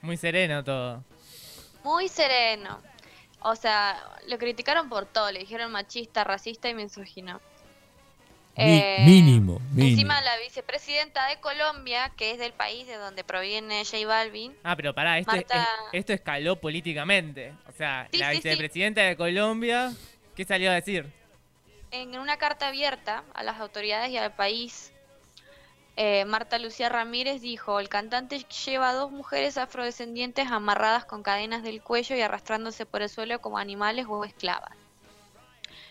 [0.02, 1.04] Muy sereno todo.
[1.84, 2.82] Muy sereno.
[3.42, 7.40] O sea, lo criticaron por todo, le dijeron machista, racista y misógino.
[8.58, 9.88] Mi- Eh, mínimo, mínimo.
[9.92, 14.76] Encima la vicepresidenta de Colombia, que es del país de donde proviene J Balvin, Ah,
[14.76, 15.62] pero pará, esto, Marta-
[15.94, 17.54] es- esto escaló políticamente.
[17.70, 18.42] O sea, Sí, la sí, sí.
[18.50, 19.94] vicepresidenta de Colombia,
[20.36, 21.16] ¿qué salió a decir?
[21.92, 24.92] en una carta abierta a las autoridades y al país,
[25.98, 31.64] eh, Marta Lucía Ramírez dijo, el cantante lleva a dos mujeres afrodescendientes amarradas con cadenas
[31.64, 34.72] del cuello y arrastrándose por el suelo como animales o esclavas.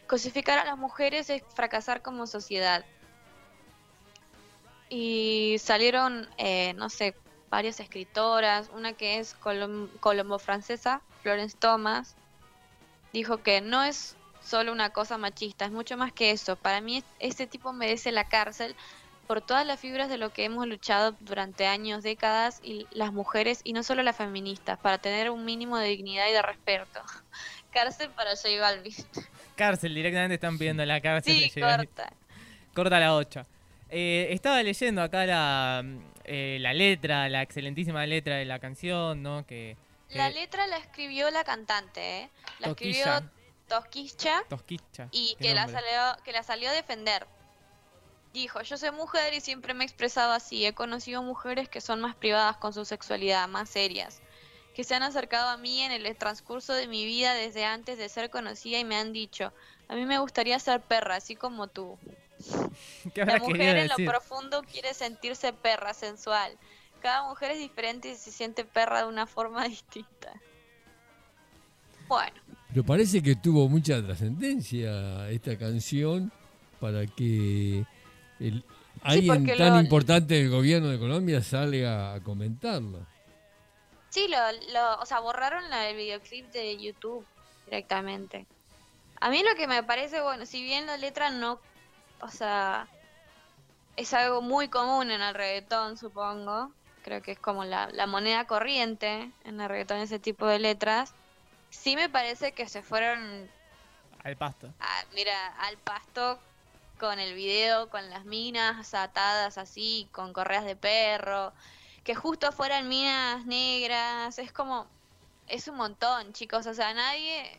[0.06, 2.84] Cosificar a las mujeres es fracasar como sociedad.
[4.88, 7.16] Y salieron, eh, no sé,
[7.50, 12.14] varias escritoras, una que es colom- colombo-francesa, Florence Thomas,
[13.12, 16.54] dijo que no es solo una cosa machista, es mucho más que eso.
[16.54, 18.76] Para mí este tipo merece la cárcel
[19.26, 23.60] por todas las fibras de lo que hemos luchado durante años, décadas, y las mujeres,
[23.64, 27.00] y no solo las feministas, para tener un mínimo de dignidad y de respeto.
[27.72, 28.94] Cárcel para J Balvin.
[29.54, 31.34] Cárcel, directamente están pidiendo la cárcel.
[31.34, 31.86] Sí, de J Balvin.
[31.88, 32.12] corta.
[32.74, 33.46] Corta la 8.
[33.90, 35.84] estaba leyendo acá la,
[36.24, 39.46] eh, la letra, la excelentísima letra de la canción, ¿no?
[39.46, 39.76] Que,
[40.08, 42.30] que- La letra la escribió la cantante, ¿eh?
[42.60, 43.04] La escribió
[43.68, 45.08] Tosquicha Tosquicha.
[45.12, 47.26] y que la, salió, que la salió a defender.
[48.36, 50.66] Dijo, yo soy mujer y siempre me he expresado así.
[50.66, 54.20] He conocido mujeres que son más privadas con su sexualidad, más serias,
[54.74, 58.10] que se han acercado a mí en el transcurso de mi vida desde antes de
[58.10, 59.54] ser conocida y me han dicho,
[59.88, 61.98] a mí me gustaría ser perra, así como tú.
[63.14, 66.58] ¿Qué habrá La mujer en lo profundo quiere sentirse perra, sensual.
[67.00, 70.34] Cada mujer es diferente y se siente perra de una forma distinta.
[72.06, 72.36] Bueno,
[72.68, 76.30] Pero parece que tuvo mucha trascendencia esta canción
[76.78, 77.86] para que
[78.40, 78.64] el,
[79.02, 83.06] alguien tan lo- importante del gobierno de Colombia salga a comentarlo.
[84.10, 84.38] Sí, lo,
[84.72, 87.26] lo, o sea, borraron la- el videoclip de YouTube
[87.66, 88.46] directamente.
[89.20, 91.58] A mí lo que me parece, bueno, si bien la letra no,
[92.20, 92.86] o sea,
[93.96, 96.70] es algo muy común en el reggaetón, supongo.
[97.02, 101.14] Creo que es como la, la moneda corriente en el reggaetón ese tipo de letras.
[101.70, 103.48] Sí me parece que se fueron,
[104.24, 104.72] Al pasto.
[104.80, 106.38] a- mira, al pasto
[106.98, 111.52] con el video, con las minas atadas así, con correas de perro,
[112.04, 114.86] que justo fueran minas negras, es como,
[115.48, 117.58] es un montón, chicos, o sea, nadie,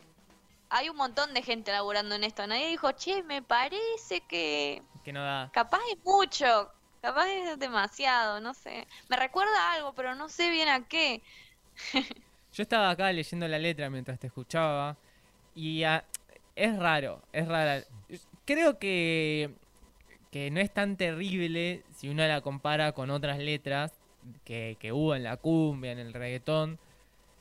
[0.70, 5.12] hay un montón de gente laburando en esto, nadie dijo, che, me parece que Que
[5.12, 5.52] no da.
[5.52, 10.50] capaz es mucho, capaz es demasiado, no sé, me recuerda a algo, pero no sé
[10.50, 11.22] bien a qué.
[12.52, 14.96] Yo estaba acá leyendo la letra mientras te escuchaba
[15.54, 16.04] y ah,
[16.56, 17.84] es raro, es rara.
[18.48, 19.50] Creo que,
[20.30, 23.92] que no es tan terrible si uno la compara con otras letras
[24.42, 26.78] que, hubo en la cumbia, en el reggaetón.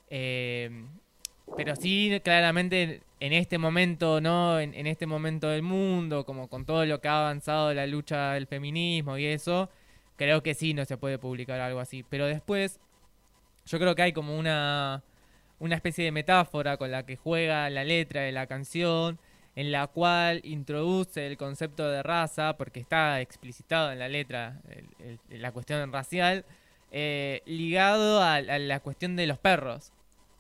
[0.10, 0.70] Eh,
[1.56, 4.60] pero sí, claramente en este momento, ¿no?
[4.60, 8.34] En, en este momento del mundo, como con todo lo que ha avanzado la lucha
[8.34, 9.70] del feminismo y eso,
[10.18, 12.04] creo que sí no se puede publicar algo así.
[12.04, 12.82] Pero después,
[13.66, 15.04] yo creo que hay como una,
[15.60, 19.18] una especie de metáfora con la que juega la letra de la canción,
[19.58, 25.18] en la cual introduce el concepto de raza, porque está explicitado en la letra el-
[25.32, 26.46] el- la cuestión racial,
[26.92, 29.92] eh, ligado a, a la cuestión de los perros.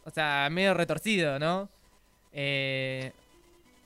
[0.06, 1.68] O sea, medio retorcido, ¿no?
[2.32, 3.12] Eh,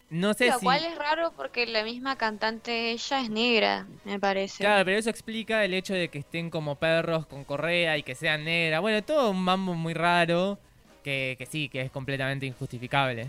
[0.09, 0.65] no sé Lo si...
[0.65, 4.57] cual es raro porque la misma cantante ella es negra, me parece.
[4.65, 8.15] Claro, pero eso explica el hecho de que estén como perros con correa y que
[8.15, 8.81] sean negras.
[8.81, 10.59] Bueno, todo un mambo muy raro
[11.05, 13.27] que, que sí, que es completamente injustificable.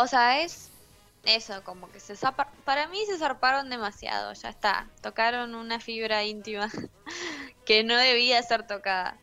[0.00, 0.70] O sea, es
[1.26, 4.88] eso, como que se zapa- para mí se zarparon demasiado, ya está.
[5.02, 6.70] Tocaron una fibra íntima
[7.66, 9.18] que no debía ser tocada.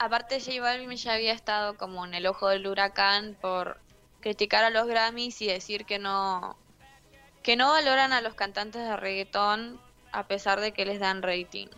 [0.00, 3.80] Aparte J Balvin ya había estado como en el ojo del huracán por
[4.20, 6.58] criticar a los Grammys y decir que no
[7.44, 9.80] que no valoran a los cantantes de reggaetón
[10.10, 11.68] a pesar de que les dan rating.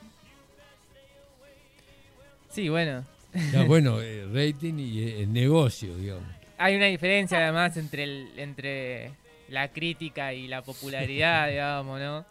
[2.49, 3.05] Sí, bueno.
[3.53, 6.38] Ya, bueno, eh, rating y eh, el negocio, digamos.
[6.59, 9.13] Hay una diferencia además entre, el, entre
[9.49, 12.25] la crítica y la popularidad, digamos, ¿no?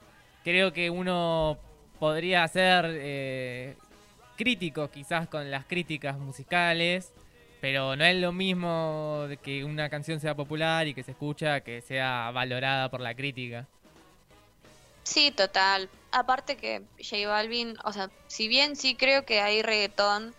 [0.43, 1.57] Creo que uno
[1.99, 3.75] podría ser eh,
[4.37, 7.11] crítico quizás con las críticas musicales,
[7.59, 11.61] pero no es lo mismo de que una canción sea popular y que se escucha
[11.61, 13.65] que sea valorada por la crítica.
[15.03, 15.89] Sí, total.
[16.11, 20.33] Aparte que J Balvin, o sea, si bien sí creo que hay reggaetón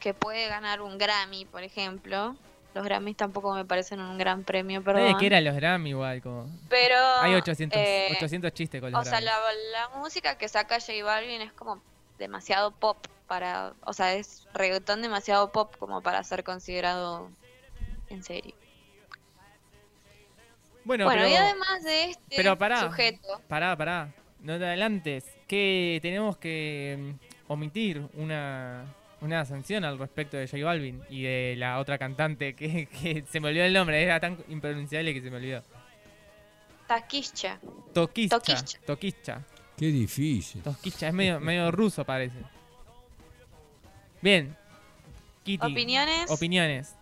[0.00, 2.36] que puede ganar un Grammy, por ejemplo,
[2.78, 5.18] los Grammys tampoco me parecen un gran premio, Nadie perdón.
[5.18, 6.46] quiera los Grammy igual, como...
[6.68, 9.32] Pero Hay 800, eh, 800 chistes con los O sea, la,
[9.72, 11.82] la música que saca J Balvin es como
[12.18, 17.30] demasiado pop para, o sea, es reggaetón demasiado pop como para ser considerado
[18.08, 18.54] en serio.
[20.84, 25.24] Bueno, Bueno, pero, y además de este pero pará, sujeto, pará, pará, no te adelantes,
[25.46, 28.86] que tenemos que mm, omitir una,
[29.20, 33.40] una sanción al respecto de J Balvin y de la otra cantante que, que se
[33.40, 35.62] me olvidó el nombre, era tan impronunciable que se me olvidó.
[36.86, 37.60] Taquischa.
[37.92, 38.38] Toquischa.
[38.38, 38.78] Toquischa.
[38.86, 39.42] Toquischa.
[39.76, 40.62] Qué difícil.
[40.62, 42.38] Toquischa, es medio, medio ruso parece.
[44.20, 44.56] Bien.
[45.44, 45.70] Kitty.
[45.70, 46.30] ¿Opiniones?
[46.30, 46.94] Opiniones.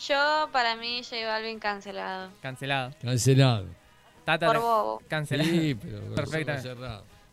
[0.00, 2.30] Yo, para mí, J Balvin cancelado.
[2.40, 2.94] Cancelado.
[3.02, 3.66] Cancelado.
[4.24, 5.02] Tata, Por bobo.
[5.08, 5.50] Cancelado.
[5.50, 6.74] Sí, pero Perfectamente.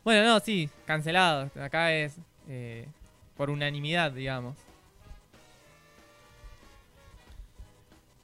[0.04, 1.50] Bueno, no, sí, cancelado.
[1.62, 2.18] Acá es
[2.48, 2.88] eh,
[3.38, 4.56] por unanimidad, digamos.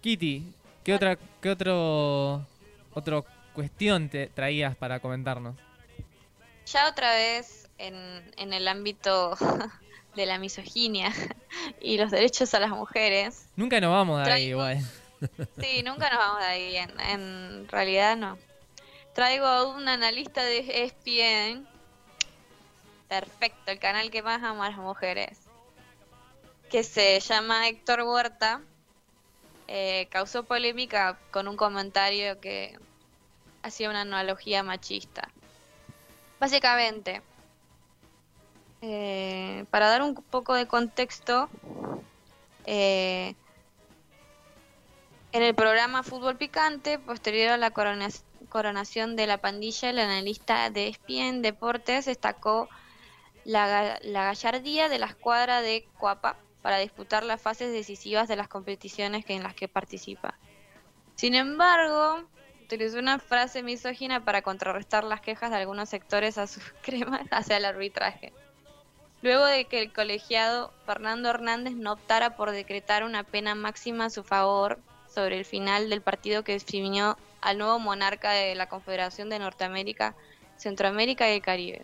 [0.02, 0.44] Kitty,
[0.84, 2.46] ¿qué otra, qué otro,
[2.94, 5.56] otro cuestión te traías para comentarnos?
[6.66, 7.96] Ya otra vez en,
[8.38, 9.36] en el ámbito
[10.16, 11.12] de la misoginia
[11.82, 13.48] y los derechos a las mujeres.
[13.56, 14.78] Nunca nos vamos de ahí Traigo- igual.
[15.60, 18.38] Sí, nunca nos vamos de ahí, en, en realidad no.
[19.14, 21.68] Traigo a un analista de ESPN.
[23.10, 25.40] Perfecto, el canal que más ama a las mujeres.
[26.70, 28.62] Que se llama Héctor Huerta.
[29.68, 32.78] Eh, causó polémica con un comentario que
[33.64, 35.30] hacía una analogía machista.
[36.40, 37.22] Básicamente,
[38.82, 41.50] eh, para dar un poco de contexto,
[42.66, 43.34] eh,
[45.32, 48.10] en el programa Fútbol Picante, posterior a la corona-
[48.50, 52.70] coronación de la pandilla, el analista de ESPN Deportes destacó
[53.50, 58.48] la, la gallardía de la escuadra de Cuapa para disputar las fases decisivas de las
[58.48, 60.38] competiciones en las que participa.
[61.16, 62.24] Sin embargo,
[62.64, 67.58] utilizó una frase misógina para contrarrestar las quejas de algunos sectores a sus cremas hacia
[67.58, 68.34] el arbitraje.
[69.24, 74.10] Luego de que el colegiado Fernando Hernández no optara por decretar una pena máxima a
[74.12, 74.80] su favor
[75.14, 80.14] sobre el final del partido que definió al nuevo monarca de la Confederación de Norteamérica,
[80.56, 81.82] Centroamérica y el Caribe.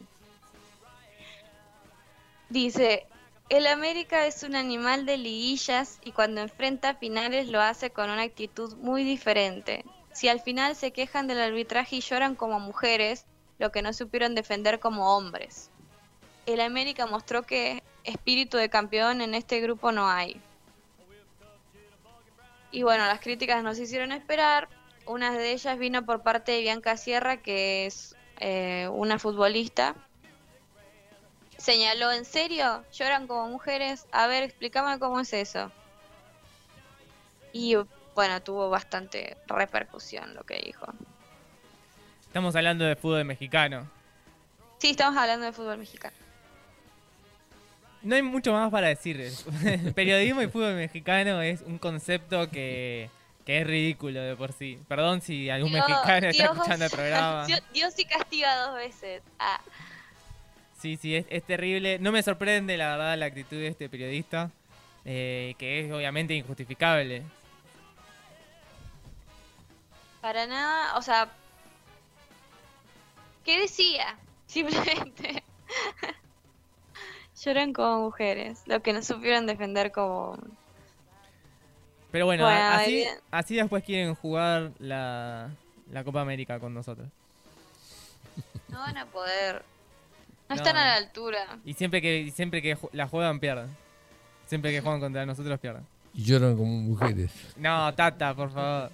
[2.49, 3.07] Dice,
[3.49, 8.23] el América es un animal de liguillas y cuando enfrenta finales lo hace con una
[8.23, 9.85] actitud muy diferente.
[10.13, 13.26] Si al final se quejan del arbitraje y lloran como mujeres,
[13.57, 15.69] lo que no supieron defender como hombres.
[16.45, 20.39] El América mostró que espíritu de campeón en este grupo no hay.
[22.72, 24.69] Y bueno, las críticas nos hicieron esperar.
[25.05, 29.95] Una de ellas vino por parte de Bianca Sierra, que es eh, una futbolista.
[31.65, 32.83] Señaló, ¿en serio?
[32.93, 34.05] ¿Lloran como mujeres?
[34.11, 35.71] A ver, explícame cómo es eso.
[37.53, 37.75] Y
[38.13, 40.85] bueno, tuvo bastante repercusión lo que dijo.
[42.27, 43.89] Estamos hablando de fútbol mexicano.
[44.77, 46.15] Sí, estamos hablando de fútbol mexicano.
[48.03, 49.19] No hay mucho más para decir.
[49.65, 53.09] El periodismo y fútbol mexicano es un concepto que,
[53.43, 54.77] que es ridículo de por sí.
[54.87, 57.45] Perdón si algún Dios- mexicano está Dios- escuchando el programa.
[57.47, 59.23] Dios, Dios sí castiga dos veces.
[59.39, 59.59] Ah,
[60.80, 61.99] Sí, sí, es, es terrible.
[61.99, 64.52] No me sorprende, la verdad, la actitud de este periodista,
[65.06, 67.23] eh, que es obviamente injustificable.
[70.22, 71.30] para nada, o sea,
[73.43, 74.18] ¿qué decía?
[74.47, 75.43] Simplemente
[77.43, 80.38] lloran como mujeres, lo que no supieron defender como
[82.11, 83.15] Pero bueno, Bueno, así, bien.
[83.30, 85.52] así después quieren jugar la,
[85.91, 87.07] la Copa América con nosotros.
[88.69, 89.64] no van a poder,
[90.49, 90.61] no, No.
[90.61, 91.57] están a la altura.
[91.65, 93.69] Y siempre que, y siempre que ju- la juegan, pierden.
[94.47, 95.84] Siempre que juegan contra nosotros, pierden.
[96.13, 97.31] Y lloran como mujeres.
[97.57, 98.91] No, Tata, por favor.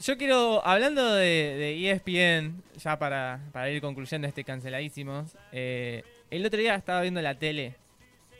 [0.00, 6.04] Yo quiero, hablando de, de E ESPN, ya para, para ir concluyendo este canceladísimos, eh,
[6.30, 7.74] el otro día estaba viendo la tele,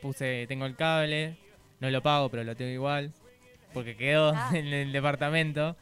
[0.01, 1.37] puse, tengo el cable,
[1.79, 3.11] no lo pago, pero lo tengo igual,
[3.73, 5.75] porque quedó en el departamento.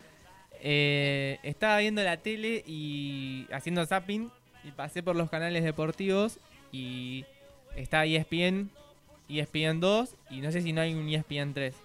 [0.65, 4.31] Eh, estaba viendo la tele y haciendo zapping
[4.64, 6.40] y pasé por los canales deportivos
[6.72, 7.26] y
[7.76, 8.69] está ESPN,
[9.27, 11.76] ESPN 2 y no sé si no hay un E ESPN 3.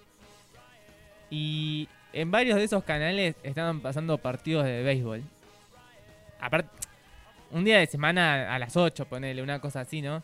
[1.30, 5.24] Y en varios de esos canales estaban pasando partidos de béisbol.
[6.40, 6.70] Aparte,
[7.50, 10.22] un día de semana a las 8, ponele, una cosa así, ¿no?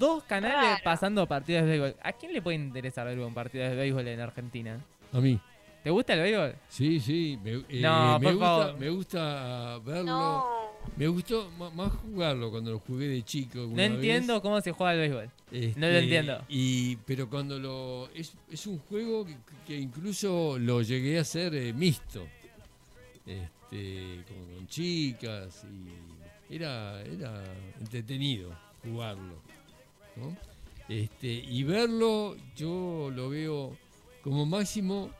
[0.00, 1.96] Dos canales pasando partidos de béisbol.
[2.02, 4.80] ¿A quién le puede interesar ver un partido de béisbol en Argentina?
[5.12, 5.38] A mí.
[5.84, 6.56] ¿Te gusta el béisbol?
[6.68, 7.38] Sí, sí.
[7.44, 8.78] Me, eh, No, me por gusta, favor.
[8.80, 10.04] Me gusta verlo.
[10.04, 10.64] No.
[10.96, 13.58] Me gustó más jugarlo cuando lo jugué de chico.
[13.60, 13.90] No vez.
[13.90, 15.24] entiendo cómo se juega el béisbol.
[15.26, 16.44] no lo Este, entiendo.
[16.48, 18.08] Y, pero cuando lo.
[18.14, 19.36] Es, es un juego que,
[19.66, 22.26] que incluso lo llegué a hacer eh, mixto.
[23.26, 25.64] Este, con, con chicas.
[26.50, 27.42] Y era, era
[27.80, 28.50] entretenido
[28.82, 29.34] jugarlo.
[30.16, 30.36] ¿no?
[30.88, 33.76] Este, y verlo, yo lo veo
[34.22, 35.10] como máximo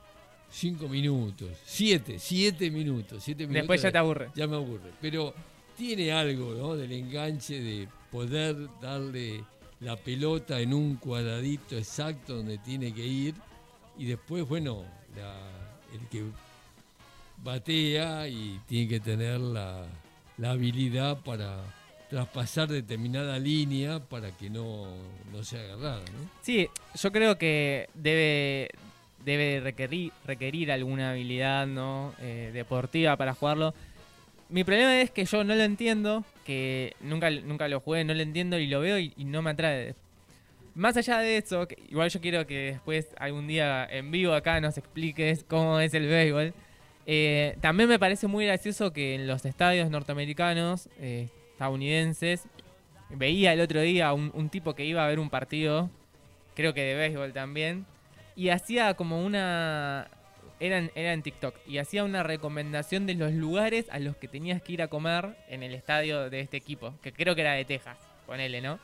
[0.55, 1.49] cinco minutos.
[1.65, 3.23] Siete, siete minutos.
[3.23, 4.31] Siete minutos Después ya te aburre.
[4.35, 4.91] Ya me aburre.
[5.01, 5.35] Pero
[5.77, 6.77] tiene algo, ¿no?
[6.77, 9.45] Del enganche de poder darle
[9.81, 13.35] la pelota en un cuadradito exacto donde tiene que ir.
[13.99, 14.85] Y después, bueno,
[15.17, 15.51] la-
[15.93, 16.23] el que
[17.43, 19.85] batea y tiene que tener la,
[20.39, 21.59] la habilidad para
[22.09, 24.87] traspasar determinada línea para que no,
[25.33, 26.31] no sea agarrada, ¿no?
[26.43, 26.69] Sí,
[27.01, 28.71] yo creo que debe,
[29.25, 32.15] debe requerir, requerir alguna habilidad ¿no?
[32.21, 33.75] Eh, deportiva para jugarlo.
[34.49, 38.23] Mi problema es que yo no lo entiendo, que nunca, nunca lo jugué, no lo
[38.23, 39.95] entiendo y lo veo y, no me atrae.
[40.75, 44.61] Más allá de eso, que igual yo quiero que después algún día en vivo acá
[44.61, 46.53] nos expliques cómo es el béisbol.
[47.07, 52.45] Eh, también me parece muy gracioso que en los estadios norteamericanos, eh, estadounidenses,
[53.11, 55.91] veía el otro día un, un tipo que iba a ver un partido,
[56.55, 57.87] creo que de béisbol también,
[58.37, 60.09] y hacía como una...
[60.61, 64.29] Era en, era en TikTok, y hacía una recomendación de los lugares a los que
[64.29, 67.55] tenías que ir a comer en el estadio de este equipo, que creo que era
[67.55, 68.79] de Texas, ponele, ¿no?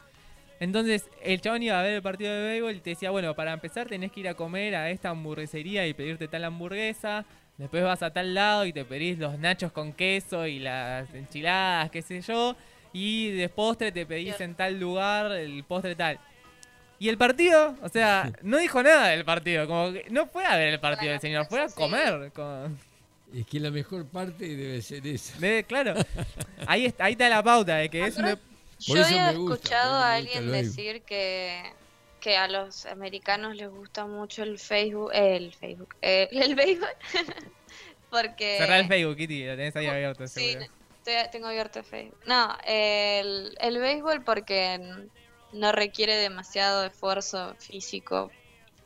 [0.61, 3.55] Entonces, el chabón iba a ver el partido de béisbol y te decía, bueno, para
[3.55, 7.25] empezar tenés que ir a comer a esta hamburguesería y pedirte tal hamburguesa.
[7.57, 11.91] Después vas a tal lado y te pedís los nachos con queso y las enchiladas,
[11.91, 12.57] qué sé yo.
[12.93, 16.21] Y de postre te pedís en tal lugar el postre tal.
[17.01, 19.67] Y el partido, o sea, no dijo nada del partido.
[19.67, 22.31] Como que no fue a ver el partido del señor, fue a comer.
[22.33, 22.79] con-
[23.35, 25.37] Es que la mejor parte debe ser esa.
[25.39, 25.95] Debe- claro,
[26.67, 28.27] ahí está, ahí está la pauta de que es un...
[28.27, 28.39] de-
[28.81, 31.63] Yo había escuchado a alguien decir que,
[32.21, 36.89] que a los americanos les gusta mucho el Facebook, el Facebook, eh, el béisbol,
[38.11, 40.57] porque Cerrá el Facebook, Kitty, lo tenés ahí abierto, sí,
[41.05, 42.19] estoy- tengo abierto el Facebook.
[42.27, 44.79] No, el, el béisbol porque
[45.53, 48.31] no requiere demasiado esfuerzo físico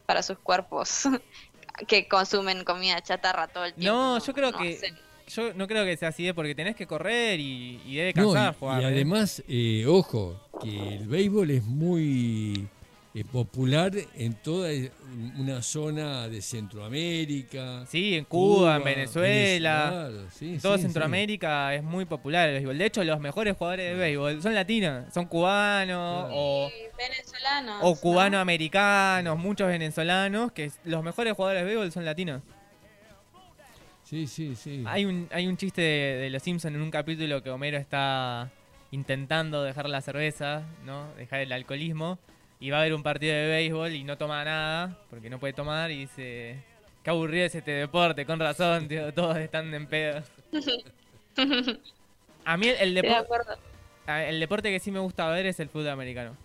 [0.07, 1.03] para sus cuerpos
[1.89, 3.93] que consumen comida chatarra todo el tiempo.
[3.97, 4.79] No, yo creo no que...
[4.79, 6.35] hacen- Yo no creo que sea así, ¿eh?
[6.35, 8.83] porque tenés que correr y, y debe No, cansar y, jugar.
[8.83, 8.89] y ¿eh?
[8.89, 12.69] además, eh, ojo, que el béisbol es muy
[13.17, 14.91] eh, popular en toda eh,
[15.39, 17.87] una zona de Centroamérica.
[17.87, 20.11] Sí, en Cuba, en Venezuela.
[20.33, 22.77] Sí, en toda sí, Centroamérica es muy popular el béisbol.
[22.77, 26.69] De hecho, los mejores jugadores de béisbol son latinos, son cubanos o,
[26.99, 27.79] venezolanos.
[27.83, 28.01] o ¿no?
[28.01, 32.43] cubanoamericanos, muchos venezolanos, que los mejores jugadores de béisbol son latinos.
[34.03, 34.83] Sí, sí, sí.
[34.87, 38.51] Hay un, hay un chiste de, de Los Simpsons en un capítulo que Homero está
[38.91, 41.15] intentando dejar la cerveza, ¿no?
[41.15, 42.19] Dejar el alcoholismo.
[42.61, 45.53] Y va a haber un partido de béisbol y no toma nada, porque no puede
[45.53, 46.63] tomar, y dice,
[47.03, 50.23] qué aburrido es este deporte, con razón, tío, todos están en pedo.
[52.45, 53.05] A mí el, el.
[54.07, 56.37] El deporte que sí me gusta ver es el fútbol americano.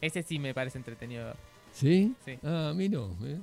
[0.00, 1.36] Ese sí me parece entretenido ver.
[1.72, 2.14] ¿Sí?
[2.24, 2.38] Sí.
[2.44, 3.16] Ah, a mí no.
[3.24, 3.38] ¿eh?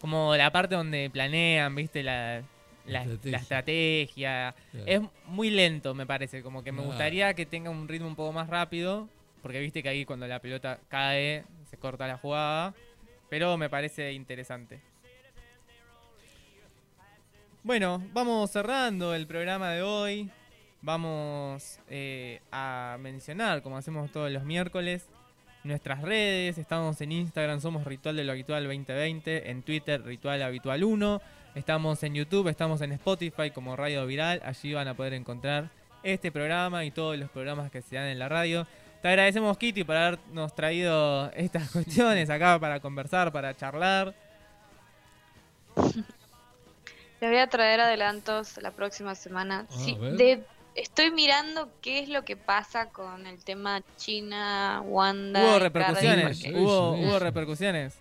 [0.00, 2.42] Como la parte donde planean, viste, la,
[2.86, 4.54] la, la estrategia.
[4.70, 4.86] Claro.
[4.86, 6.42] Es muy lento, me parece.
[6.42, 9.08] Como que me gustaría que tenga un ritmo un poco más rápido.
[9.42, 12.74] Porque viste que ahí cuando la pelota cae, se corta la jugada.
[13.28, 14.80] Pero me parece interesante.
[17.64, 20.30] Bueno, vamos cerrando el programa de hoy.
[20.80, 25.06] Vamos eh, a mencionar, como hacemos todos los miércoles,
[25.62, 26.58] nuestras redes.
[26.58, 29.50] Estamos en Instagram, somos Ritual de lo Habitual 2020.
[29.50, 31.22] En Twitter, Ritual Habitual 1.
[31.54, 34.42] Estamos en YouTube, estamos en Spotify como Radio Viral.
[34.44, 35.70] Allí van a poder encontrar
[36.02, 38.66] este programa y todos los programas que se dan en la radio.
[39.02, 44.14] Te agradecemos, Kitty, por habernos traído estas cuestiones acá para conversar, para charlar.
[47.20, 49.66] Les voy a traer adelantos la próxima semana.
[49.68, 55.42] Ah, Sí, de- estoy mirando qué es lo que pasa con el tema China, Wanda.
[55.44, 57.94] Hubo repercusiones, porque- hubo, hubo repercusiones.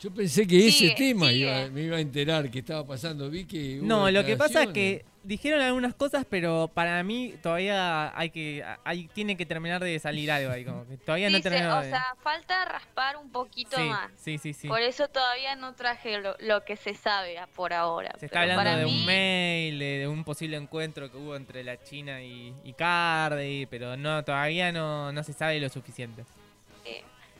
[0.00, 3.30] Yo pensé que ese tema iba- me iba a enterar que estaba pasando.
[3.30, 3.78] Vi que.
[3.80, 8.28] hubo No, lo que pasa es que dijeron algunas cosas, pero para mí todavía hay
[8.28, 11.80] que hay tiene que terminar de salir algo ahí, como que todavía no terminó o
[11.80, 14.10] de- sea, falta raspar un poquito sí, más.
[14.16, 14.68] sí, sí, sí.
[14.68, 18.12] Por eso todavía no traje lo, lo que se sabe a- por ahora.
[18.18, 21.36] Se está hablando para de mí, un mail, de, de un posible encuentro que hubo
[21.36, 26.24] entre la China y, y Cardi, pero no todavía no, no se sabe lo suficiente.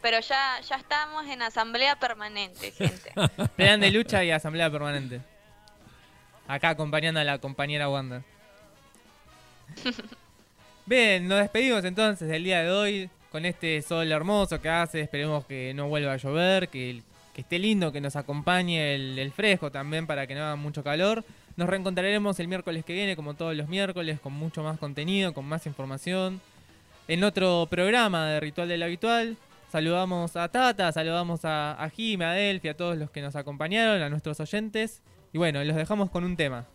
[0.04, 3.10] Pero ya, ya estamos en asamblea permanente, gente.
[3.56, 5.22] Plan de lucha y asamblea permanente.
[6.46, 8.22] Acá acompañando a la compañera Wanda.
[10.84, 15.00] Bien, nos despedimos entonces del día de hoy con este sol hermoso que hace.
[15.00, 17.00] Esperemos que no vuelva a llover, que,
[17.32, 20.84] que esté lindo, que nos acompañe el, el fresco también para que no haga mucho
[20.84, 21.24] calor.
[21.56, 25.46] Nos reencontraremos el miércoles que viene, como todos los miércoles, con mucho más contenido, con
[25.46, 26.42] más información.
[27.08, 29.38] En otro programa de Ritual del Habitual,
[29.74, 34.00] saludamos a Tata, saludamos a, a Jime, a Delphi, a todos los que nos acompañaron,
[34.02, 35.02] a nuestros oyentes.
[35.32, 36.68] Y bueno, los dejamos con un tema.